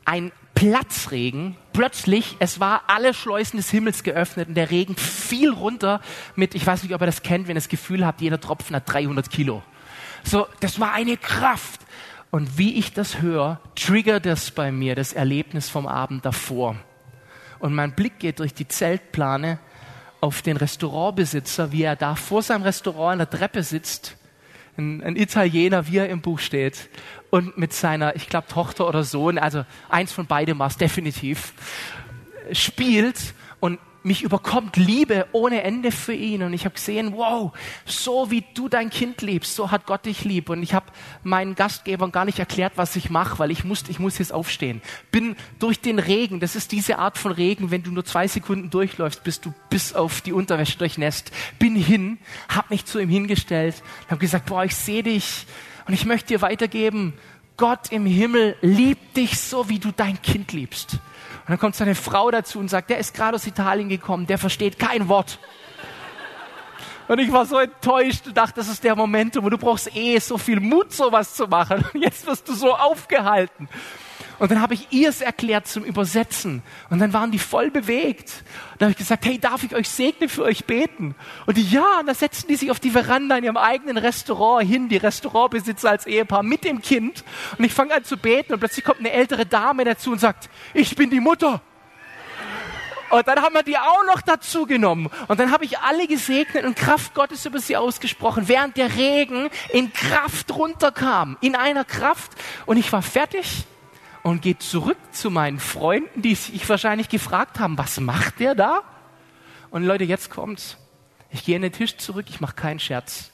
ein 0.04 0.32
Platzregen. 0.54 1.56
Plötzlich, 1.72 2.36
es 2.38 2.60
war 2.60 2.82
alle 2.86 3.14
Schleusen 3.14 3.56
des 3.56 3.70
Himmels 3.70 4.02
geöffnet 4.02 4.48
und 4.48 4.54
der 4.54 4.70
Regen 4.70 4.96
fiel 4.96 5.50
runter 5.50 6.00
mit, 6.36 6.54
ich 6.54 6.66
weiß 6.66 6.82
nicht, 6.82 6.94
ob 6.94 7.00
ihr 7.00 7.06
das 7.06 7.22
kennt, 7.22 7.48
wenn 7.48 7.56
ihr 7.56 7.60
das 7.60 7.68
Gefühl 7.68 8.04
habt, 8.04 8.20
jeder 8.20 8.40
Tropfen 8.40 8.76
hat 8.76 8.92
300 8.92 9.30
Kilo. 9.30 9.62
So, 10.22 10.46
das 10.60 10.80
war 10.80 10.92
eine 10.92 11.16
Kraft. 11.16 11.80
Und 12.30 12.58
wie 12.58 12.78
ich 12.78 12.92
das 12.92 13.20
höre, 13.20 13.60
triggert 13.74 14.24
das 14.24 14.52
bei 14.52 14.70
mir 14.70 14.94
das 14.94 15.12
Erlebnis 15.12 15.68
vom 15.68 15.86
Abend 15.86 16.24
davor. 16.24 16.76
Und 17.58 17.74
mein 17.74 17.92
Blick 17.92 18.18
geht 18.18 18.38
durch 18.38 18.54
die 18.54 18.68
Zeltplane 18.68 19.58
auf 20.20 20.42
den 20.42 20.56
Restaurantbesitzer, 20.56 21.72
wie 21.72 21.82
er 21.82 21.96
da 21.96 22.14
vor 22.14 22.42
seinem 22.42 22.62
Restaurant 22.62 23.12
an 23.12 23.18
der 23.18 23.30
Treppe 23.30 23.62
sitzt 23.62 24.16
ein, 24.80 25.02
ein 25.02 25.16
Italiener, 25.16 25.86
wie 25.86 25.98
er 25.98 26.08
im 26.08 26.20
Buch 26.20 26.38
steht, 26.38 26.88
und 27.30 27.56
mit 27.56 27.72
seiner, 27.72 28.16
ich 28.16 28.28
glaube, 28.28 28.48
Tochter 28.48 28.88
oder 28.88 29.04
Sohn, 29.04 29.38
also 29.38 29.64
eins 29.88 30.12
von 30.12 30.26
beidem 30.26 30.58
war 30.58 30.66
es 30.66 30.76
definitiv, 30.76 31.52
spielt 32.52 33.34
und 33.60 33.78
mich 34.02 34.22
überkommt 34.22 34.76
Liebe 34.76 35.26
ohne 35.32 35.62
Ende 35.62 35.92
für 35.92 36.14
ihn. 36.14 36.42
Und 36.42 36.52
ich 36.52 36.64
habe 36.64 36.74
gesehen, 36.74 37.12
wow, 37.14 37.52
so 37.84 38.30
wie 38.30 38.44
du 38.54 38.68
dein 38.68 38.90
Kind 38.90 39.22
liebst, 39.22 39.54
so 39.54 39.70
hat 39.70 39.86
Gott 39.86 40.06
dich 40.06 40.24
lieb. 40.24 40.48
Und 40.48 40.62
ich 40.62 40.74
habe 40.74 40.86
meinen 41.22 41.54
Gastgebern 41.54 42.12
gar 42.12 42.24
nicht 42.24 42.38
erklärt, 42.38 42.74
was 42.76 42.96
ich 42.96 43.10
mache, 43.10 43.38
weil 43.38 43.50
ich 43.50 43.64
musste, 43.64 43.90
ich 43.90 43.98
muss 43.98 44.18
jetzt 44.18 44.32
aufstehen. 44.32 44.82
Bin 45.10 45.36
durch 45.58 45.80
den 45.80 45.98
Regen, 45.98 46.40
das 46.40 46.56
ist 46.56 46.72
diese 46.72 46.98
Art 46.98 47.18
von 47.18 47.32
Regen, 47.32 47.70
wenn 47.70 47.82
du 47.82 47.90
nur 47.90 48.04
zwei 48.04 48.26
Sekunden 48.28 48.70
durchläufst, 48.70 49.24
bist 49.24 49.44
du 49.44 49.52
bis 49.68 49.94
auf 49.94 50.20
die 50.20 50.32
Unterwäsche 50.32 50.78
durchnässt. 50.78 51.30
Bin 51.58 51.76
hin, 51.76 52.18
habe 52.48 52.68
mich 52.70 52.84
zu 52.84 52.98
ihm 52.98 53.08
hingestellt, 53.08 53.82
habe 54.08 54.20
gesagt, 54.20 54.46
boah, 54.46 54.64
ich 54.64 54.74
sehe 54.74 55.02
dich 55.02 55.46
und 55.86 55.94
ich 55.94 56.04
möchte 56.06 56.28
dir 56.28 56.42
weitergeben, 56.42 57.14
Gott 57.56 57.92
im 57.92 58.06
Himmel 58.06 58.56
liebt 58.62 59.18
dich 59.18 59.38
so, 59.38 59.68
wie 59.68 59.78
du 59.78 59.92
dein 59.94 60.22
Kind 60.22 60.52
liebst. 60.52 60.98
Dann 61.50 61.58
kommt 61.58 61.74
seine 61.74 61.94
Frau 61.94 62.30
dazu 62.30 62.58
und 62.58 62.68
sagt, 62.68 62.90
der 62.90 62.98
ist 62.98 63.14
gerade 63.14 63.34
aus 63.34 63.46
Italien 63.46 63.88
gekommen, 63.88 64.26
der 64.26 64.38
versteht 64.38 64.78
kein 64.78 65.08
Wort. 65.08 65.38
Und 67.08 67.18
ich 67.18 67.32
war 67.32 67.44
so 67.44 67.58
enttäuscht 67.58 68.28
und 68.28 68.36
dachte, 68.36 68.54
das 68.56 68.68
ist 68.68 68.84
der 68.84 68.94
Moment, 68.94 69.36
wo 69.42 69.50
du 69.50 69.58
brauchst 69.58 69.94
eh 69.96 70.18
so 70.20 70.38
viel 70.38 70.60
Mut, 70.60 70.92
sowas 70.92 71.34
zu 71.34 71.48
machen. 71.48 71.84
Und 71.92 72.02
jetzt 72.02 72.24
wirst 72.24 72.48
du 72.48 72.54
so 72.54 72.72
aufgehalten. 72.72 73.68
Und 74.40 74.50
dann 74.50 74.62
habe 74.62 74.72
ich 74.72 74.88
ihr 74.90 75.10
es 75.10 75.20
erklärt 75.20 75.68
zum 75.68 75.84
Übersetzen. 75.84 76.62
Und 76.88 76.98
dann 76.98 77.12
waren 77.12 77.30
die 77.30 77.38
voll 77.38 77.70
bewegt. 77.70 78.42
Dann 78.78 78.86
habe 78.86 78.92
ich 78.92 78.96
gesagt, 78.96 79.26
hey, 79.26 79.38
darf 79.38 79.62
ich 79.62 79.74
euch 79.74 79.90
segnen, 79.90 80.30
für 80.30 80.44
euch 80.44 80.64
beten? 80.64 81.14
Und 81.44 81.58
die, 81.58 81.62
ja, 81.62 82.00
und 82.00 82.06
dann 82.06 82.14
setzten 82.14 82.48
die 82.48 82.56
sich 82.56 82.70
auf 82.70 82.80
die 82.80 82.90
Veranda 82.90 83.36
in 83.36 83.44
ihrem 83.44 83.58
eigenen 83.58 83.98
Restaurant 83.98 84.66
hin, 84.66 84.88
die 84.88 84.96
Restaurantbesitzer 84.96 85.90
als 85.90 86.06
Ehepaar 86.06 86.42
mit 86.42 86.64
dem 86.64 86.80
Kind. 86.80 87.22
Und 87.58 87.64
ich 87.66 87.74
fange 87.74 87.92
an 87.92 88.02
zu 88.02 88.16
beten 88.16 88.54
und 88.54 88.60
plötzlich 88.60 88.82
kommt 88.82 89.00
eine 89.00 89.12
ältere 89.12 89.44
Dame 89.44 89.84
dazu 89.84 90.10
und 90.10 90.20
sagt, 90.20 90.48
ich 90.72 90.96
bin 90.96 91.10
die 91.10 91.20
Mutter. 91.20 91.60
Und 93.10 93.28
dann 93.28 93.42
haben 93.42 93.54
wir 93.54 93.62
die 93.62 93.76
auch 93.76 94.06
noch 94.06 94.22
dazu 94.22 94.64
genommen. 94.64 95.10
Und 95.28 95.38
dann 95.38 95.52
habe 95.52 95.66
ich 95.66 95.80
alle 95.80 96.06
gesegnet 96.06 96.64
und 96.64 96.76
Kraft 96.76 97.12
Gottes 97.12 97.44
über 97.44 97.58
sie 97.58 97.76
ausgesprochen, 97.76 98.48
während 98.48 98.78
der 98.78 98.96
Regen 98.96 99.50
in 99.68 99.92
Kraft 99.92 100.50
runterkam. 100.54 101.36
In 101.42 101.56
einer 101.56 101.84
Kraft. 101.84 102.32
Und 102.64 102.78
ich 102.78 102.90
war 102.90 103.02
fertig 103.02 103.66
und 104.22 104.42
gehe 104.42 104.58
zurück 104.58 104.98
zu 105.12 105.30
meinen 105.30 105.58
Freunden, 105.58 106.22
die 106.22 106.34
sich 106.34 106.68
wahrscheinlich 106.68 107.08
gefragt 107.08 107.58
haben, 107.58 107.78
was 107.78 108.00
macht 108.00 108.40
der 108.40 108.54
da? 108.54 108.82
Und 109.70 109.84
Leute, 109.84 110.04
jetzt 110.04 110.30
kommt's. 110.30 110.76
Ich 111.30 111.44
gehe 111.44 111.56
an 111.56 111.62
den 111.62 111.72
Tisch 111.72 111.96
zurück, 111.96 112.26
ich 112.28 112.40
mache 112.40 112.56
keinen 112.56 112.80
Scherz. 112.80 113.30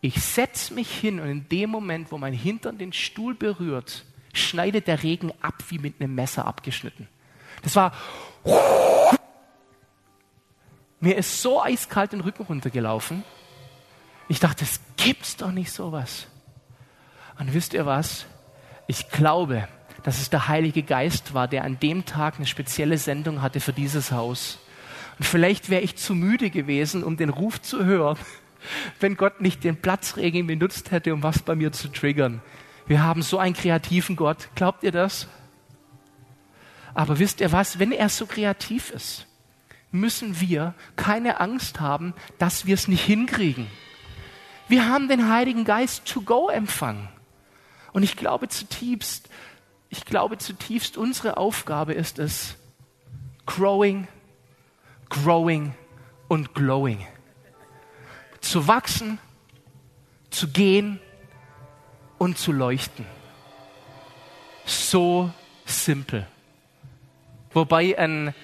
Ich 0.00 0.22
setze 0.22 0.74
mich 0.74 0.90
hin 0.90 1.20
und 1.20 1.28
in 1.28 1.48
dem 1.48 1.70
Moment, 1.70 2.10
wo 2.12 2.18
mein 2.18 2.32
Hintern 2.32 2.78
den 2.78 2.92
Stuhl 2.92 3.34
berührt, 3.34 4.04
schneidet 4.32 4.86
der 4.86 5.02
Regen 5.02 5.32
ab 5.40 5.54
wie 5.68 5.78
mit 5.78 6.00
einem 6.00 6.14
Messer 6.14 6.46
abgeschnitten. 6.46 7.08
Das 7.62 7.76
war. 7.76 7.92
Mir 11.00 11.16
ist 11.16 11.42
so 11.42 11.62
eiskalt 11.62 12.12
den 12.12 12.20
Rücken 12.20 12.44
runtergelaufen. 12.44 13.22
Ich 14.28 14.40
dachte, 14.40 14.64
es 14.64 14.80
gibt's 14.96 15.36
doch 15.36 15.52
nicht 15.52 15.70
sowas. 15.72 16.26
Und 17.38 17.52
wisst 17.54 17.74
ihr 17.74 17.86
was? 17.86 18.26
Ich 18.86 19.10
glaube, 19.10 19.68
dass 20.06 20.20
es 20.20 20.30
der 20.30 20.46
Heilige 20.46 20.84
Geist 20.84 21.34
war, 21.34 21.48
der 21.48 21.64
an 21.64 21.80
dem 21.80 22.04
Tag 22.04 22.36
eine 22.36 22.46
spezielle 22.46 22.96
Sendung 22.96 23.42
hatte 23.42 23.58
für 23.58 23.72
dieses 23.72 24.12
Haus. 24.12 24.60
Und 25.18 25.24
vielleicht 25.24 25.68
wäre 25.68 25.82
ich 25.82 25.96
zu 25.96 26.14
müde 26.14 26.48
gewesen, 26.50 27.02
um 27.02 27.16
den 27.16 27.28
Ruf 27.28 27.60
zu 27.60 27.84
hören, 27.84 28.16
wenn 29.00 29.16
Gott 29.16 29.40
nicht 29.40 29.64
den 29.64 29.74
Platzregen 29.74 30.46
benutzt 30.46 30.92
hätte, 30.92 31.12
um 31.12 31.24
was 31.24 31.40
bei 31.40 31.56
mir 31.56 31.72
zu 31.72 31.88
triggern. 31.88 32.40
Wir 32.86 33.02
haben 33.02 33.20
so 33.20 33.40
einen 33.40 33.56
kreativen 33.56 34.14
Gott. 34.14 34.48
Glaubt 34.54 34.84
ihr 34.84 34.92
das? 34.92 35.26
Aber 36.94 37.18
wisst 37.18 37.40
ihr 37.40 37.50
was? 37.50 37.80
Wenn 37.80 37.90
er 37.90 38.08
so 38.08 38.26
kreativ 38.26 38.90
ist, 38.90 39.26
müssen 39.90 40.40
wir 40.40 40.74
keine 40.94 41.40
Angst 41.40 41.80
haben, 41.80 42.14
dass 42.38 42.64
wir 42.64 42.74
es 42.74 42.86
nicht 42.86 43.04
hinkriegen. 43.04 43.66
Wir 44.68 44.88
haben 44.88 45.08
den 45.08 45.28
Heiligen 45.28 45.64
Geist 45.64 46.04
to 46.04 46.20
go 46.20 46.48
empfangen. 46.48 47.08
Und 47.92 48.04
ich 48.04 48.14
glaube 48.14 48.46
zutiefst, 48.46 49.28
ich 49.88 50.04
glaube 50.04 50.38
zutiefst, 50.38 50.96
unsere 50.96 51.36
Aufgabe 51.36 51.94
ist 51.94 52.18
es, 52.18 52.56
growing, 53.46 54.08
growing 55.08 55.74
und 56.28 56.54
glowing. 56.54 57.06
Zu 58.40 58.66
wachsen, 58.68 59.18
zu 60.30 60.48
gehen 60.48 61.00
und 62.18 62.38
zu 62.38 62.52
leuchten. 62.52 63.06
So 64.64 65.30
simpel. 65.64 66.26
Wobei 67.52 67.98
ein 67.98 68.34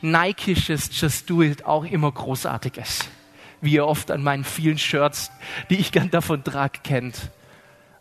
Nikeisches 0.00 0.90
Just 0.92 1.28
Do 1.28 1.42
It 1.42 1.64
auch 1.64 1.84
immer 1.84 2.10
großartig 2.10 2.76
ist. 2.76 3.08
Wie 3.60 3.72
ihr 3.72 3.86
oft 3.86 4.10
an 4.10 4.22
meinen 4.22 4.44
vielen 4.44 4.78
Shirts, 4.78 5.30
die 5.70 5.76
ich 5.76 5.90
gern 5.90 6.10
davon 6.10 6.44
trage, 6.44 6.78
kennt. 6.84 7.30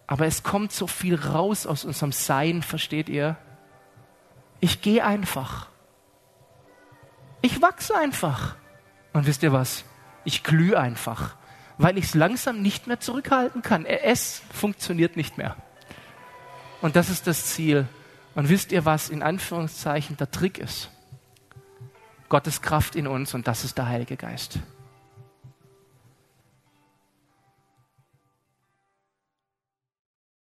Aber 0.08 0.26
es 0.26 0.41
kommt 0.41 0.72
so 0.72 0.88
viel 0.88 1.16
raus 1.16 1.68
aus 1.68 1.84
unserem 1.84 2.14
Sein, 2.14 2.64
versteht 2.64 3.10
ihr? 3.10 3.36
Ich 4.62 4.82
gehe 4.82 5.05
einfach. 5.05 5.68
Ich 7.41 7.62
wachse 7.62 7.95
einfach. 7.95 8.55
Und 9.14 9.28
wisst 9.28 9.43
ihr 9.43 9.51
was? 9.51 9.84
Ich 10.24 10.43
glühe 10.43 10.80
einfach, 10.80 11.36
weil 11.78 11.97
ich 11.97 12.05
es 12.05 12.16
langsam 12.16 12.62
nicht 12.62 12.88
mehr 12.88 12.99
zurückhalten 12.99 13.62
kann. 13.62 13.86
Es 13.86 14.41
funktioniert 14.51 15.16
nicht 15.18 15.38
mehr. 15.38 15.58
Und 16.82 16.95
das 16.95 17.10
ist 17.10 17.28
das 17.28 17.45
Ziel. 17.45 17.88
Und 18.36 18.49
wisst 18.49 18.72
ihr, 18.72 18.86
was 18.86 19.10
in 19.10 19.24
Anführungszeichen 19.24 20.16
der 20.18 20.32
Trick 20.32 20.58
ist? 20.58 20.89
Gottes 22.30 22.62
Kraft 22.62 22.95
in 22.95 23.08
uns 23.08 23.34
und 23.34 23.47
das 23.47 23.64
ist 23.64 23.78
der 23.78 23.88
Heilige 23.88 24.18
Geist. 24.18 24.60